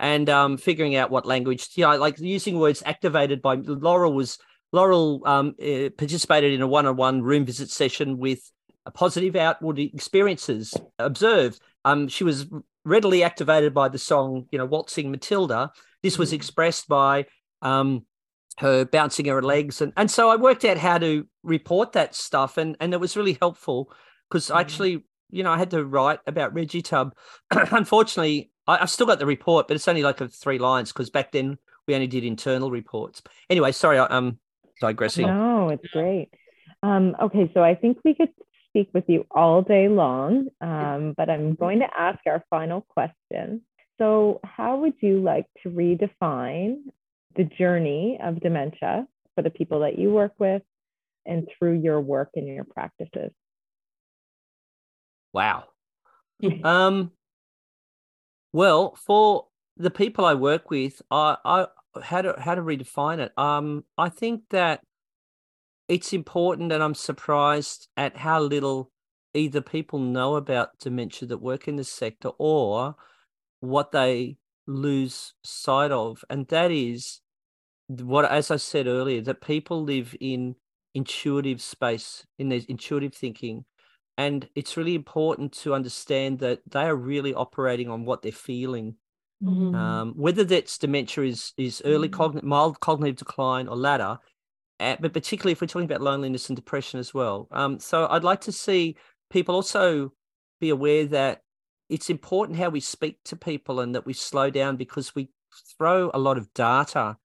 and 0.00 0.28
um, 0.30 0.56
figuring 0.56 0.96
out 0.96 1.10
what 1.10 1.26
language, 1.26 1.68
you 1.74 1.84
know, 1.84 1.96
like 1.96 2.18
using 2.18 2.58
words 2.58 2.82
activated 2.86 3.42
by 3.42 3.56
Laurel 3.56 4.12
was 4.12 4.38
Laurel 4.72 5.22
um, 5.24 5.54
uh, 5.62 5.88
participated 5.96 6.52
in 6.52 6.62
a 6.62 6.66
one-on-one 6.66 7.22
room 7.22 7.44
visit 7.46 7.70
session 7.70 8.18
with 8.18 8.50
positive 8.90 9.36
outward 9.36 9.78
experiences 9.78 10.74
observed. 10.98 11.60
Um, 11.84 12.08
she 12.08 12.24
was 12.24 12.46
readily 12.84 13.22
activated 13.22 13.74
by 13.74 13.88
the 13.88 13.98
song, 13.98 14.46
you 14.50 14.58
know, 14.58 14.66
Waltzing 14.66 15.10
Matilda. 15.10 15.70
This 16.02 16.18
was 16.18 16.30
mm. 16.30 16.34
expressed 16.34 16.88
by 16.88 17.26
um, 17.62 18.06
her 18.58 18.84
bouncing 18.84 19.26
her 19.26 19.42
legs, 19.42 19.80
and 19.80 19.92
and 19.96 20.10
so 20.10 20.28
I 20.28 20.36
worked 20.36 20.64
out 20.64 20.78
how 20.78 20.98
to 20.98 21.26
report 21.42 21.92
that 21.92 22.14
stuff, 22.14 22.58
and 22.58 22.76
and 22.80 22.92
it 22.94 23.00
was 23.00 23.16
really 23.16 23.36
helpful 23.40 23.92
because 24.28 24.48
mm. 24.48 24.58
actually, 24.58 25.04
you 25.30 25.42
know, 25.42 25.50
I 25.50 25.58
had 25.58 25.70
to 25.70 25.84
write 25.84 26.20
about 26.26 26.54
Reggie 26.54 26.82
Tub. 26.82 27.14
Unfortunately, 27.50 28.50
I, 28.66 28.78
have 28.78 28.90
still 28.90 29.06
got 29.06 29.18
the 29.18 29.26
report, 29.26 29.68
but 29.68 29.74
it's 29.74 29.88
only 29.88 30.02
like 30.02 30.20
a 30.20 30.28
three 30.28 30.58
lines 30.58 30.92
because 30.92 31.10
back 31.10 31.32
then 31.32 31.58
we 31.86 31.94
only 31.94 32.06
did 32.06 32.24
internal 32.24 32.70
reports. 32.70 33.22
Anyway, 33.48 33.72
sorry, 33.72 33.98
I, 33.98 34.04
um, 34.06 34.38
digressing. 34.80 35.26
No, 35.26 35.70
it's 35.70 35.86
great. 35.88 36.30
Um, 36.82 37.16
okay, 37.20 37.50
so 37.54 37.62
I 37.62 37.74
think 37.74 37.98
we 38.04 38.14
could 38.14 38.30
speak 38.68 38.90
with 38.92 39.04
you 39.08 39.26
all 39.30 39.62
day 39.62 39.88
long, 39.88 40.48
um, 40.60 41.14
but 41.16 41.28
I'm 41.28 41.54
going 41.54 41.80
to 41.80 41.88
ask 41.98 42.18
our 42.26 42.44
final 42.50 42.82
question. 42.82 43.62
So, 43.98 44.40
how 44.44 44.78
would 44.78 44.94
you 45.00 45.20
like 45.20 45.46
to 45.62 45.70
redefine 45.70 46.82
the 47.36 47.44
journey 47.44 48.18
of 48.22 48.40
dementia 48.40 49.06
for 49.34 49.42
the 49.42 49.50
people 49.50 49.80
that 49.80 49.98
you 49.98 50.10
work 50.10 50.32
with 50.38 50.62
and 51.26 51.48
through 51.58 51.80
your 51.80 52.00
work 52.00 52.30
and 52.36 52.46
your 52.46 52.64
practices? 52.64 53.32
Wow. 55.32 55.64
um, 56.64 57.10
well, 58.52 58.96
for 59.06 59.46
the 59.76 59.90
people 59.90 60.24
I 60.24 60.34
work 60.34 60.70
with, 60.70 61.02
I, 61.10 61.36
I 61.44 61.66
how 62.00 62.22
to 62.22 62.34
how 62.38 62.54
to 62.54 62.62
redefine 62.62 63.18
it. 63.18 63.32
Um, 63.38 63.84
I 63.96 64.08
think 64.08 64.42
that 64.50 64.80
it's 65.88 66.12
important, 66.12 66.72
and 66.72 66.82
I'm 66.82 66.94
surprised 66.94 67.88
at 67.96 68.16
how 68.16 68.40
little 68.40 68.90
either 69.34 69.60
people 69.60 69.98
know 69.98 70.36
about 70.36 70.78
dementia 70.78 71.28
that 71.28 71.38
work 71.38 71.68
in 71.68 71.76
this 71.76 71.90
sector 71.90 72.30
or 72.38 72.96
what 73.60 73.92
they 73.92 74.36
lose 74.66 75.34
sight 75.44 75.90
of, 75.90 76.24
and 76.28 76.46
that 76.48 76.70
is 76.70 77.20
what, 77.88 78.24
as 78.26 78.50
I 78.50 78.56
said 78.56 78.86
earlier, 78.86 79.22
that 79.22 79.40
people 79.40 79.82
live 79.82 80.14
in 80.20 80.56
intuitive 80.94 81.62
space, 81.62 82.26
in 82.38 82.48
their 82.48 82.60
intuitive 82.68 83.14
thinking. 83.14 83.64
And 84.18 84.48
it's 84.56 84.76
really 84.76 84.96
important 84.96 85.52
to 85.62 85.74
understand 85.74 86.40
that 86.40 86.60
they 86.68 86.82
are 86.82 86.96
really 86.96 87.32
operating 87.34 87.88
on 87.88 88.04
what 88.04 88.22
they're 88.22 88.32
feeling 88.32 88.96
Mm-hmm. 89.42 89.74
Um, 89.74 90.14
whether 90.16 90.42
that's 90.42 90.78
dementia 90.78 91.24
is 91.24 91.52
is 91.56 91.80
early 91.84 92.08
mm-hmm. 92.08 92.16
cognitive, 92.16 92.48
mild 92.48 92.80
cognitive 92.80 93.16
decline 93.16 93.68
or 93.68 93.76
latter, 93.76 94.18
uh, 94.80 94.96
but 94.98 95.12
particularly 95.12 95.52
if 95.52 95.60
we're 95.60 95.68
talking 95.68 95.84
about 95.84 96.00
loneliness 96.00 96.48
and 96.48 96.56
depression 96.56 96.98
as 96.98 97.14
well. 97.14 97.46
Um, 97.52 97.78
so 97.78 98.08
I'd 98.08 98.24
like 98.24 98.40
to 98.42 98.52
see 98.52 98.96
people 99.30 99.54
also 99.54 100.12
be 100.60 100.70
aware 100.70 101.06
that 101.06 101.42
it's 101.88 102.10
important 102.10 102.58
how 102.58 102.68
we 102.68 102.80
speak 102.80 103.18
to 103.26 103.36
people 103.36 103.80
and 103.80 103.94
that 103.94 104.06
we 104.06 104.12
slow 104.12 104.50
down 104.50 104.76
because 104.76 105.14
we 105.14 105.30
throw 105.78 106.10
a 106.12 106.18
lot 106.18 106.36
of 106.36 106.52
data 106.52 107.16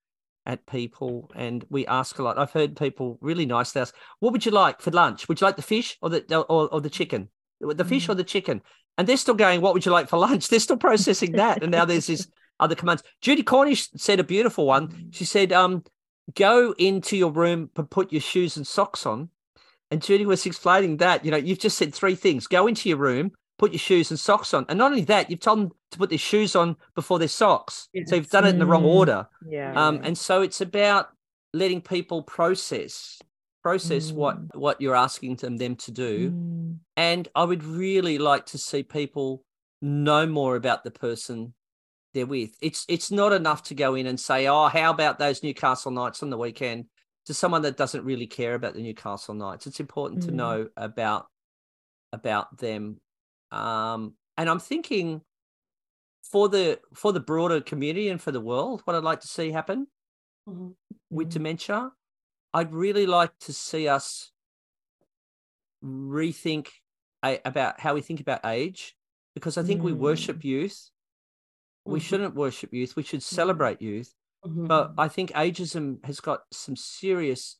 at 0.45 0.65
people 0.67 1.31
and 1.35 1.65
we 1.69 1.87
ask 1.87 2.19
a 2.19 2.23
lot. 2.23 2.37
I've 2.37 2.51
heard 2.51 2.75
people 2.75 3.17
really 3.21 3.45
nice 3.45 3.75
ask, 3.75 3.95
"What 4.19 4.33
would 4.33 4.45
you 4.45 4.51
like 4.51 4.81
for 4.81 4.91
lunch? 4.91 5.27
Would 5.27 5.41
you 5.41 5.45
like 5.45 5.55
the 5.55 5.61
fish 5.61 5.97
or 6.01 6.09
the 6.09 6.37
or, 6.37 6.71
or 6.71 6.81
the 6.81 6.89
chicken? 6.89 7.29
The 7.59 7.85
fish 7.85 8.03
mm-hmm. 8.03 8.11
or 8.11 8.15
the 8.15 8.23
chicken?" 8.23 8.61
And 8.97 9.07
they're 9.07 9.17
still 9.17 9.33
going, 9.33 9.61
What 9.61 9.73
would 9.73 9.85
you 9.85 9.91
like 9.91 10.09
for 10.09 10.17
lunch? 10.17 10.47
They're 10.49 10.59
still 10.59 10.77
processing 10.77 11.33
that. 11.33 11.63
and 11.63 11.71
now 11.71 11.85
there's 11.85 12.07
this 12.07 12.27
other 12.59 12.75
commands. 12.75 13.03
Judy 13.21 13.43
Cornish 13.43 13.89
said 13.95 14.19
a 14.19 14.23
beautiful 14.23 14.65
one. 14.65 15.09
She 15.11 15.25
said, 15.25 15.51
um, 15.51 15.83
Go 16.35 16.73
into 16.77 17.17
your 17.17 17.31
room, 17.31 17.69
but 17.73 17.89
put 17.89 18.11
your 18.11 18.21
shoes 18.21 18.55
and 18.55 18.65
socks 18.65 19.05
on. 19.05 19.29
And 19.91 20.01
Judy 20.01 20.25
was 20.25 20.45
explaining 20.45 20.97
that, 20.97 21.23
you 21.23 21.31
know, 21.31 21.37
you've 21.37 21.59
just 21.59 21.77
said 21.77 21.93
three 21.93 22.15
things 22.15 22.47
go 22.47 22.65
into 22.65 22.89
your 22.89 22.97
room, 22.97 23.31
put 23.59 23.71
your 23.71 23.79
shoes 23.79 24.09
and 24.09 24.19
socks 24.19 24.53
on. 24.53 24.65
And 24.69 24.79
not 24.79 24.91
only 24.91 25.03
that, 25.05 25.29
you've 25.29 25.39
told 25.39 25.59
them 25.59 25.71
to 25.91 25.97
put 25.97 26.09
their 26.09 26.17
shoes 26.17 26.55
on 26.55 26.77
before 26.95 27.19
their 27.19 27.27
socks. 27.27 27.89
Yes. 27.93 28.09
So 28.09 28.15
you've 28.15 28.29
done 28.29 28.45
it 28.45 28.49
in 28.49 28.59
the 28.59 28.65
wrong 28.65 28.83
mm. 28.83 28.87
order. 28.87 29.27
Yeah. 29.47 29.73
Um, 29.75 30.01
and 30.03 30.17
so 30.17 30.41
it's 30.41 30.61
about 30.61 31.09
letting 31.53 31.81
people 31.81 32.23
process 32.23 33.21
process 33.63 34.11
mm. 34.11 34.15
what 34.15 34.55
what 34.55 34.81
you're 34.81 34.95
asking 34.95 35.37
them 35.37 35.57
them 35.57 35.75
to 35.75 35.91
do 35.91 36.31
mm. 36.31 36.77
and 36.97 37.29
i 37.33 37.43
would 37.43 37.63
really 37.63 38.17
like 38.17 38.45
to 38.45 38.57
see 38.57 38.83
people 38.83 39.43
know 39.81 40.27
more 40.27 40.55
about 40.55 40.83
the 40.83 40.91
person 40.91 41.53
they're 42.13 42.25
with 42.25 42.51
it's 42.61 42.85
it's 42.89 43.09
not 43.09 43.31
enough 43.33 43.63
to 43.63 43.73
go 43.73 43.95
in 43.95 44.05
and 44.05 44.19
say 44.19 44.47
oh 44.47 44.67
how 44.67 44.91
about 44.91 45.17
those 45.17 45.41
newcastle 45.41 45.91
knights 45.91 46.21
on 46.21 46.29
the 46.29 46.37
weekend 46.37 46.85
to 47.25 47.33
someone 47.33 47.61
that 47.61 47.77
doesn't 47.77 48.03
really 48.03 48.27
care 48.27 48.53
about 48.53 48.73
the 48.73 48.81
newcastle 48.81 49.33
knights 49.33 49.65
it's 49.65 49.79
important 49.79 50.21
mm. 50.21 50.25
to 50.25 50.31
know 50.31 50.67
about 50.75 51.25
about 52.11 52.55
them 52.57 52.99
um 53.51 54.13
and 54.37 54.49
i'm 54.49 54.59
thinking 54.59 55.21
for 56.31 56.49
the 56.49 56.79
for 56.93 57.13
the 57.13 57.19
broader 57.19 57.61
community 57.61 58.09
and 58.09 58.21
for 58.21 58.31
the 58.31 58.41
world 58.41 58.81
what 58.83 58.95
i'd 58.95 59.03
like 59.03 59.21
to 59.21 59.27
see 59.27 59.51
happen 59.51 59.87
mm-hmm. 60.47 60.69
with 61.09 61.27
mm-hmm. 61.27 61.33
dementia 61.33 61.89
I'd 62.53 62.73
really 62.73 63.05
like 63.05 63.31
to 63.41 63.53
see 63.53 63.87
us 63.87 64.31
rethink 65.83 66.67
a, 67.23 67.39
about 67.45 67.79
how 67.79 67.93
we 67.93 68.01
think 68.01 68.19
about 68.19 68.45
age 68.45 68.95
because 69.33 69.57
I 69.57 69.63
think 69.63 69.81
mm. 69.81 69.85
we 69.85 69.93
worship 69.93 70.43
youth. 70.43 70.89
We 71.85 71.99
mm-hmm. 71.99 72.05
shouldn't 72.05 72.35
worship 72.35 72.73
youth. 72.73 72.95
We 72.95 73.03
should 73.03 73.21
mm-hmm. 73.21 73.35
celebrate 73.35 73.81
youth. 73.81 74.13
Mm-hmm. 74.45 74.67
But 74.67 74.93
I 74.97 75.07
think 75.07 75.31
ageism 75.31 76.03
has 76.05 76.19
got 76.19 76.41
some 76.51 76.75
serious, 76.75 77.57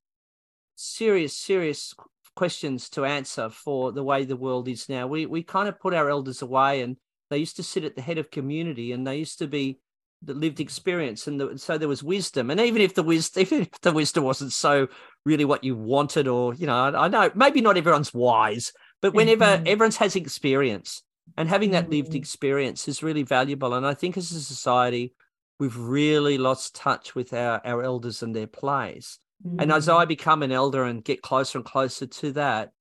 serious, 0.76 1.36
serious 1.36 1.94
questions 2.36 2.90
to 2.90 3.06
answer 3.06 3.50
for 3.50 3.92
the 3.92 4.04
way 4.04 4.26
the 4.26 4.36
world 4.36 4.68
is 4.68 4.90
now. 4.90 5.08
We 5.08 5.26
we 5.26 5.44
kind 5.44 5.68
of 5.68 5.80
put 5.80 5.94
our 5.94 6.10
elders 6.10 6.42
away, 6.42 6.82
and 6.82 6.98
they 7.30 7.38
used 7.38 7.56
to 7.58 7.64
sit 7.64 7.84
at 7.84 7.96
the 7.96 8.02
head 8.02 8.18
of 8.18 8.32
community, 8.32 8.92
and 8.92 9.08
they 9.08 9.18
used 9.18 9.40
to 9.40 9.48
be 9.48 9.80
the 10.24 10.34
lived 10.34 10.60
experience, 10.60 11.28
and 11.28 11.40
the, 11.40 11.58
so 11.58 11.78
there 11.78 11.88
was 11.88 12.04
wisdom. 12.04 12.50
And 12.50 12.60
even 12.60 12.82
if 12.82 12.94
the 12.96 13.04
wisdom, 13.04 13.42
even 13.42 13.62
if 13.62 13.82
the 13.82 13.92
wisdom 13.92 14.24
wasn't 14.24 14.54
so 14.54 14.88
really 15.26 15.46
what 15.46 15.64
you 15.64 15.76
wanted, 15.76 16.28
or 16.28 16.54
you 16.54 16.68
know, 16.68 16.76
I, 16.76 17.06
I 17.06 17.08
know 17.08 17.32
maybe 17.36 17.62
not 17.62 17.78
everyone's 17.78 18.14
wise, 18.14 18.74
but 19.02 19.14
whenever 19.14 19.46
mm-hmm. 19.46 19.68
everyone's 19.68 19.98
has 19.98 20.16
experience, 20.16 21.04
and 21.38 21.50
having 21.50 21.72
that 21.72 21.90
lived 21.90 22.10
mm-hmm. 22.10 22.18
experience 22.18 22.88
is 22.88 23.04
really 23.04 23.24
valuable. 23.24 23.74
And 23.74 23.86
I 23.86 23.94
think 23.94 24.18
as 24.18 24.32
a 24.32 24.42
society, 24.42 25.14
we've 25.60 25.78
really 25.78 26.38
lost 26.38 26.76
touch 26.76 27.16
with 27.16 27.34
our 27.34 27.62
our 27.66 27.84
elders 27.84 28.24
and 28.24 28.36
their 28.36 28.48
place. 28.48 29.20
Mm. 29.46 29.62
And 29.62 29.72
as 29.72 29.90
I 29.90 30.06
mm. 30.06 30.10
become 30.10 30.44
an 30.44 30.52
elder 30.52 30.84
and 30.84 31.04
get 31.04 31.22
closer 31.22 31.58
and 31.58 31.66
closer 31.66 32.06
to 32.06 32.32
that, 32.34 32.72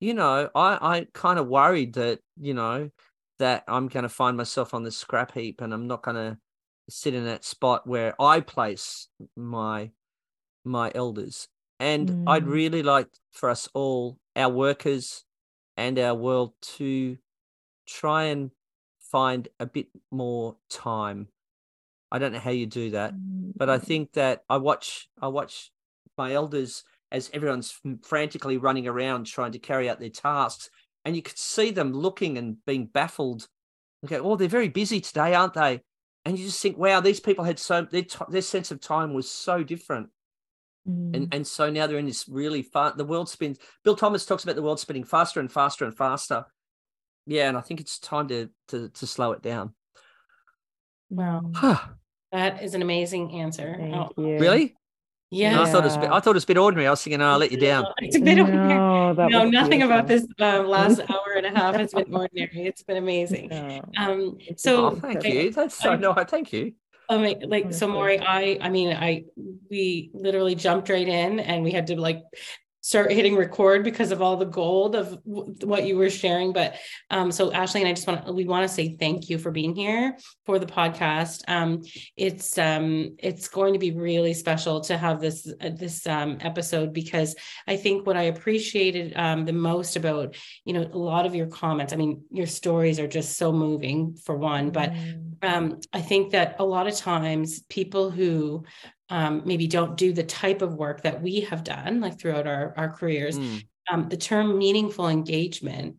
you 0.00 0.14
know, 0.14 0.50
I, 0.54 0.78
I 0.80 1.06
kind 1.12 1.38
of 1.38 1.48
worried 1.48 1.94
that, 1.94 2.20
you 2.40 2.54
know, 2.54 2.90
that 3.38 3.64
I'm 3.68 3.88
going 3.88 4.04
to 4.04 4.08
find 4.08 4.36
myself 4.36 4.74
on 4.74 4.82
the 4.82 4.90
scrap 4.90 5.32
heap 5.32 5.60
and 5.60 5.72
I'm 5.72 5.86
not 5.86 6.02
going 6.02 6.16
to 6.16 6.38
sit 6.88 7.14
in 7.14 7.24
that 7.24 7.44
spot 7.44 7.86
where 7.86 8.14
I 8.20 8.40
place 8.40 9.08
my 9.36 9.90
my 10.64 10.90
elders. 10.94 11.48
And 11.78 12.08
mm. 12.08 12.24
I'd 12.26 12.46
really 12.46 12.82
like 12.82 13.08
for 13.32 13.50
us 13.50 13.68
all, 13.74 14.18
our 14.34 14.48
workers 14.48 15.24
and 15.76 15.98
our 15.98 16.14
world 16.14 16.54
to 16.76 17.18
try 17.86 18.24
and 18.24 18.50
find 18.98 19.48
a 19.60 19.66
bit 19.66 19.88
more 20.10 20.56
time. 20.70 21.28
I 22.10 22.18
don't 22.18 22.32
know 22.32 22.38
how 22.38 22.50
you 22.50 22.66
do 22.66 22.90
that, 22.90 23.14
but 23.56 23.68
I 23.68 23.78
think 23.78 24.12
that 24.12 24.42
I 24.48 24.56
watch 24.56 25.08
I 25.20 25.28
watch 25.28 25.70
my 26.16 26.32
elders 26.32 26.84
as 27.12 27.30
everyone's 27.32 27.78
frantically 28.02 28.56
running 28.56 28.88
around 28.88 29.26
trying 29.26 29.52
to 29.52 29.58
carry 29.58 29.88
out 29.88 30.00
their 30.00 30.08
tasks. 30.08 30.70
And 31.04 31.14
you 31.14 31.22
could 31.22 31.38
see 31.38 31.70
them 31.70 31.92
looking 31.92 32.36
and 32.36 32.56
being 32.66 32.86
baffled. 32.86 33.48
Okay, 34.04 34.18
oh, 34.18 34.36
they're 34.36 34.48
very 34.48 34.68
busy 34.68 35.00
today, 35.00 35.34
aren't 35.34 35.54
they? 35.54 35.82
And 36.26 36.36
you 36.36 36.44
just 36.44 36.60
think, 36.60 36.76
wow, 36.76 37.00
these 37.00 37.20
people 37.20 37.44
had 37.44 37.56
so 37.56 37.82
their, 37.82 38.02
their 38.28 38.42
sense 38.42 38.72
of 38.72 38.80
time 38.80 39.14
was 39.14 39.30
so 39.30 39.62
different. 39.62 40.08
Mm. 40.86 41.14
And 41.14 41.34
and 41.34 41.46
so 41.46 41.70
now 41.70 41.86
they're 41.86 41.98
in 41.98 42.06
this 42.06 42.28
really 42.28 42.62
fast. 42.62 42.96
The 42.96 43.04
world 43.04 43.28
spins. 43.28 43.58
Bill 43.84 43.94
Thomas 43.94 44.26
talks 44.26 44.42
about 44.42 44.56
the 44.56 44.62
world 44.62 44.80
spinning 44.80 45.04
faster 45.04 45.38
and 45.38 45.50
faster 45.50 45.84
and 45.84 45.96
faster. 45.96 46.44
Yeah, 47.26 47.48
and 47.48 47.56
I 47.56 47.60
think 47.60 47.80
it's 47.80 48.00
time 48.00 48.26
to 48.28 48.50
to 48.68 48.88
to 48.88 49.06
slow 49.06 49.32
it 49.32 49.42
down. 49.42 49.74
Wow, 51.10 51.52
that 52.32 52.60
is 52.60 52.74
an 52.74 52.82
amazing 52.82 53.40
answer. 53.40 53.76
Thank 53.78 53.94
oh. 53.94 54.10
you. 54.16 54.38
Really? 54.38 54.76
Yeah, 55.30 55.60
I 55.60 55.70
thought 55.70 55.82
it 55.82 55.86
was. 55.86 55.96
Bit, 55.96 56.10
I 56.10 56.20
thought 56.20 56.30
it 56.30 56.34
was 56.34 56.44
a 56.44 56.46
bit 56.46 56.56
ordinary. 56.56 56.86
I 56.86 56.90
was 56.90 57.02
thinking, 57.02 57.20
oh, 57.20 57.32
I'll 57.32 57.38
let 57.38 57.50
you 57.50 57.58
down. 57.58 57.86
It's 57.98 58.16
a 58.16 58.20
bit 58.20 58.38
ordinary. 58.38 58.74
No, 58.74 59.12
no 59.12 59.44
nothing 59.44 59.80
beautiful. 59.80 59.86
about 59.86 60.06
this 60.06 60.26
uh, 60.40 60.62
last 60.62 61.00
hour 61.10 61.34
and 61.36 61.46
a 61.46 61.50
half 61.50 61.74
has 61.74 61.92
been 61.92 62.14
ordinary. 62.14 62.66
It's 62.66 62.84
been 62.84 62.96
amazing. 62.96 63.48
No. 63.48 63.80
Um, 63.98 64.38
so 64.56 64.86
oh, 64.86 64.90
thank 64.90 65.24
you. 65.24 65.50
That's 65.50 65.74
so 65.74 65.92
I, 65.92 65.96
no. 65.96 66.14
Thank 66.14 66.52
you. 66.52 66.74
I 67.08 67.18
mean, 67.18 67.48
like 67.48 67.72
so, 67.72 67.88
Maurie. 67.88 68.20
I, 68.20 68.58
I 68.60 68.68
mean, 68.68 68.96
I 68.96 69.24
we 69.68 70.10
literally 70.14 70.54
jumped 70.54 70.88
right 70.88 71.06
in, 71.06 71.40
and 71.40 71.64
we 71.64 71.72
had 71.72 71.88
to 71.88 72.00
like 72.00 72.22
start 72.86 73.10
hitting 73.10 73.34
record 73.34 73.82
because 73.82 74.12
of 74.12 74.22
all 74.22 74.36
the 74.36 74.44
gold 74.44 74.94
of 74.94 75.18
what 75.24 75.84
you 75.86 75.96
were 75.96 76.08
sharing. 76.08 76.52
But 76.52 76.76
um, 77.10 77.32
so 77.32 77.52
Ashley 77.52 77.80
and 77.80 77.88
I 77.88 77.92
just 77.92 78.06
want 78.06 78.32
we 78.32 78.44
want 78.44 78.62
to 78.62 78.72
say 78.72 78.94
thank 78.94 79.28
you 79.28 79.38
for 79.38 79.50
being 79.50 79.74
here 79.74 80.16
for 80.44 80.60
the 80.60 80.66
podcast. 80.66 81.42
Um, 81.48 81.82
it's 82.16 82.56
um, 82.58 83.16
it's 83.18 83.48
going 83.48 83.72
to 83.72 83.80
be 83.80 83.90
really 83.90 84.34
special 84.34 84.82
to 84.82 84.96
have 84.96 85.20
this 85.20 85.52
uh, 85.60 85.70
this 85.70 86.06
um, 86.06 86.38
episode 86.42 86.92
because 86.92 87.34
I 87.66 87.76
think 87.76 88.06
what 88.06 88.16
I 88.16 88.22
appreciated 88.22 89.14
um, 89.16 89.46
the 89.46 89.52
most 89.52 89.96
about 89.96 90.36
you 90.64 90.72
know 90.72 90.82
a 90.82 90.96
lot 90.96 91.26
of 91.26 91.34
your 91.34 91.48
comments. 91.48 91.92
I 91.92 91.96
mean, 91.96 92.22
your 92.30 92.46
stories 92.46 93.00
are 93.00 93.08
just 93.08 93.36
so 93.36 93.50
moving 93.50 94.14
for 94.14 94.36
one, 94.36 94.70
but 94.70 94.92
mm. 94.92 95.34
um, 95.42 95.80
I 95.92 96.02
think 96.02 96.30
that 96.30 96.54
a 96.60 96.64
lot 96.64 96.86
of 96.86 96.94
times 96.94 97.64
people 97.68 98.12
who 98.12 98.64
um, 99.08 99.42
maybe 99.44 99.66
don't 99.66 99.96
do 99.96 100.12
the 100.12 100.24
type 100.24 100.62
of 100.62 100.74
work 100.74 101.02
that 101.02 101.22
we 101.22 101.40
have 101.42 101.64
done, 101.64 102.00
like 102.00 102.18
throughout 102.18 102.46
our, 102.46 102.74
our 102.76 102.90
careers, 102.90 103.38
mm. 103.38 103.64
um, 103.90 104.08
the 104.08 104.16
term 104.16 104.58
meaningful 104.58 105.08
engagement 105.08 105.96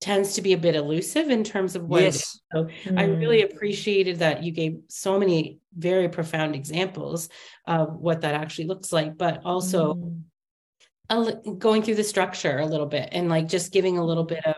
tends 0.00 0.34
to 0.34 0.42
be 0.42 0.52
a 0.52 0.58
bit 0.58 0.76
elusive 0.76 1.28
in 1.28 1.42
terms 1.42 1.74
of 1.74 1.84
what 1.84 2.02
yes. 2.02 2.40
So 2.52 2.68
mm. 2.84 2.98
I 2.98 3.04
really 3.04 3.42
appreciated 3.42 4.20
that 4.20 4.42
you 4.44 4.52
gave 4.52 4.78
so 4.88 5.18
many 5.18 5.58
very 5.76 6.08
profound 6.08 6.54
examples 6.54 7.28
of 7.66 7.96
what 7.96 8.20
that 8.20 8.34
actually 8.34 8.66
looks 8.66 8.92
like, 8.92 9.16
but 9.16 9.42
also 9.44 9.94
mm. 9.94 10.22
a, 11.10 11.32
going 11.54 11.82
through 11.82 11.96
the 11.96 12.04
structure 12.04 12.58
a 12.58 12.66
little 12.66 12.86
bit 12.86 13.08
and 13.12 13.28
like 13.28 13.48
just 13.48 13.72
giving 13.72 13.98
a 13.98 14.04
little 14.04 14.24
bit 14.24 14.44
of, 14.46 14.56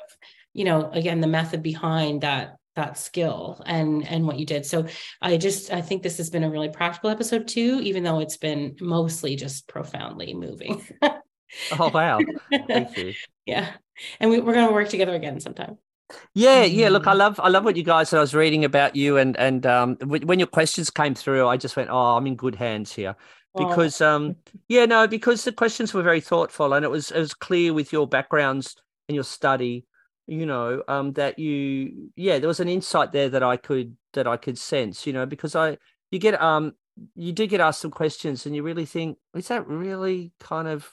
you 0.52 0.64
know, 0.64 0.90
again, 0.90 1.20
the 1.20 1.26
method 1.26 1.62
behind 1.62 2.20
that 2.20 2.56
that 2.76 2.98
skill 2.98 3.62
and 3.66 4.06
and 4.06 4.26
what 4.26 4.38
you 4.38 4.46
did. 4.46 4.64
So 4.64 4.86
i 5.20 5.36
just 5.36 5.72
i 5.72 5.80
think 5.80 6.02
this 6.02 6.18
has 6.18 6.30
been 6.30 6.44
a 6.44 6.50
really 6.50 6.68
practical 6.68 7.10
episode 7.10 7.48
too 7.48 7.80
even 7.82 8.02
though 8.02 8.20
it's 8.20 8.36
been 8.36 8.76
mostly 8.80 9.36
just 9.36 9.68
profoundly 9.68 10.34
moving. 10.34 10.82
Oh 11.72 11.88
wow. 11.88 12.20
Thank 12.68 12.96
you. 12.96 13.14
Yeah. 13.44 13.72
And 14.20 14.30
we, 14.30 14.38
we're 14.38 14.52
going 14.52 14.68
to 14.68 14.72
work 14.72 14.88
together 14.88 15.16
again 15.16 15.40
sometime. 15.40 15.78
Yeah 16.32 16.62
yeah. 16.62 16.88
Look 16.88 17.08
i 17.08 17.12
love 17.12 17.40
i 17.42 17.48
love 17.48 17.64
what 17.64 17.76
you 17.76 17.82
guys 17.82 18.08
said 18.08 18.18
i 18.18 18.20
was 18.20 18.34
reading 18.34 18.64
about 18.64 18.94
you 18.94 19.16
and 19.16 19.36
and 19.36 19.66
um 19.66 19.96
when 20.04 20.38
your 20.38 20.46
questions 20.46 20.90
came 20.90 21.14
through 21.14 21.48
i 21.48 21.56
just 21.56 21.76
went 21.76 21.90
oh 21.90 22.16
i'm 22.16 22.26
in 22.26 22.36
good 22.36 22.54
hands 22.54 22.92
here. 22.92 23.16
Because 23.56 24.00
oh. 24.00 24.14
um 24.14 24.36
yeah 24.68 24.86
no 24.86 25.08
because 25.08 25.42
the 25.42 25.50
questions 25.52 25.92
were 25.92 26.02
very 26.02 26.20
thoughtful 26.20 26.72
and 26.74 26.84
it 26.84 26.88
was 26.88 27.10
it 27.10 27.18
was 27.18 27.34
clear 27.34 27.74
with 27.74 27.92
your 27.92 28.06
backgrounds 28.06 28.76
and 29.08 29.14
your 29.16 29.24
study 29.24 29.86
you 30.30 30.46
know 30.46 30.82
um 30.86 31.12
that 31.14 31.38
you 31.40 32.08
yeah 32.14 32.38
there 32.38 32.46
was 32.46 32.60
an 32.60 32.68
insight 32.68 33.10
there 33.10 33.28
that 33.28 33.42
i 33.42 33.56
could 33.56 33.96
that 34.12 34.28
i 34.28 34.36
could 34.36 34.56
sense 34.56 35.04
you 35.04 35.12
know 35.12 35.26
because 35.26 35.56
i 35.56 35.76
you 36.12 36.20
get 36.20 36.40
um 36.40 36.72
you 37.16 37.32
do 37.32 37.46
get 37.46 37.60
asked 37.60 37.80
some 37.80 37.90
questions 37.90 38.46
and 38.46 38.54
you 38.54 38.62
really 38.62 38.86
think 38.86 39.18
is 39.34 39.48
that 39.48 39.66
really 39.66 40.32
kind 40.38 40.68
of 40.68 40.88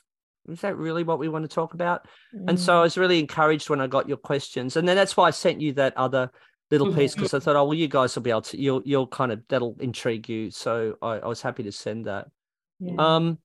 is 0.50 0.62
that 0.62 0.76
really 0.76 1.04
what 1.04 1.20
we 1.20 1.30
want 1.30 1.44
to 1.44 1.54
talk 1.54 1.76
about 1.76 2.08
mm. 2.36 2.50
and 2.50 2.60
so 2.60 2.78
i 2.78 2.80
mm. 2.80 2.82
was 2.82 2.98
really 2.98 3.20
encouraged 3.20 3.70
when 3.70 3.80
i 3.80 3.86
got 3.86 4.08
your 4.08 4.18
questions 4.18 4.76
and 4.76 4.88
then 4.88 4.96
that's 4.96 5.16
why 5.16 5.28
i 5.28 5.32
sent 5.32 5.62
you 5.62 5.72
that 5.72 5.96
other 5.98 6.32
little 6.72 6.92
piece 6.94 7.14
because 7.14 7.34
i 7.36 7.40
thought 7.40 7.56
oh 7.56 7.64
well 7.64 7.76
you 7.76 7.88
guys 7.88 8.16
will 8.16 8.24
be 8.24 8.32
able 8.32 8.42
to 8.42 8.60
you'll 8.60 8.82
you'll 8.86 9.08
kind 9.08 9.32
of 9.32 9.42
that'll 9.50 9.76
intrigue 9.80 10.28
you 10.28 10.50
so 10.50 10.96
i, 11.02 11.20
I 11.20 11.28
was 11.28 11.42
happy 11.42 11.64
to 11.64 11.72
send 11.72 12.06
that 12.06 12.28
yeah. 12.80 12.96
um 12.98 13.38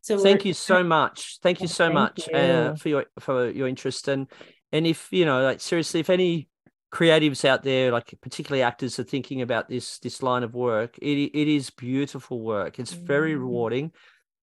so 0.00 0.18
thank 0.18 0.44
you 0.44 0.54
so 0.54 0.82
much 0.82 1.38
thank 1.40 1.60
you 1.60 1.68
so 1.68 1.84
thank 1.84 1.94
much 1.94 2.28
you. 2.28 2.36
Uh, 2.36 2.74
for 2.74 2.88
your 2.88 3.06
for 3.20 3.48
your 3.48 3.68
interest 3.68 4.08
and 4.08 4.26
and 4.72 4.86
if 4.86 5.08
you 5.10 5.24
know 5.24 5.42
like 5.42 5.60
seriously 5.60 6.00
if 6.00 6.10
any 6.10 6.48
creatives 6.92 7.44
out 7.44 7.62
there 7.62 7.92
like 7.92 8.14
particularly 8.20 8.62
actors 8.62 8.98
are 8.98 9.04
thinking 9.04 9.42
about 9.42 9.68
this 9.68 9.98
this 10.00 10.22
line 10.22 10.42
of 10.42 10.54
work 10.54 10.98
it 10.98 11.16
it 11.34 11.48
is 11.48 11.70
beautiful 11.70 12.40
work. 12.40 12.78
It's 12.78 12.92
very 12.92 13.34
mm. 13.34 13.38
rewarding 13.38 13.92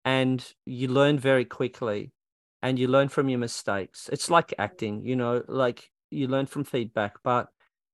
and 0.06 0.46
you 0.66 0.88
learn 0.88 1.20
very 1.20 1.44
quickly 1.44 2.14
and 2.62 2.80
you 2.80 2.88
learn 2.88 3.10
from 3.10 3.28
your 3.30 3.40
mistakes. 3.40 4.10
It's 4.12 4.30
like 4.30 4.54
acting 4.58 5.06
you 5.06 5.16
know 5.16 5.44
like 5.48 5.92
you 6.10 6.28
learn 6.28 6.46
from 6.46 6.64
feedback 6.64 7.18
but 7.24 7.50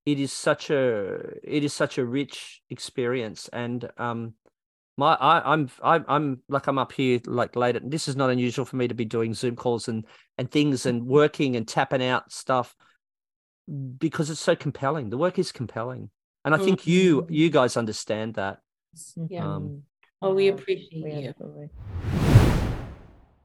it 0.05 0.19
is 0.19 0.31
such 0.31 0.69
a 0.69 1.17
it 1.43 1.63
is 1.63 1.73
such 1.73 1.97
a 1.97 2.05
rich 2.05 2.61
experience. 2.69 3.49
And 3.51 3.89
um 3.97 4.35
my 4.97 5.13
I, 5.15 5.53
I'm 5.53 5.69
I'm 5.83 6.05
I'm 6.07 6.41
like 6.49 6.67
I'm 6.67 6.77
up 6.77 6.91
here 6.91 7.19
like 7.25 7.55
late. 7.55 7.75
At, 7.75 7.89
this 7.89 8.07
is 8.07 8.15
not 8.15 8.29
unusual 8.29 8.65
for 8.65 8.75
me 8.75 8.87
to 8.87 8.93
be 8.93 9.05
doing 9.05 9.33
Zoom 9.33 9.55
calls 9.55 9.87
and 9.87 10.05
and 10.37 10.49
things 10.49 10.85
and 10.85 11.05
working 11.05 11.55
and 11.55 11.67
tapping 11.67 12.03
out 12.03 12.31
stuff 12.31 12.75
because 13.97 14.29
it's 14.29 14.41
so 14.41 14.55
compelling. 14.55 15.09
The 15.09 15.17
work 15.17 15.39
is 15.39 15.51
compelling, 15.51 16.09
and 16.45 16.53
I 16.53 16.57
think 16.57 16.81
mm-hmm. 16.81 16.89
you 16.89 17.27
you 17.29 17.49
guys 17.49 17.77
understand 17.77 18.35
that. 18.35 18.59
Yeah. 19.29 19.55
Um, 19.55 19.83
well, 20.21 20.35
we 20.35 20.47
appreciate 20.47 21.33
you. 21.35 21.69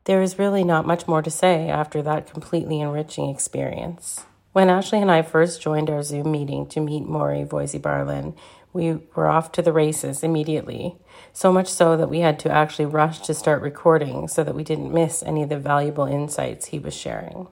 There 0.05 0.23
is 0.23 0.39
really 0.39 0.65
not 0.65 0.87
much 0.87 1.07
more 1.07 1.21
to 1.23 1.31
say 1.31 1.69
after 1.69 2.03
that 2.03 2.31
completely 2.33 2.81
enriching 2.81 3.29
experience. 3.29 4.25
When 4.53 4.71
Ashley 4.71 5.01
and 5.01 5.11
I 5.11 5.23
first 5.23 5.61
joined 5.61 5.91
our 5.91 6.03
Zoom 6.03 6.33
meeting 6.33 6.67
to 6.69 6.81
meet 6.81 7.07
Maurie 7.07 7.45
Voisey-Barlin, 7.45 8.35
we 8.73 8.99
were 9.14 9.27
off 9.27 9.53
to 9.53 9.62
the 9.62 9.73
races 9.73 10.23
immediately. 10.23 10.97
So 11.33 11.53
much 11.53 11.69
so 11.69 11.97
that 11.97 12.11
we 12.11 12.21
had 12.21 12.39
to 12.41 12.51
actually 12.51 12.87
rush 12.87 13.21
to 13.21 13.35
start 13.35 13.62
recording 13.62 14.29
so 14.29 14.45
that 14.45 14.55
we 14.55 14.64
didn't 14.64 14.93
miss 14.93 15.23
any 15.23 15.43
of 15.43 15.49
the 15.49 15.59
valuable 15.59 16.05
insights 16.05 16.66
he 16.66 16.79
was 16.79 16.95
sharing. 16.95 17.49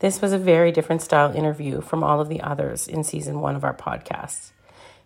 This 0.00 0.22
was 0.22 0.32
a 0.32 0.38
very 0.38 0.70
different 0.70 1.02
style 1.02 1.34
interview 1.34 1.80
from 1.80 2.04
all 2.04 2.20
of 2.20 2.28
the 2.28 2.40
others 2.40 2.86
in 2.86 3.02
season 3.02 3.40
one 3.40 3.56
of 3.56 3.64
our 3.64 3.74
podcast. 3.74 4.52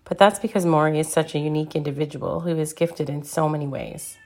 But 0.05 0.19
that's 0.19 0.39
because 0.39 0.67
Maurie 0.67 0.99
is 0.99 1.09
such 1.09 1.35
a 1.35 1.39
unique 1.39 1.75
individual 1.75 2.41
who 2.41 2.59
is 2.59 2.73
gifted 2.73 3.09
in 3.09 3.23
so 3.23 3.49
many 3.49 3.67
ways. 3.67 4.19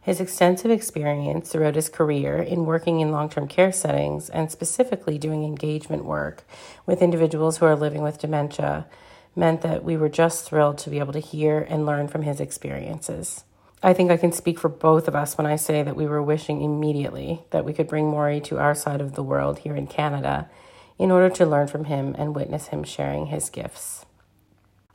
His 0.00 0.20
extensive 0.20 0.70
experience 0.70 1.50
throughout 1.50 1.74
his 1.74 1.88
career 1.88 2.38
in 2.38 2.64
working 2.64 3.00
in 3.00 3.12
long 3.12 3.28
term 3.28 3.46
care 3.46 3.70
settings 3.70 4.30
and 4.30 4.50
specifically 4.50 5.18
doing 5.18 5.44
engagement 5.44 6.04
work 6.04 6.44
with 6.86 7.02
individuals 7.02 7.58
who 7.58 7.66
are 7.66 7.76
living 7.76 8.02
with 8.02 8.18
dementia 8.18 8.86
meant 9.38 9.62
that 9.62 9.84
we 9.84 9.96
were 9.96 10.08
just 10.08 10.44
thrilled 10.44 10.76
to 10.78 10.90
be 10.90 10.98
able 10.98 11.12
to 11.12 11.20
hear 11.20 11.60
and 11.60 11.86
learn 11.86 12.08
from 12.08 12.22
his 12.22 12.40
experiences. 12.40 13.44
I 13.82 13.92
think 13.92 14.10
I 14.10 14.16
can 14.16 14.32
speak 14.32 14.58
for 14.58 14.68
both 14.68 15.06
of 15.06 15.14
us 15.14 15.38
when 15.38 15.46
I 15.46 15.54
say 15.54 15.84
that 15.84 15.96
we 15.96 16.06
were 16.06 16.22
wishing 16.22 16.62
immediately 16.62 17.44
that 17.50 17.64
we 17.64 17.72
could 17.72 17.86
bring 17.86 18.10
Maurie 18.10 18.40
to 18.42 18.58
our 18.58 18.74
side 18.74 19.00
of 19.00 19.14
the 19.14 19.22
world 19.22 19.60
here 19.60 19.76
in 19.76 19.86
Canada 19.86 20.50
in 20.98 21.12
order 21.12 21.30
to 21.30 21.46
learn 21.46 21.68
from 21.68 21.84
him 21.84 22.14
and 22.18 22.34
witness 22.34 22.68
him 22.68 22.82
sharing 22.82 23.26
his 23.26 23.48
gifts. 23.48 24.04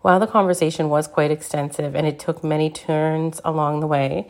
While 0.01 0.19
the 0.19 0.27
conversation 0.27 0.89
was 0.89 1.07
quite 1.07 1.31
extensive 1.31 1.95
and 1.95 2.05
it 2.05 2.19
took 2.19 2.43
many 2.43 2.69
turns 2.69 3.39
along 3.45 3.79
the 3.79 3.87
way, 3.87 4.29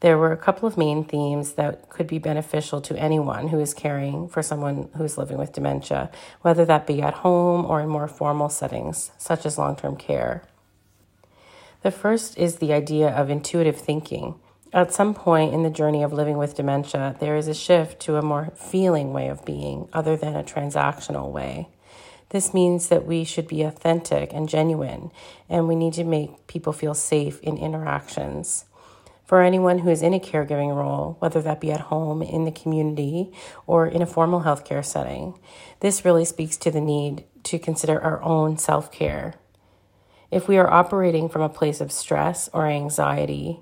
there 0.00 0.16
were 0.16 0.32
a 0.32 0.36
couple 0.36 0.66
of 0.66 0.78
main 0.78 1.04
themes 1.04 1.52
that 1.52 1.90
could 1.90 2.06
be 2.06 2.18
beneficial 2.18 2.80
to 2.80 2.98
anyone 2.98 3.48
who 3.48 3.60
is 3.60 3.74
caring 3.74 4.28
for 4.28 4.42
someone 4.42 4.88
who 4.96 5.04
is 5.04 5.18
living 5.18 5.36
with 5.36 5.52
dementia, 5.52 6.10
whether 6.40 6.64
that 6.64 6.86
be 6.86 7.02
at 7.02 7.14
home 7.14 7.66
or 7.66 7.80
in 7.80 7.88
more 7.88 8.08
formal 8.08 8.48
settings, 8.48 9.10
such 9.18 9.44
as 9.44 9.58
long 9.58 9.76
term 9.76 9.96
care. 9.96 10.42
The 11.82 11.90
first 11.90 12.38
is 12.38 12.56
the 12.56 12.72
idea 12.72 13.08
of 13.08 13.30
intuitive 13.30 13.76
thinking. 13.76 14.36
At 14.72 14.92
some 14.92 15.14
point 15.14 15.52
in 15.52 15.64
the 15.64 15.70
journey 15.70 16.02
of 16.02 16.12
living 16.12 16.38
with 16.38 16.54
dementia, 16.54 17.16
there 17.18 17.36
is 17.36 17.48
a 17.48 17.54
shift 17.54 18.00
to 18.00 18.16
a 18.16 18.22
more 18.22 18.52
feeling 18.54 19.12
way 19.12 19.28
of 19.28 19.44
being 19.44 19.88
other 19.92 20.16
than 20.16 20.36
a 20.36 20.44
transactional 20.44 21.30
way. 21.30 21.68
This 22.30 22.54
means 22.54 22.88
that 22.88 23.06
we 23.06 23.24
should 23.24 23.48
be 23.48 23.62
authentic 23.62 24.32
and 24.32 24.48
genuine, 24.48 25.10
and 25.48 25.66
we 25.66 25.74
need 25.74 25.94
to 25.94 26.04
make 26.04 26.46
people 26.46 26.72
feel 26.72 26.94
safe 26.94 27.40
in 27.40 27.58
interactions. 27.58 28.66
For 29.30 29.42
anyone 29.42 29.78
who 29.78 29.90
is 29.90 30.02
in 30.02 30.12
a 30.12 30.18
caregiving 30.18 30.74
role, 30.74 31.14
whether 31.20 31.40
that 31.40 31.60
be 31.60 31.70
at 31.70 31.82
home, 31.82 32.20
in 32.20 32.46
the 32.46 32.50
community, 32.50 33.30
or 33.64 33.86
in 33.86 34.02
a 34.02 34.06
formal 34.06 34.40
healthcare 34.40 34.84
setting, 34.84 35.38
this 35.78 36.04
really 36.04 36.24
speaks 36.24 36.56
to 36.56 36.72
the 36.72 36.80
need 36.80 37.22
to 37.44 37.60
consider 37.60 38.02
our 38.02 38.20
own 38.24 38.58
self 38.58 38.90
care. 38.90 39.34
If 40.32 40.48
we 40.48 40.58
are 40.58 40.68
operating 40.68 41.28
from 41.28 41.42
a 41.42 41.48
place 41.48 41.80
of 41.80 41.92
stress 41.92 42.50
or 42.52 42.66
anxiety 42.66 43.60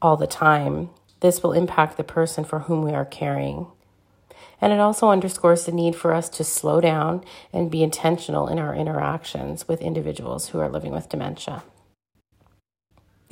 all 0.00 0.16
the 0.16 0.28
time, 0.28 0.90
this 1.18 1.42
will 1.42 1.54
impact 1.54 1.96
the 1.96 2.04
person 2.04 2.44
for 2.44 2.60
whom 2.60 2.84
we 2.84 2.92
are 2.92 3.04
caring. 3.04 3.66
And 4.60 4.72
it 4.72 4.78
also 4.78 5.10
underscores 5.10 5.66
the 5.66 5.72
need 5.72 5.96
for 5.96 6.14
us 6.14 6.28
to 6.28 6.44
slow 6.44 6.80
down 6.80 7.24
and 7.52 7.68
be 7.68 7.82
intentional 7.82 8.46
in 8.46 8.60
our 8.60 8.76
interactions 8.76 9.66
with 9.66 9.82
individuals 9.82 10.50
who 10.50 10.60
are 10.60 10.70
living 10.70 10.92
with 10.92 11.08
dementia. 11.08 11.64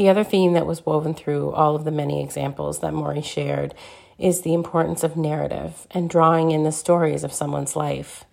The 0.03 0.09
other 0.09 0.24
theme 0.24 0.55
that 0.55 0.66
was 0.66 0.84
woven 0.84 1.14
through 1.14 1.53
all 1.53 1.76
of 1.76 1.84
the 1.84 1.92
many 1.92 2.24
examples 2.24 2.80
that 2.80 2.92
Maurie 2.92 3.22
shared 3.22 3.72
is 4.18 4.40
the 4.40 4.53
importance 4.53 5.05
of 5.05 5.16
narrative 5.16 5.86
and 5.92 6.11
drawing 6.11 6.50
in 6.50 6.64
the 6.64 6.72
stories 6.72 7.22
of 7.22 7.32
someone's 7.32 7.76
life. 7.76 8.24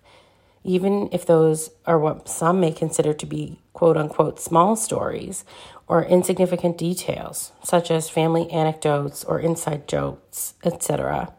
Even 0.64 1.08
if 1.12 1.24
those 1.24 1.70
are 1.86 1.96
what 1.96 2.28
some 2.28 2.58
may 2.58 2.72
consider 2.72 3.12
to 3.12 3.24
be 3.24 3.60
quote 3.72 3.96
unquote 3.96 4.40
small 4.40 4.74
stories 4.74 5.44
or 5.86 6.04
insignificant 6.04 6.76
details, 6.76 7.52
such 7.62 7.92
as 7.92 8.10
family 8.10 8.50
anecdotes 8.50 9.22
or 9.22 9.38
inside 9.38 9.86
jokes, 9.86 10.54
etc. 10.64 11.32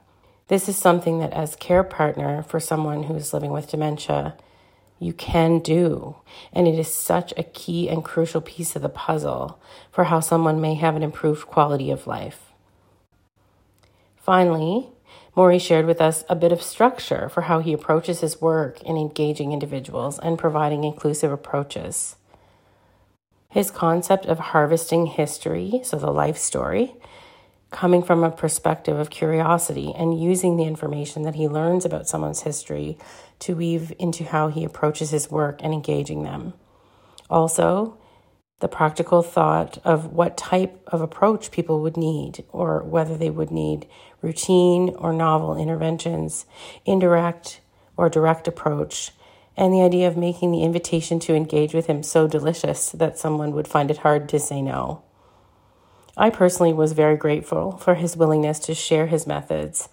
This 0.48 0.70
is 0.70 0.78
something 0.78 1.20
that, 1.20 1.34
as 1.34 1.58
care 1.58 1.84
partner 1.84 2.42
for 2.44 2.62
someone 2.62 3.04
who 3.04 3.16
is 3.16 3.34
living 3.34 3.52
with 3.52 3.70
dementia, 3.70 4.38
you 5.02 5.14
can 5.14 5.60
do. 5.60 6.16
And 6.54 6.68
it 6.68 6.78
is 6.78 6.94
such 6.94 7.34
a 7.36 7.44
key 7.44 7.90
and 7.90 8.06
crucial 8.06 8.40
piece 8.40 8.76
of 8.76 8.84
the 8.84 8.90
puzzle 8.90 9.60
for 9.92 10.06
how 10.06 10.20
someone 10.20 10.62
may 10.62 10.76
have 10.76 10.96
an 10.96 11.02
improved 11.02 11.48
quality 11.48 11.90
of 11.90 12.06
life. 12.06 12.52
Finally, 14.16 14.90
Maurie 15.36 15.58
shared 15.58 15.88
with 15.88 16.00
us 16.00 16.24
a 16.30 16.36
bit 16.36 16.52
of 16.52 16.62
structure 16.62 17.30
for 17.30 17.42
how 17.42 17.60
he 17.60 17.74
approaches 17.74 18.20
his 18.20 18.40
work 18.40 18.82
in 18.84 18.96
engaging 18.96 19.52
individuals 19.52 20.20
and 20.20 20.38
providing 20.38 20.84
inclusive 20.84 21.32
approaches. 21.32 22.16
His 23.50 23.72
concept 23.72 24.28
of 24.28 24.38
harvesting 24.40 25.08
history, 25.08 25.82
so 25.84 25.98
the 25.98 26.12
life 26.12 26.38
story, 26.38 26.94
coming 27.72 28.04
from 28.04 28.24
a 28.24 28.30
perspective 28.30 29.00
of 29.00 29.10
curiosity 29.10 29.94
and 29.98 30.22
using 30.22 30.58
the 30.58 30.66
information 30.66 31.24
that 31.24 31.36
he 31.36 31.48
learns 31.48 31.86
about 31.86 32.08
someone's 32.08 32.42
history 32.42 32.98
to 33.42 33.56
weave 33.56 33.94
into 34.00 34.24
how 34.24 34.48
he 34.48 34.64
approaches 34.64 35.12
his 35.12 35.30
work 35.30 35.60
and 35.62 35.74
engaging 35.74 36.24
them. 36.24 36.54
Also, 37.30 37.98
the 38.60 38.68
practical 38.68 39.24
thought 39.24 39.80
of 39.84 40.14
what 40.14 40.38
type 40.38 40.82
of 40.88 41.02
approach 41.02 41.52
people 41.52 41.82
would 41.82 41.98
need, 41.98 42.44
or 42.52 42.84
whether 42.84 43.18
they 43.18 43.30
would 43.30 43.52
need 43.52 43.88
routine 44.22 44.90
or 44.90 45.12
novel 45.12 45.58
interventions, 45.58 46.46
indirect 46.86 47.62
or 47.98 48.08
direct 48.10 48.48
approach, 48.48 49.12
and 49.58 49.74
the 49.74 49.82
idea 49.82 50.08
of 50.08 50.16
making 50.16 50.52
the 50.52 50.64
invitation 50.64 51.20
to 51.20 51.36
engage 51.36 51.74
with 51.74 51.88
him 51.88 52.04
so 52.04 52.28
delicious 52.28 52.92
that 52.92 53.18
someone 53.18 53.52
would 53.52 53.68
find 53.68 53.90
it 53.90 53.98
hard 53.98 54.30
to 54.30 54.40
say 54.40 54.62
no. 54.62 55.04
I 56.16 56.30
personally 56.30 56.74
was 56.74 56.94
very 56.94 57.18
grateful 57.18 57.78
for 57.78 57.96
his 57.96 58.16
willingness 58.16 58.60
to 58.60 58.76
share 58.76 59.08
his 59.08 59.26
methods 59.26 59.90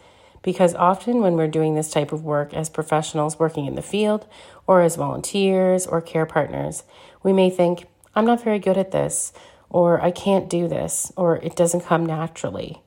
because 0.49 0.75
often 0.77 1.21
when 1.21 1.35
we're 1.35 1.47
doing 1.47 1.75
this 1.75 1.91
type 1.91 2.11
of 2.11 2.25
work 2.25 2.55
as 2.55 2.71
professionals 2.71 3.39
working 3.39 3.67
in 3.67 3.75
the 3.75 3.83
field 3.83 4.27
or 4.67 4.81
as 4.81 4.97
volunteers 4.97 5.87
or 5.87 6.01
care 6.01 6.25
partners, 6.25 6.85
we 7.23 7.35
may 7.35 7.51
think, 7.51 7.85
I'm 8.15 8.25
not 8.25 8.43
very 8.43 8.59
good 8.59 8.79
at 8.79 8.91
this, 8.91 9.35
or 9.69 10.01
I 10.01 10.11
can't 10.11 10.49
do 10.49 10.67
this, 10.67 11.13
or 11.19 11.37
it 11.37 11.55
doesn't 11.55 11.85
come 11.85 12.07
naturally. 12.07 12.81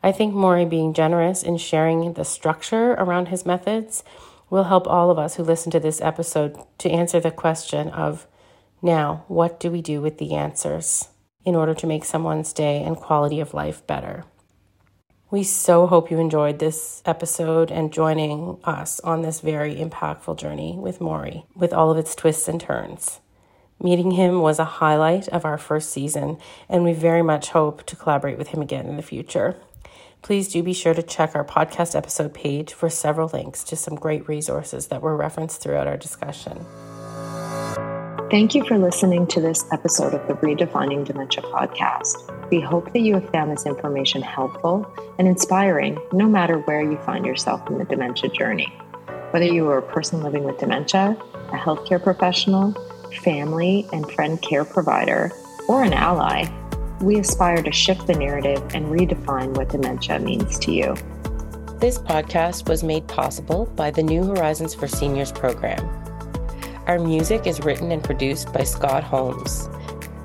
I 0.00 0.12
think 0.12 0.32
Maurie 0.32 0.64
being 0.64 0.94
generous 0.94 1.42
in 1.42 1.56
sharing 1.56 2.12
the 2.12 2.24
structure 2.24 2.92
around 2.92 3.26
his 3.26 3.44
methods 3.44 4.04
will 4.48 4.64
help 4.64 4.86
all 4.86 5.10
of 5.10 5.18
us 5.18 5.34
who 5.34 5.42
listen 5.42 5.72
to 5.72 5.80
this 5.80 6.00
episode 6.00 6.56
to 6.78 6.88
answer 6.88 7.18
the 7.18 7.32
question 7.32 7.88
of 7.88 8.28
now, 8.80 9.24
what 9.26 9.58
do 9.58 9.72
we 9.72 9.82
do 9.82 10.00
with 10.00 10.18
the 10.18 10.36
answers? 10.36 11.08
in 11.48 11.54
order 11.54 11.72
to 11.72 11.86
make 11.86 12.04
someone's 12.04 12.52
day 12.52 12.82
and 12.82 12.94
quality 12.94 13.40
of 13.40 13.54
life 13.54 13.86
better. 13.86 14.24
We 15.30 15.42
so 15.42 15.86
hope 15.86 16.10
you 16.10 16.18
enjoyed 16.18 16.58
this 16.58 17.02
episode 17.04 17.70
and 17.70 17.92
joining 17.92 18.56
us 18.64 18.98
on 19.00 19.20
this 19.20 19.40
very 19.40 19.76
impactful 19.76 20.38
journey 20.38 20.74
with 20.78 21.02
Maurie, 21.02 21.44
with 21.54 21.74
all 21.74 21.90
of 21.90 21.98
its 21.98 22.14
twists 22.14 22.48
and 22.48 22.58
turns. 22.58 23.20
Meeting 23.78 24.12
him 24.12 24.40
was 24.40 24.58
a 24.58 24.64
highlight 24.64 25.28
of 25.28 25.44
our 25.44 25.58
first 25.58 25.90
season, 25.90 26.38
and 26.66 26.82
we 26.82 26.94
very 26.94 27.20
much 27.20 27.50
hope 27.50 27.84
to 27.84 27.94
collaborate 27.94 28.38
with 28.38 28.48
him 28.48 28.62
again 28.62 28.86
in 28.86 28.96
the 28.96 29.02
future. 29.02 29.56
Please 30.22 30.48
do 30.48 30.62
be 30.62 30.72
sure 30.72 30.94
to 30.94 31.02
check 31.02 31.36
our 31.36 31.44
podcast 31.44 31.94
episode 31.94 32.32
page 32.32 32.72
for 32.72 32.88
several 32.88 33.28
links 33.28 33.62
to 33.64 33.76
some 33.76 33.96
great 33.96 34.26
resources 34.28 34.86
that 34.86 35.02
were 35.02 35.14
referenced 35.14 35.60
throughout 35.60 35.86
our 35.86 35.98
discussion. 35.98 36.64
Thank 38.30 38.54
you 38.54 38.64
for 38.64 38.78
listening 38.78 39.26
to 39.26 39.42
this 39.42 39.62
episode 39.72 40.14
of 40.14 40.26
the 40.26 40.34
Redefining 40.34 41.04
Dementia 41.04 41.42
podcast. 41.42 42.27
We 42.50 42.60
hope 42.60 42.92
that 42.92 43.00
you 43.00 43.14
have 43.14 43.28
found 43.30 43.52
this 43.52 43.66
information 43.66 44.22
helpful 44.22 44.90
and 45.18 45.28
inspiring 45.28 45.98
no 46.12 46.26
matter 46.26 46.58
where 46.60 46.82
you 46.82 46.96
find 46.98 47.26
yourself 47.26 47.68
in 47.68 47.76
the 47.76 47.84
dementia 47.84 48.30
journey. 48.30 48.72
Whether 49.30 49.46
you 49.46 49.68
are 49.68 49.78
a 49.78 49.82
person 49.82 50.22
living 50.22 50.44
with 50.44 50.58
dementia, 50.58 51.16
a 51.34 51.56
healthcare 51.56 52.02
professional, 52.02 52.72
family 53.22 53.86
and 53.92 54.10
friend 54.12 54.40
care 54.40 54.64
provider, 54.64 55.30
or 55.68 55.82
an 55.82 55.92
ally, 55.92 56.46
we 57.02 57.18
aspire 57.18 57.62
to 57.62 57.72
shift 57.72 58.06
the 58.06 58.14
narrative 58.14 58.62
and 58.74 58.86
redefine 58.86 59.54
what 59.54 59.68
dementia 59.68 60.18
means 60.18 60.58
to 60.60 60.72
you. 60.72 60.94
This 61.78 61.98
podcast 61.98 62.68
was 62.68 62.82
made 62.82 63.06
possible 63.08 63.66
by 63.76 63.90
the 63.90 64.02
New 64.02 64.24
Horizons 64.24 64.74
for 64.74 64.88
Seniors 64.88 65.30
program 65.30 65.86
our 66.88 66.98
music 66.98 67.46
is 67.46 67.60
written 67.60 67.92
and 67.92 68.02
produced 68.02 68.50
by 68.54 68.64
Scott 68.64 69.04
Holmes. 69.04 69.68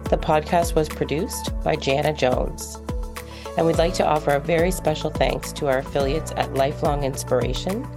The 0.10 0.18
podcast 0.18 0.76
was 0.76 0.90
produced 0.90 1.52
by 1.64 1.76
Jana 1.76 2.14
Jones. 2.14 2.78
And 3.58 3.66
we'd 3.66 3.78
like 3.78 3.94
to 3.96 4.06
offer 4.06 4.32
a 4.32 4.40
very 4.40 4.72
special 4.72 5.10
thanks 5.10 5.52
to 5.54 5.68
our 5.68 5.80
affiliates 5.80 6.32
at 6.36 6.54
Lifelong 6.54 7.04
Inspiration, 7.04 7.88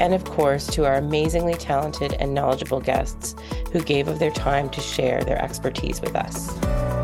and 0.00 0.14
of 0.14 0.24
course 0.24 0.66
to 0.68 0.84
our 0.84 0.96
amazingly 0.96 1.54
talented 1.54 2.14
and 2.14 2.34
knowledgeable 2.34 2.80
guests 2.80 3.34
who 3.72 3.80
gave 3.80 4.08
of 4.08 4.18
their 4.18 4.30
time 4.30 4.70
to 4.70 4.80
share 4.80 5.22
their 5.22 5.42
expertise 5.42 6.00
with 6.00 6.16
us. 6.16 6.99